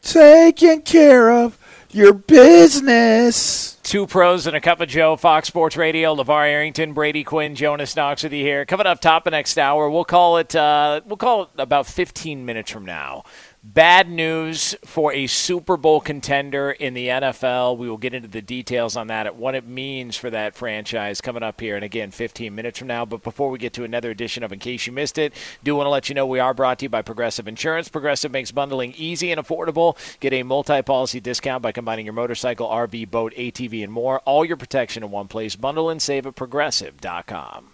Taking 0.02 0.82
care 0.82 1.30
of 1.30 1.58
your 1.90 2.12
business. 2.12 3.76
Two 3.82 4.06
pros 4.06 4.46
and 4.46 4.56
a 4.56 4.60
cup 4.60 4.80
of 4.80 4.88
Joe, 4.88 5.16
Fox 5.16 5.48
Sports 5.48 5.76
Radio, 5.76 6.14
LaVar 6.14 6.48
Arrington, 6.48 6.92
Brady 6.92 7.24
Quinn, 7.24 7.54
Jonas 7.54 7.94
Knox 7.94 8.22
with 8.22 8.32
you 8.32 8.42
here. 8.42 8.64
Coming 8.64 8.86
up 8.86 9.00
top 9.00 9.26
of 9.26 9.32
next 9.32 9.58
hour, 9.58 9.90
we'll 9.90 10.04
call 10.04 10.38
it 10.38 10.56
uh, 10.56 11.02
we'll 11.04 11.16
call 11.16 11.42
it 11.42 11.48
about 11.58 11.86
15 11.86 12.44
minutes 12.44 12.70
from 12.70 12.84
now. 12.84 13.24
Bad 13.64 14.10
news 14.10 14.74
for 14.84 15.12
a 15.12 15.28
Super 15.28 15.76
Bowl 15.76 16.00
contender 16.00 16.72
in 16.72 16.94
the 16.94 17.06
NFL. 17.06 17.78
We 17.78 17.88
will 17.88 17.96
get 17.96 18.12
into 18.12 18.26
the 18.26 18.42
details 18.42 18.96
on 18.96 19.06
that, 19.06 19.26
at 19.26 19.36
what 19.36 19.54
it 19.54 19.64
means 19.64 20.16
for 20.16 20.30
that 20.30 20.56
franchise 20.56 21.20
coming 21.20 21.44
up 21.44 21.60
here, 21.60 21.76
and 21.76 21.84
again, 21.84 22.10
15 22.10 22.52
minutes 22.52 22.80
from 22.80 22.88
now. 22.88 23.04
But 23.04 23.22
before 23.22 23.50
we 23.50 23.60
get 23.60 23.72
to 23.74 23.84
another 23.84 24.10
edition 24.10 24.42
of 24.42 24.52
In 24.52 24.58
Case 24.58 24.88
You 24.88 24.92
Missed 24.92 25.16
It, 25.16 25.32
do 25.62 25.76
want 25.76 25.86
to 25.86 25.90
let 25.90 26.08
you 26.08 26.16
know 26.16 26.26
we 26.26 26.40
are 26.40 26.52
brought 26.52 26.80
to 26.80 26.86
you 26.86 26.88
by 26.88 27.02
Progressive 27.02 27.46
Insurance. 27.46 27.88
Progressive 27.88 28.32
makes 28.32 28.50
bundling 28.50 28.94
easy 28.96 29.30
and 29.30 29.40
affordable. 29.40 29.96
Get 30.18 30.32
a 30.32 30.42
multi-policy 30.42 31.20
discount 31.20 31.62
by 31.62 31.70
combining 31.70 32.04
your 32.04 32.14
motorcycle, 32.14 32.66
RV, 32.66 33.12
boat, 33.12 33.32
ATV, 33.36 33.84
and 33.84 33.92
more. 33.92 34.18
All 34.24 34.44
your 34.44 34.56
protection 34.56 35.04
in 35.04 35.12
one 35.12 35.28
place. 35.28 35.54
Bundle 35.54 35.88
and 35.88 36.02
save 36.02 36.26
at 36.26 36.34
Progressive.com. 36.34 37.71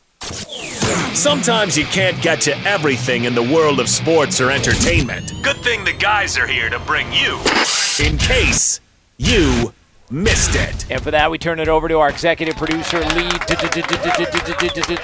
Sometimes 1.19 1.77
you 1.77 1.85
can't 1.85 2.21
get 2.23 2.41
to 2.43 2.57
everything 2.59 3.25
in 3.25 3.35
the 3.35 3.43
world 3.43 3.81
of 3.81 3.89
sports 3.89 4.41
or 4.41 4.51
entertainment. 4.51 5.33
Good 5.43 5.57
thing 5.59 5.85
the 5.85 5.93
guys 5.93 6.39
are 6.39 6.47
here 6.47 6.71
to 6.71 6.79
bring 6.81 7.13
you 7.13 7.41
in 8.01 8.19
case 8.19 8.81
you 9.17 9.73
missed 10.11 10.55
it. 10.55 10.91
And 10.91 11.03
for 11.03 11.11
that, 11.11 11.31
we 11.31 11.39
turn 11.39 11.61
it 11.61 11.69
over 11.69 11.89
to 11.89 11.99
our 11.99 12.09
executive 12.09 12.57
producer, 12.57 13.01
Lee 13.01 13.31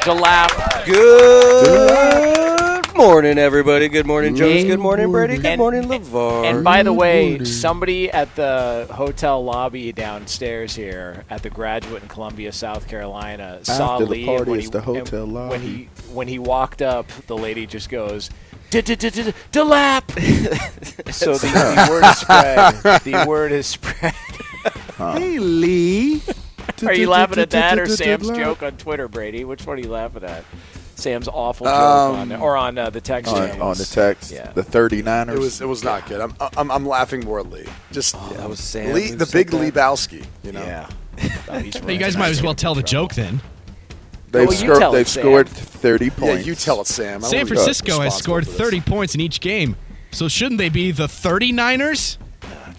DeLap. 0.05 0.87
Good 0.87 2.54
morning, 2.95 3.39
everybody. 3.39 3.89
Good 3.89 4.07
morning, 4.07 4.37
Jones. 4.37 4.65
Good 4.65 4.79
morning, 4.79 5.11
Brady. 5.11 5.37
Good 5.37 5.47
And- 5.47 5.59
morning, 5.59 5.83
LaVar. 5.85 6.45
And 6.45 6.65
by 6.65 6.83
the 6.83 6.93
way, 6.93 7.43
somebody 7.45 8.11
at 8.11 8.35
the 8.37 8.87
hotel 8.91 9.43
lobby 9.45 9.93
downstairs 9.93 10.75
here 10.77 11.25
at 11.31 11.43
the 11.43 11.51
Graduate 11.51 12.03
in 12.03 12.09
Columbia, 12.09 12.53
South 12.53 12.89
Carolina, 12.89 13.59
saw 13.63 13.95
After 13.95 14.05
the 14.07 14.11
Lee. 14.11 14.25
party 14.27 14.39
and 14.43 14.51
when 14.51 14.59
is 14.61 14.65
he, 14.67 14.71
the 14.71 14.81
hotel 14.81 15.23
and 15.25 15.33
When 15.35 15.49
lobby. 15.51 15.59
he 15.59 15.89
when 16.13 16.29
he 16.29 16.39
walked 16.39 16.83
up, 16.83 17.09
the 17.27 17.37
lady 17.37 17.67
just 17.67 17.89
goes. 17.89 18.31
Delap. 18.71 20.03
So 21.13 21.35
the, 21.35 21.47
the 21.47 21.87
word 21.91 22.05
is 22.05 22.19
spread. 22.19 22.75
The 23.05 23.25
word 23.29 23.53
is 23.53 23.67
spread. 23.67 24.15
Hey, 24.97 25.39
Lee. 25.39 26.23
Are 26.85 26.93
you 26.95 27.09
laughing 27.09 27.39
at 27.39 27.51
that 27.51 27.79
or 27.79 27.87
Sam's 27.97 28.29
joke 28.31 28.63
on 28.63 28.77
Twitter, 28.77 29.07
Brady? 29.07 29.45
Which 29.45 29.65
one 29.67 29.79
are 29.79 29.81
you 29.81 29.91
laughing 29.91 30.25
at? 30.25 30.45
Sam's 30.97 31.29
awful 31.29 31.67
joke 31.67 31.75
Um, 31.75 32.33
on 32.33 32.33
or 32.41 32.57
on 32.57 32.79
uh, 32.79 32.91
the 32.91 33.01
text 33.01 33.33
On, 33.33 33.61
on 33.61 33.77
the 33.77 33.85
text, 33.85 34.31
Yeah. 34.33 34.51
the 34.53 34.63
39ers. 34.63 35.33
It 35.35 35.39
was 35.39 35.61
it 35.61 35.69
was 35.69 35.83
not 35.85 36.07
good. 36.09 36.21
I'm 36.21 36.35
I'm, 36.57 36.71
I'm 36.71 36.87
laughing 36.87 37.25
more 37.25 37.41
at 37.41 37.51
Lee. 37.51 37.67
Just 37.93 38.15
that 38.37 38.49
was 38.49 38.61
Sam 38.61 38.95
Lee, 38.95 39.11
the 39.11 39.27
big 39.27 39.51
that. 39.51 39.57
Lee 39.59 39.71
Bowski. 39.71 40.25
You 40.43 40.53
know. 40.53 40.63
Yeah. 40.63 40.89
Oh, 41.49 41.59
You 41.59 41.99
guys 41.99 42.17
might 42.17 42.31
as 42.31 42.43
well 42.43 42.55
tell 42.55 42.75
the 42.75 42.83
joke 42.83 43.15
then. 43.15 43.41
they've 44.33 44.49
Well, 44.49 44.57
you 44.59 44.69
scor- 44.71 44.79
tell 44.79 44.93
it, 44.93 44.97
they've 44.97 45.09
Sam. 45.09 45.23
scored 45.23 45.49
30 45.49 46.11
points. 46.11 46.21
Yeah, 46.23 46.33
points. 46.35 46.47
you 46.47 46.55
tell 46.57 46.81
it, 46.81 46.87
Sam. 46.89 47.25
I 47.25 47.29
San 47.29 47.47
Francisco 47.47 48.01
has 48.01 48.17
scored 48.17 48.47
30 48.49 48.81
points 48.81 49.15
in 49.15 49.21
each 49.21 49.41
game. 49.41 49.77
So 50.11 50.27
shouldn't 50.29 50.59
they 50.59 50.71
be 50.71 50.91
the 50.91 51.07
39ers? 51.07 52.19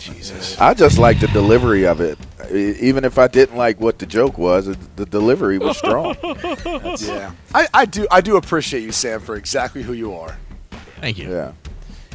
Jesus. 0.05 0.59
I 0.59 0.73
just 0.73 0.97
like 0.97 1.19
the 1.19 1.27
delivery 1.27 1.85
of 1.85 2.01
it. 2.01 2.17
Even 2.51 3.03
if 3.03 3.17
I 3.17 3.27
didn't 3.27 3.57
like 3.57 3.79
what 3.79 3.99
the 3.99 4.05
joke 4.05 4.37
was, 4.37 4.65
the 4.95 5.05
delivery 5.05 5.57
was 5.57 5.77
strong. 5.77 6.15
Yeah, 6.99 7.31
I, 7.53 7.67
I 7.73 7.85
do 7.85 8.07
I 8.11 8.21
do 8.21 8.37
appreciate 8.37 8.81
you, 8.81 8.91
Sam, 8.91 9.19
for 9.19 9.35
exactly 9.35 9.83
who 9.83 9.93
you 9.93 10.13
are. 10.13 10.37
Thank 11.01 11.17
you. 11.17 11.31
yeah. 11.31 11.51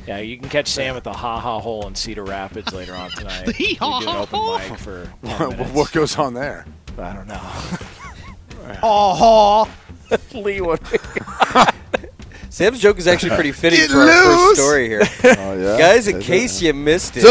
Yeah, 0.06 0.18
you 0.18 0.38
can 0.38 0.48
catch 0.48 0.68
Sam 0.68 0.96
at 0.96 1.04
the 1.04 1.12
Ha 1.12 1.38
Ha 1.40 1.60
Hole 1.60 1.86
in 1.86 1.94
Cedar 1.94 2.24
Rapids 2.24 2.72
later 2.72 2.94
on 2.94 3.10
tonight. 3.10 3.46
we 3.58 3.74
do 3.74 3.84
an 3.84 4.08
open 4.08 4.70
mic 4.70 4.78
for 4.78 5.10
10 5.24 5.74
what 5.74 5.92
goes 5.92 6.16
on 6.16 6.34
there? 6.34 6.64
I 6.98 7.12
don't 7.12 7.28
know. 7.28 7.40
Oh, 8.82 9.70
Lee, 10.34 10.60
what? 10.60 10.80
Sam's 12.50 12.80
joke 12.80 12.98
is 12.98 13.06
actually 13.06 13.30
pretty 13.30 13.52
fitting 13.60 13.78
Get 13.78 13.90
for 13.90 13.98
our 13.98 14.08
first 14.48 14.60
story 14.60 14.88
here. 14.88 15.02
Oh, 15.24 15.56
yeah. 15.56 15.78
Guys, 15.78 16.08
in 16.08 16.16
Is 16.16 16.22
it? 16.22 16.26
case 16.26 16.60
you 16.62 16.74
missed 16.74 17.16
it, 17.16 17.22
he 17.22 17.26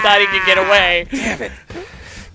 thought 0.00 0.18
he 0.20 0.26
could 0.26 0.44
get 0.46 0.58
away. 0.58 1.06
Damn 1.10 1.42
it. 1.42 1.52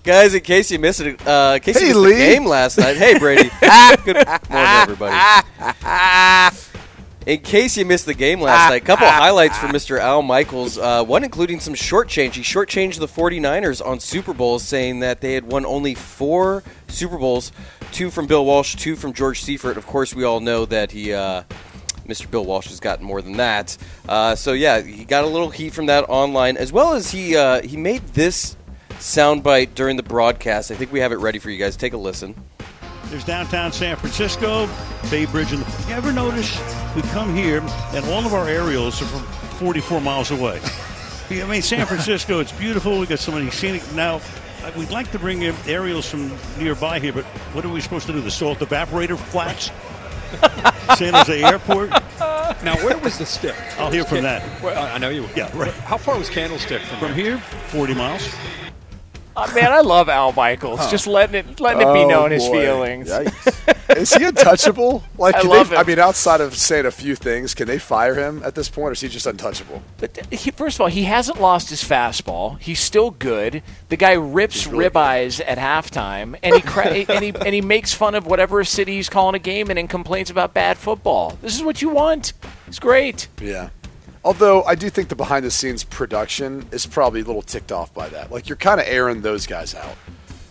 guys, 0.02 0.34
in 0.34 0.40
case 0.40 0.70
you 0.70 0.78
missed 0.78 1.00
it, 1.00 1.26
uh, 1.26 1.52
in 1.56 1.60
case 1.60 1.78
Hey, 1.78 1.88
you 1.88 1.94
missed 1.94 2.00
Lee. 2.00 2.12
the 2.12 2.18
game 2.18 2.44
last 2.46 2.78
night. 2.78 2.96
Hey, 2.96 3.18
Brady. 3.18 3.50
Good 4.04 4.16
morning, 4.16 4.34
everybody. 4.50 5.14
In 7.28 7.40
case 7.40 7.76
you 7.76 7.84
missed 7.84 8.06
the 8.06 8.14
game 8.14 8.40
last 8.40 8.70
night, 8.70 8.80
a 8.80 8.84
couple 8.86 9.06
of 9.06 9.12
highlights 9.12 9.58
for 9.58 9.66
Mr. 9.66 9.98
Al 9.98 10.22
Michaels. 10.22 10.78
Uh, 10.78 11.04
one 11.04 11.24
including 11.24 11.60
some 11.60 11.74
shortchange. 11.74 12.32
He 12.32 12.40
shortchanged 12.40 13.00
the 13.00 13.06
49ers 13.06 13.84
on 13.84 14.00
Super 14.00 14.32
Bowls, 14.32 14.62
saying 14.62 15.00
that 15.00 15.20
they 15.20 15.34
had 15.34 15.44
won 15.44 15.66
only 15.66 15.92
four 15.92 16.64
Super 16.86 17.18
Bowls 17.18 17.52
two 17.92 18.10
from 18.10 18.26
Bill 18.28 18.46
Walsh, 18.46 18.76
two 18.76 18.96
from 18.96 19.12
George 19.12 19.42
Seifert. 19.42 19.76
Of 19.76 19.86
course, 19.86 20.14
we 20.14 20.24
all 20.24 20.40
know 20.40 20.64
that 20.64 20.90
he. 20.90 21.12
Uh, 21.12 21.42
Mr. 22.06 22.30
Bill 22.30 22.46
Walsh 22.46 22.68
has 22.68 22.80
gotten 22.80 23.04
more 23.04 23.20
than 23.20 23.36
that. 23.36 23.76
Uh, 24.08 24.34
so 24.34 24.54
yeah, 24.54 24.80
he 24.80 25.04
got 25.04 25.24
a 25.24 25.26
little 25.26 25.50
heat 25.50 25.74
from 25.74 25.84
that 25.84 26.08
online, 26.08 26.56
as 26.56 26.72
well 26.72 26.94
as 26.94 27.10
he 27.10 27.36
uh, 27.36 27.60
he 27.60 27.76
made 27.76 28.00
this 28.14 28.56
soundbite 28.92 29.74
during 29.74 29.98
the 29.98 30.02
broadcast. 30.02 30.70
I 30.70 30.76
think 30.76 30.90
we 30.92 31.00
have 31.00 31.12
it 31.12 31.16
ready 31.16 31.38
for 31.38 31.50
you 31.50 31.58
guys. 31.58 31.76
Take 31.76 31.92
a 31.92 31.98
listen. 31.98 32.34
There's 33.10 33.24
downtown 33.24 33.72
San 33.72 33.96
Francisco, 33.96 34.68
Bay 35.10 35.24
Bridge. 35.24 35.52
And 35.52 35.64
you 35.88 35.94
ever 35.94 36.12
notice 36.12 36.60
we 36.94 37.00
come 37.02 37.34
here 37.34 37.60
and 37.94 38.04
all 38.06 38.26
of 38.26 38.34
our 38.34 38.46
aerials 38.46 39.00
are 39.00 39.06
from 39.06 39.22
44 39.58 40.00
miles 40.02 40.30
away? 40.30 40.60
I 41.30 41.44
mean, 41.44 41.62
San 41.62 41.86
Francisco, 41.86 42.40
it's 42.40 42.52
beautiful. 42.52 42.98
We 42.98 43.06
got 43.06 43.18
so 43.18 43.32
many 43.32 43.50
scenic. 43.50 43.82
Now, 43.94 44.20
uh, 44.62 44.72
we'd 44.76 44.90
like 44.90 45.10
to 45.12 45.18
bring 45.18 45.42
in 45.42 45.54
aerials 45.66 46.08
from 46.08 46.30
nearby 46.58 46.98
here, 47.00 47.12
but 47.12 47.24
what 47.54 47.64
are 47.64 47.70
we 47.70 47.80
supposed 47.80 48.06
to 48.06 48.12
do? 48.12 48.20
The 48.20 48.30
salt 48.30 48.58
evaporator 48.58 49.18
flats? 49.18 49.70
San 50.98 51.14
Jose 51.14 51.42
Airport? 51.42 51.90
Now, 52.62 52.76
where 52.84 52.98
was 52.98 53.16
the 53.18 53.26
stick? 53.26 53.54
I'll 53.78 53.90
hear 53.90 54.04
from 54.04 54.22
that. 54.22 54.62
Well, 54.62 54.94
I 54.94 54.98
know 54.98 55.08
you 55.08 55.22
will. 55.22 55.30
Yeah, 55.36 55.50
right. 55.54 55.72
How 55.72 55.96
far 55.96 56.18
was 56.18 56.28
Candlestick 56.28 56.82
from, 56.82 56.98
From 56.98 57.14
here, 57.14 57.38
40 57.68 57.94
miles. 57.94 58.28
Uh, 59.38 59.54
man, 59.54 59.72
I 59.72 59.80
love 59.80 60.08
Al 60.08 60.32
Michaels. 60.32 60.90
Just 60.90 61.06
letting 61.06 61.36
it 61.36 61.60
letting 61.60 61.82
it 61.82 61.92
be 61.92 62.00
Oh, 62.00 62.08
known 62.08 62.30
his 62.32 62.46
feelings. 62.48 63.08
Is 63.90 64.12
he 64.12 64.24
untouchable? 64.24 65.04
Like, 65.18 65.34
I 65.34 65.40
love 65.42 65.70
they, 65.70 65.74
him. 65.74 65.80
I 65.80 65.84
mean, 65.84 65.98
outside 65.98 66.40
of 66.40 66.56
saying 66.56 66.86
a 66.86 66.92
few 66.92 67.16
things, 67.16 67.52
can 67.52 67.66
they 67.66 67.78
fire 67.78 68.14
him 68.14 68.40
at 68.44 68.54
this 68.54 68.68
point, 68.68 68.90
or 68.90 68.92
is 68.92 69.00
he 69.00 69.08
just 69.08 69.26
untouchable? 69.26 69.82
But 69.96 70.16
he, 70.32 70.52
first 70.52 70.76
of 70.76 70.82
all, 70.82 70.86
he 70.86 71.04
hasn't 71.04 71.40
lost 71.40 71.70
his 71.70 71.82
fastball. 71.82 72.58
He's 72.60 72.78
still 72.78 73.10
good. 73.10 73.62
The 73.88 73.96
guy 73.96 74.12
rips 74.12 74.68
ribeyes 74.68 75.40
at 75.44 75.58
halftime, 75.58 76.38
and 76.42 76.54
he 76.54 76.60
cra- 76.60 76.86
and 77.08 77.24
he 77.24 77.34
and 77.34 77.52
he 77.52 77.60
makes 77.60 77.92
fun 77.94 78.14
of 78.14 78.26
whatever 78.26 78.62
city 78.62 78.94
he's 78.94 79.08
calling 79.08 79.34
a 79.34 79.40
game 79.40 79.70
in, 79.72 79.78
and 79.78 79.90
complains 79.90 80.30
about 80.30 80.54
bad 80.54 80.78
football. 80.78 81.36
This 81.42 81.56
is 81.56 81.64
what 81.64 81.82
you 81.82 81.88
want. 81.88 82.32
It's 82.68 82.78
great. 82.78 83.26
Yeah. 83.40 83.70
Although 84.24 84.62
I 84.64 84.74
do 84.74 84.90
think 84.90 85.08
the 85.08 85.16
behind 85.16 85.44
the 85.44 85.50
scenes 85.50 85.84
production 85.84 86.66
is 86.72 86.86
probably 86.86 87.20
a 87.20 87.24
little 87.24 87.42
ticked 87.42 87.72
off 87.72 87.92
by 87.94 88.08
that. 88.08 88.30
Like 88.30 88.48
you're 88.48 88.56
kind 88.56 88.80
of 88.80 88.86
airing 88.86 89.22
those 89.22 89.46
guys 89.46 89.74
out 89.74 89.96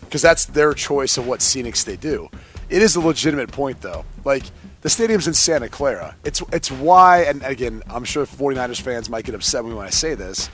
because 0.02 0.22
that's 0.22 0.46
their 0.46 0.74
choice 0.74 1.18
of 1.18 1.28
what 1.28 1.42
scenics 1.42 1.84
they 1.84 1.98
do. 1.98 2.30
It 2.70 2.82
is 2.82 2.96
a 2.96 3.02
legitimate 3.02 3.52
point 3.52 3.82
though. 3.82 4.06
Like 4.26 4.44
the 4.82 4.90
stadium's 4.90 5.28
in 5.28 5.34
Santa 5.34 5.70
Clara. 5.70 6.16
It's 6.24 6.42
it's 6.52 6.72
why 6.72 7.24
and 7.24 7.44
again, 7.44 7.84
I'm 7.90 8.04
sure 8.04 8.26
49ers 8.26 8.82
fans 8.82 9.10
might 9.10 9.26
get 9.26 9.36
upset 9.36 9.64
when 9.64 9.78
I 9.78 9.90
say 9.90 10.16
this. 10.16 10.50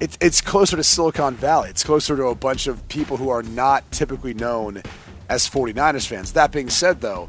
It's 0.00 0.18
it's 0.20 0.40
closer 0.40 0.76
to 0.76 0.84
Silicon 0.84 1.34
Valley. 1.34 1.70
It's 1.70 1.84
closer 1.84 2.16
to 2.16 2.26
a 2.26 2.34
bunch 2.34 2.66
of 2.66 2.86
people 2.88 3.16
who 3.16 3.28
are 3.28 3.42
not 3.42 3.90
typically 3.92 4.34
known 4.34 4.82
as 5.28 5.48
49ers 5.48 6.06
fans. 6.06 6.32
That 6.32 6.52
being 6.52 6.70
said 6.70 7.00
though, 7.00 7.28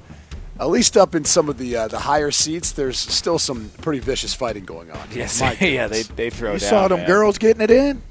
at 0.59 0.69
least 0.69 0.97
up 0.97 1.15
in 1.15 1.23
some 1.25 1.47
of 1.49 1.57
the 1.57 1.75
uh, 1.75 1.87
the 1.87 1.99
higher 1.99 2.31
seats, 2.31 2.71
there's 2.73 2.97
still 2.97 3.39
some 3.39 3.69
pretty 3.81 3.99
vicious 3.99 4.33
fighting 4.33 4.65
going 4.65 4.91
on. 4.91 5.07
Yes, 5.13 5.39
yeah, 5.41 5.53
they 5.55 5.77
goodness. 5.77 6.07
they 6.09 6.29
throw 6.29 6.53
You 6.53 6.59
down. 6.59 6.69
saw 6.69 6.87
them 6.87 6.99
man. 6.99 7.07
girls 7.07 7.37
getting 7.37 7.61
it 7.61 7.71
in? 7.71 8.01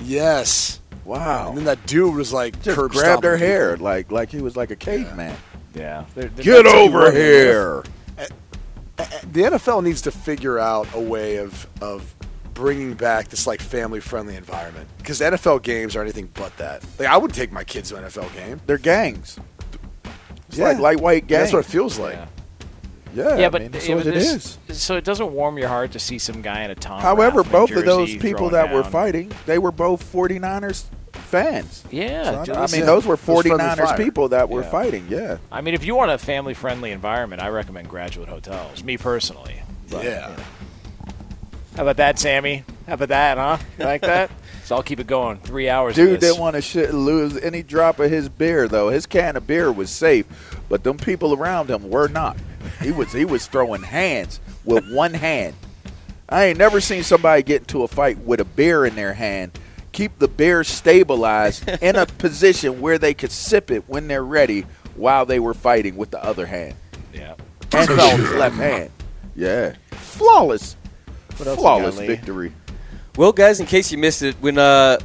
Yes. 0.00 0.80
Wow. 1.04 1.48
And 1.48 1.58
then 1.58 1.64
that 1.64 1.84
dude 1.86 2.14
was 2.14 2.32
like 2.32 2.60
Just 2.62 2.76
curb 2.76 2.92
grabbed 2.92 3.24
her 3.24 3.36
hair 3.36 3.72
people. 3.72 3.84
like 3.84 4.12
like 4.12 4.30
he 4.30 4.40
was 4.40 4.56
like 4.56 4.70
a 4.70 4.76
caveman. 4.76 5.36
Yeah. 5.74 6.04
They're- 6.14 6.28
they're 6.28 6.44
Get 6.44 6.66
over 6.66 7.10
here. 7.10 7.82
The 8.96 9.42
NFL 9.42 9.82
needs 9.82 10.02
to 10.02 10.10
figure 10.12 10.58
out 10.58 10.86
a 10.94 11.00
way 11.00 11.36
of 11.36 11.66
of 11.80 12.14
bringing 12.54 12.92
back 12.94 13.28
this 13.28 13.46
like 13.46 13.60
family 13.60 13.98
friendly 13.98 14.36
environment 14.36 14.86
because 14.98 15.20
NFL 15.20 15.62
games 15.62 15.96
are 15.96 16.02
anything 16.02 16.28
but 16.34 16.56
that. 16.58 16.84
Like 16.98 17.08
I 17.08 17.16
would 17.16 17.32
take 17.32 17.50
my 17.50 17.64
kids 17.64 17.88
to 17.88 17.96
an 17.96 18.04
NFL 18.04 18.32
game. 18.34 18.60
They're 18.66 18.78
gangs. 18.78 19.38
It's 20.52 20.58
Yeah. 20.58 20.66
like 20.68 20.78
lightweight 20.78 21.26
gangs. 21.28 21.40
That's 21.44 21.52
what 21.54 21.58
it 21.60 21.70
feels 21.70 21.98
like. 21.98 22.18
Yeah, 23.14 23.36
Yeah, 23.38 23.46
I 23.46 23.48
but, 23.48 23.62
mean, 23.62 23.70
that's 23.70 23.88
yeah, 23.88 23.94
what 23.94 24.04
but 24.04 24.12
it 24.14 24.18
this- 24.20 24.58
is. 24.68 24.78
So 24.82 24.96
it 24.96 25.04
doesn't 25.04 25.32
warm 25.32 25.56
your 25.58 25.68
heart 25.68 25.92
to 25.92 25.98
see 25.98 26.18
some 26.18 26.42
guy 26.42 26.62
in 26.64 26.70
a 26.70 26.74
Tom. 26.74 27.00
However, 27.00 27.42
Rathman 27.42 27.52
both 27.52 27.70
of 27.72 27.84
those 27.86 28.10
people 28.16 28.48
throwing 28.50 28.52
that 28.52 28.72
were 28.72 28.84
fighting, 28.84 29.32
they 29.46 29.58
were 29.58 29.72
both 29.72 30.02
49ers 30.02 30.84
fans. 31.12 31.84
Yeah, 31.90 32.44
So, 32.44 32.52
I- 32.54 32.64
I 32.64 32.66
mean, 32.68 32.84
those 32.86 33.06
were 33.06 33.14
It 33.14 33.26
was 33.26 33.44
49ers 33.44 33.88
fire. 33.88 33.96
people 33.96 34.28
that 34.28 34.48
were 34.50 34.62
Yeah. 34.62 34.70
fighting. 34.70 35.06
Yeah. 35.08 35.36
I 35.50 35.62
mean, 35.62 35.72
if 35.74 35.84
you 35.86 35.94
want 35.94 36.10
a 36.10 36.18
family-friendly 36.18 36.90
environment, 36.90 37.40
I 37.42 37.48
recommend 37.48 37.88
Graduate 37.88 38.28
Hotels. 38.28 38.82
Me 38.84 38.98
personally. 38.98 39.62
But, 39.90 40.04
Yeah. 40.04 40.28
you 40.30 40.36
know. 40.36 40.42
How 41.76 41.82
about 41.82 41.96
that, 41.96 42.18
Sammy? 42.18 42.64
How 42.86 42.94
about 42.94 43.08
that, 43.08 43.38
huh? 43.38 43.56
You 43.78 43.84
like 43.86 44.02
that? 44.02 44.30
so 44.72 44.76
I'll 44.76 44.82
keep 44.82 45.00
it 45.00 45.06
going. 45.06 45.36
Three 45.38 45.68
hours. 45.68 45.90
of 45.92 45.96
Dude 46.06 46.18
this. 46.18 46.30
didn't 46.30 46.40
want 46.40 46.56
to 46.56 46.62
sh- 46.62 46.90
lose 46.94 47.36
any 47.36 47.62
drop 47.62 47.98
of 48.00 48.10
his 48.10 48.30
beer 48.30 48.66
though. 48.68 48.88
His 48.88 49.04
can 49.04 49.36
of 49.36 49.46
beer 49.46 49.70
was 49.70 49.90
safe, 49.90 50.24
but 50.70 50.82
them 50.82 50.96
people 50.96 51.34
around 51.34 51.68
him 51.68 51.90
were 51.90 52.08
not. 52.08 52.38
He 52.80 52.90
was 52.90 53.12
he 53.12 53.26
was 53.26 53.46
throwing 53.46 53.82
hands 53.82 54.40
with 54.64 54.90
one 54.90 55.12
hand. 55.12 55.54
I 56.26 56.44
ain't 56.44 56.58
never 56.58 56.80
seen 56.80 57.02
somebody 57.02 57.42
get 57.42 57.60
into 57.62 57.82
a 57.82 57.88
fight 57.88 58.16
with 58.20 58.40
a 58.40 58.46
beer 58.46 58.86
in 58.86 58.94
their 58.94 59.12
hand. 59.12 59.52
Keep 59.92 60.18
the 60.18 60.28
beer 60.28 60.64
stabilized 60.64 61.68
in 61.82 61.96
a 61.96 62.06
position 62.06 62.80
where 62.80 62.96
they 62.96 63.12
could 63.12 63.30
sip 63.30 63.70
it 63.70 63.84
when 63.88 64.08
they're 64.08 64.24
ready 64.24 64.64
while 64.96 65.26
they 65.26 65.38
were 65.38 65.52
fighting 65.52 65.96
with 65.96 66.10
the 66.12 66.24
other 66.24 66.46
hand. 66.46 66.74
Yeah. 67.12 67.34
And 67.72 67.90
his 67.90 68.30
left 68.32 68.56
hand. 68.56 68.90
Yeah. 69.36 69.74
Flawless. 69.90 70.76
What 71.36 71.46
else 71.46 71.58
Flawless 71.58 71.94
got, 71.96 72.00
Lee? 72.00 72.06
victory. 72.06 72.52
Well, 73.16 73.32
guys, 73.32 73.60
in 73.60 73.66
case 73.66 73.92
you 73.92 73.98
missed 73.98 74.22
it, 74.22 74.36
when 74.36 74.56
uh, 74.56 74.98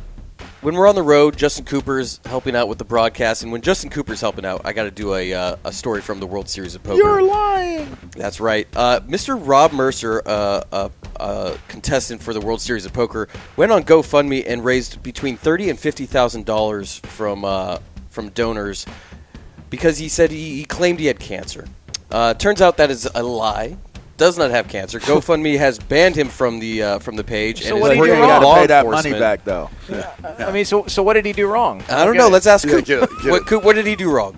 when 0.62 0.76
we're 0.76 0.88
on 0.88 0.96
the 0.96 1.04
road, 1.04 1.36
Justin 1.36 1.66
Cooper's 1.66 2.22
helping 2.26 2.56
out 2.56 2.70
with 2.70 2.78
the 2.78 2.86
broadcast, 2.86 3.44
and 3.44 3.52
when 3.52 3.62
Justin 3.62 3.90
Cooper's 3.90 4.22
helping 4.22 4.46
out, 4.46 4.62
I 4.64 4.72
got 4.72 4.84
to 4.84 4.92
do 4.92 5.14
a 5.14 5.34
uh, 5.34 5.56
a 5.66 5.74
story 5.74 6.02
from 6.02 6.22
the 6.22 6.26
World 6.26 6.48
Series 6.48 6.74
of 6.74 6.84
Poker. 6.84 6.98
You're 6.98 7.22
lying. 7.22 7.98
That's 8.12 8.40
right. 8.40 8.66
Uh, 8.76 9.02
Mr. 9.02 9.38
Rob 9.40 9.74
Mercer, 9.74 10.22
uh, 10.26 10.62
a, 10.72 10.92
a 11.20 11.58
contestant 11.68 12.24
for 12.24 12.34
the 12.34 12.40
World 12.40 12.62
Series 12.62 12.86
of 12.86 12.94
Poker, 12.94 13.28
went 13.58 13.74
on 13.74 13.84
GoFundMe 13.84 14.46
and 14.48 14.64
raised 14.64 15.04
between 15.04 15.36
thirty 15.36 15.70
and 15.70 15.78
fifty 15.78 16.06
thousand 16.06 16.46
dollars 16.46 17.00
from 17.00 17.44
uh, 17.44 17.80
from 18.10 18.30
donors 18.30 18.86
because 19.70 19.98
he 19.98 20.08
said 20.08 20.32
he, 20.32 20.56
he 20.56 20.64
claimed 20.64 21.00
he 21.00 21.08
had 21.08 21.20
cancer. 21.20 21.66
Uh, 22.10 22.34
turns 22.34 22.62
out 22.62 22.78
that 22.78 22.90
is 22.90 23.08
a 23.14 23.22
lie. 23.22 23.76
Does 24.18 24.38
not 24.38 24.50
have 24.50 24.68
cancer. 24.68 25.00
GoFundMe 25.00 25.58
has 25.60 25.78
banned 25.78 26.16
him 26.16 26.28
from 26.28 26.58
the 26.60 26.82
uh, 26.84 27.00
from 27.00 27.16
the 27.16 27.24
page. 27.24 27.64
So 27.64 27.74
and 27.76 27.80
what 27.82 27.92
is 27.92 27.98
did 27.98 28.04
he 28.06 28.10
working 28.12 28.16
do 28.16 28.22
wrong? 28.32 28.42
law 28.44 28.56
Pay 28.56 28.66
that 28.68 28.86
money 28.88 29.12
back 29.14 29.44
though. 29.46 29.70
I 30.40 30.52
mean, 30.52 30.66
so 30.66 30.88
so 30.88 31.04
what 31.04 31.14
did 31.14 31.26
he 31.26 31.34
do 31.34 31.48
wrong? 31.48 31.84
I 31.88 32.04
don't 32.04 32.14
get 32.14 32.20
know. 32.22 32.28
it. 32.28 32.32
Let's 32.32 32.48
ask 32.48 32.66
Yeah, 32.68 32.74
Coop. 32.78 32.86
get 32.86 33.04
it, 33.04 33.10
get 33.22 33.32
What. 33.32 33.46
Coop, 33.46 33.64
what 33.64 33.76
did 33.76 33.86
he 33.86 33.96
do 33.96 34.10
wrong? 34.12 34.36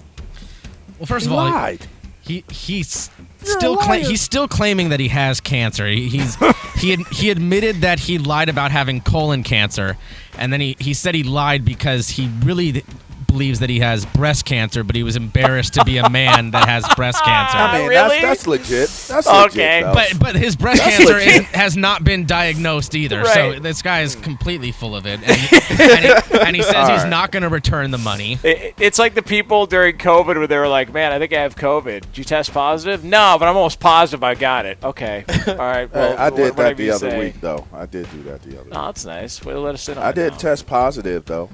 Well, 0.99 1.05
first 1.05 1.25
of 1.27 1.31
all, 1.31 1.37
lied. 1.37 1.87
he 2.19 2.43
he's 2.51 3.09
You're 3.45 3.57
still 3.57 3.77
cla- 3.77 3.99
he's 3.99 4.19
still 4.21 4.49
claiming 4.49 4.89
that 4.89 4.99
he 4.99 5.07
has 5.07 5.39
cancer. 5.39 5.87
He, 5.87 6.09
he's 6.09 6.35
he 6.75 6.91
ad- 6.91 7.07
he 7.13 7.29
admitted 7.29 7.77
that 7.77 7.99
he 8.01 8.17
lied 8.17 8.49
about 8.49 8.71
having 8.71 8.99
colon 8.99 9.43
cancer, 9.43 9.95
and 10.37 10.51
then 10.51 10.59
he 10.59 10.75
he 10.79 10.93
said 10.93 11.15
he 11.15 11.23
lied 11.23 11.63
because 11.63 12.09
he 12.09 12.29
really 12.43 12.73
th- 12.73 12.85
believes 13.29 13.59
that 13.59 13.69
he 13.69 13.79
has 13.79 14.05
breast 14.05 14.45
cancer, 14.45 14.83
but 14.83 14.95
he 14.95 15.03
was 15.03 15.15
embarrassed 15.15 15.73
to 15.75 15.85
be 15.85 15.97
a 15.97 16.09
man 16.09 16.51
that 16.51 16.67
has 16.67 16.83
breast 16.95 17.23
cancer. 17.23 17.57
Oh, 17.59 17.61
I 17.61 17.79
mean, 17.79 17.87
really? 17.89 18.21
that's, 18.21 18.43
that's 18.43 18.47
legit. 18.47 18.89
That's 19.07 19.27
Okay, 19.27 19.83
legit. 19.83 19.83
though. 19.85 19.93
But 19.93 20.19
but 20.19 20.35
his 20.35 20.55
breast 20.55 20.81
That's 20.83 20.97
cancer 20.97 21.17
isn't, 21.17 21.45
has 21.47 21.77
not 21.77 22.03
been 22.03 22.25
diagnosed 22.25 22.95
either. 22.95 23.21
Right. 23.21 23.55
So 23.55 23.59
this 23.59 23.81
guy 23.81 24.01
is 24.01 24.15
completely 24.15 24.71
full 24.71 24.95
of 24.95 25.05
it, 25.05 25.19
and, 25.21 25.29
and, 25.79 26.05
he, 26.05 26.39
and 26.39 26.55
he 26.55 26.61
says 26.63 26.75
All 26.75 26.91
he's 26.93 27.05
not 27.05 27.31
going 27.31 27.43
to 27.43 27.49
return 27.49 27.91
the 27.91 27.97
money. 27.97 28.39
It- 28.43 28.75
It's 28.79 28.97
like 28.99 29.13
the 29.13 29.21
people 29.21 29.65
during 29.65 29.97
COVID 29.97 30.35
where 30.37 30.47
they 30.47 30.57
were 30.57 30.67
like, 30.67 30.91
"Man, 30.93 31.11
I 31.11 31.19
think 31.19 31.33
I 31.33 31.41
have 31.41 31.55
COVID. 31.55 32.01
Did 32.01 32.17
you 32.17 32.23
test 32.23 32.53
positive?" 32.53 33.03
No, 33.03 33.35
but 33.39 33.47
I'm 33.47 33.55
almost 33.57 33.79
positive 33.79 34.23
I 34.23 34.35
got 34.35 34.65
it. 34.65 34.77
Okay, 34.83 35.25
all 35.47 35.55
right. 35.55 35.89
Hey, 35.89 35.99
Well, 35.99 36.17
I 36.17 36.29
wh- 36.29 36.35
did 36.35 36.55
whatever 36.57 36.63
that 36.69 36.77
the 36.77 36.91
other 36.91 37.09
say. 37.11 37.19
week, 37.19 37.41
though. 37.41 37.67
I 37.73 37.85
did 37.85 38.09
do 38.11 38.23
that 38.23 38.41
the 38.43 38.59
other. 38.59 38.69
Oh, 38.71 38.85
that's 38.87 39.05
nice. 39.05 39.43
Way 39.43 39.53
to 39.53 39.59
let 39.59 39.75
us 39.75 39.87
in 39.89 39.97
on 39.97 40.03
I 40.03 40.09
it 40.09 40.15
did 40.15 40.31
now. 40.33 40.37
test 40.37 40.65
positive 40.67 41.25
though, 41.25 41.49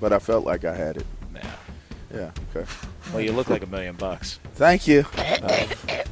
but 0.00 0.12
I 0.12 0.18
felt 0.18 0.44
like 0.44 0.64
I 0.64 0.74
had 0.74 0.96
it. 0.98 1.06
Yeah. 1.34 1.50
Yeah. 2.14 2.30
Okay. 2.54 2.70
Well, 3.12 3.20
you 3.22 3.32
look 3.32 3.48
like 3.50 3.62
a 3.62 3.66
million 3.66 3.96
bucks. 3.96 4.38
Thank 4.54 4.86
you. 4.86 5.04
Uh, 5.16 5.66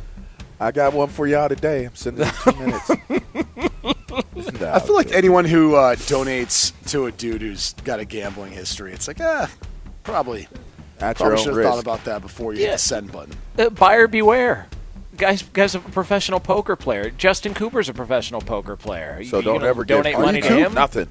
I 0.60 0.70
got 0.70 0.92
one 0.92 1.08
for 1.08 1.26
y'all 1.26 1.48
today. 1.48 1.84
I'm 1.84 1.94
sending 1.94 2.26
it 2.26 2.34
in 2.46 2.52
two 2.52 2.60
minutes. 2.60 2.90
Isn't 4.36 4.62
I 4.62 4.78
feel 4.80 4.94
like 4.94 5.08
good? 5.08 5.16
anyone 5.16 5.44
who 5.44 5.74
uh, 5.76 5.94
donates 5.96 6.72
to 6.90 7.06
a 7.06 7.12
dude 7.12 7.42
who's 7.42 7.74
got 7.84 8.00
a 8.00 8.04
gambling 8.04 8.52
history, 8.52 8.92
it's 8.92 9.08
like, 9.08 9.20
ah, 9.20 9.50
probably, 10.02 10.48
at 11.00 11.18
your 11.18 11.28
probably 11.28 11.32
own 11.32 11.38
should 11.38 11.46
have 11.48 11.56
risk. 11.56 11.68
thought 11.70 11.80
about 11.82 12.04
that 12.04 12.22
before 12.22 12.54
you 12.54 12.60
hit 12.60 12.72
the 12.72 12.78
send 12.78 13.10
button. 13.12 13.34
Uh, 13.58 13.70
buyer 13.70 14.06
beware. 14.06 14.66
Guys, 15.16 15.42
guys, 15.42 15.74
a 15.76 15.78
professional 15.80 16.40
poker 16.40 16.74
player. 16.76 17.10
Justin 17.10 17.54
Cooper's 17.54 17.88
a 17.88 17.94
professional 17.94 18.40
poker 18.40 18.76
player. 18.76 19.22
So 19.24 19.38
you 19.38 19.44
don't 19.44 19.58
gonna 19.58 19.68
ever 19.68 19.84
donate 19.84 20.16
Are 20.16 20.22
money 20.22 20.40
to 20.40 20.48
him. 20.48 20.74
Nothing. 20.74 21.08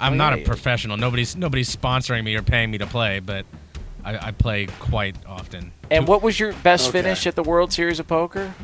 I'm 0.00 0.14
Oh, 0.14 0.16
not 0.16 0.36
yeah. 0.36 0.42
a 0.42 0.46
professional. 0.46 0.96
Nobody's 0.96 1.36
nobody's 1.36 1.74
sponsoring 1.74 2.24
me 2.24 2.34
or 2.34 2.42
paying 2.42 2.70
me 2.70 2.78
to 2.78 2.86
play, 2.86 3.20
but 3.20 3.44
I, 4.04 4.28
I 4.28 4.30
play 4.32 4.66
quite 4.78 5.14
often. 5.26 5.72
And 5.90 6.08
what 6.08 6.22
was 6.22 6.40
your 6.40 6.52
best 6.54 6.88
Okay. 6.88 7.02
finish 7.02 7.26
at 7.26 7.36
the 7.36 7.42
World 7.42 7.72
Series 7.72 8.00
of 8.00 8.06
Poker? 8.08 8.54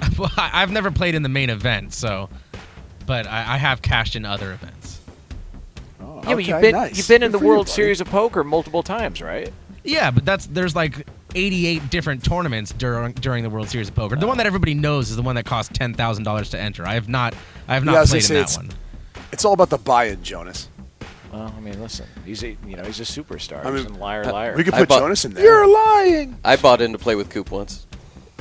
Well, 0.18 0.30
I- 0.36 0.62
I've 0.62 0.70
never 0.72 0.90
played 0.90 1.14
in 1.14 1.22
the 1.22 1.28
main 1.28 1.50
event, 1.50 1.92
so, 1.92 2.28
but 3.06 3.26
I, 3.26 3.54
I 3.54 3.56
have 3.56 3.82
cashed 3.82 4.16
in 4.16 4.24
other 4.24 4.52
events. 4.52 5.00
Oh, 6.00 6.22
yeah, 6.24 6.34
but 6.34 6.44
you've 6.44 6.60
been 6.60 6.90
you've 6.94 7.08
been 7.08 7.22
in 7.22 7.32
the 7.32 7.38
World 7.38 7.68
Series 7.68 8.00
of 8.00 8.08
Poker 8.08 8.42
multiple 8.44 8.82
times, 8.82 9.20
right? 9.20 9.52
Yeah, 9.84 10.10
but 10.10 10.24
that's 10.24 10.46
there's 10.46 10.74
like 10.76 11.06
88 11.34 11.90
different 11.90 12.24
tournaments 12.24 12.72
during 12.72 13.12
during 13.14 13.42
the 13.44 13.50
World 13.50 13.68
Series 13.68 13.88
of 13.88 13.94
Poker. 13.94 14.16
The 14.16 14.26
one 14.26 14.36
oh. 14.36 14.38
that 14.38 14.46
everybody 14.46 14.74
knows 14.74 15.10
is 15.10 15.16
the 15.16 15.22
one 15.22 15.34
that 15.36 15.46
costs 15.46 15.76
ten 15.76 15.94
thousand 15.94 16.24
dollars 16.24 16.50
to 16.50 16.60
enter. 16.60 16.86
I 16.86 16.94
have 16.94 17.08
not 17.08 17.34
I 17.68 17.74
have 17.74 17.84
not 17.84 17.92
Yeah, 17.92 17.98
I 17.98 18.00
was 18.02 18.10
played 18.10 18.22
in 18.24 18.28
gonna 18.28 18.40
that 18.40 18.48
say 18.50 18.58
one. 18.58 18.70
It's 19.32 19.44
all 19.44 19.52
about 19.52 19.70
the 19.70 19.78
buy-in, 19.78 20.22
Jonas. 20.22 20.68
Well, 21.32 21.52
I 21.56 21.60
mean, 21.60 21.78
listen, 21.80 22.06
he's 22.24 22.42
a 22.42 22.56
you 22.66 22.76
know 22.76 22.84
he's 22.84 23.00
a 23.00 23.02
superstar. 23.02 23.64
I 23.64 23.70
he's 23.72 23.84
mean, 23.86 23.94
a 23.96 23.98
liar, 23.98 24.24
liar. 24.24 24.56
we 24.56 24.64
could 24.64 24.72
I 24.74 24.78
put 24.80 24.88
bought- 24.88 25.00
Jonas 25.00 25.24
in 25.26 25.34
there. 25.34 25.44
You're 25.44 25.66
lying. 25.66 26.38
I 26.44 26.56
bought 26.56 26.80
in 26.80 26.92
to 26.92 26.98
play 26.98 27.14
with 27.16 27.28
Coop 27.28 27.50
once. 27.50 27.86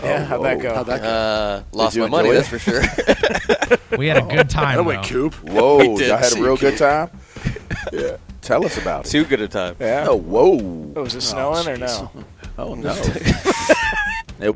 Yeah, 0.02 0.24
how'd 0.26 0.46
that 0.46 0.60
go? 0.62 0.74
How'd 0.76 0.86
that 0.88 1.02
go? 1.02 1.08
Uh, 1.10 1.64
lost 1.74 1.96
you 1.96 2.04
my 2.04 2.08
money, 2.10 2.30
enjoy 2.30 2.36
that's 2.38 2.48
for 2.50 2.60
sure. 2.60 2.82
We 3.98 4.08
had 4.08 4.18
a 4.18 4.22
good 4.36 4.50
time. 4.50 4.78
That 4.78 4.84
went 4.84 5.02
though. 5.04 5.10
Coop. 5.10 5.34
Whoa, 5.50 5.78
We 5.80 5.98
did 5.98 6.08
y'all 6.10 6.18
had 6.18 6.28
a 6.28 6.30
see 6.30 6.42
real 6.42 6.56
good 6.56 6.78
Coop. 6.78 6.80
time. 6.80 7.10
yeah, 7.92 8.18
tell 8.42 8.64
us 8.66 8.78
about 8.78 9.06
it. 9.06 9.10
Too 9.10 9.26
good 9.26 9.42
a 9.42 9.48
time. 9.48 9.76
Yeah. 9.80 10.06
Oh, 10.10 10.16
whoa. 10.16 10.94
Oh, 10.96 11.04
was 11.04 11.16
it 11.16 11.22
snowing 11.22 11.68
or 11.68 11.78
no? 11.78 12.12
Oh 12.58 12.76
no. 12.76 12.94
It- 14.40 14.56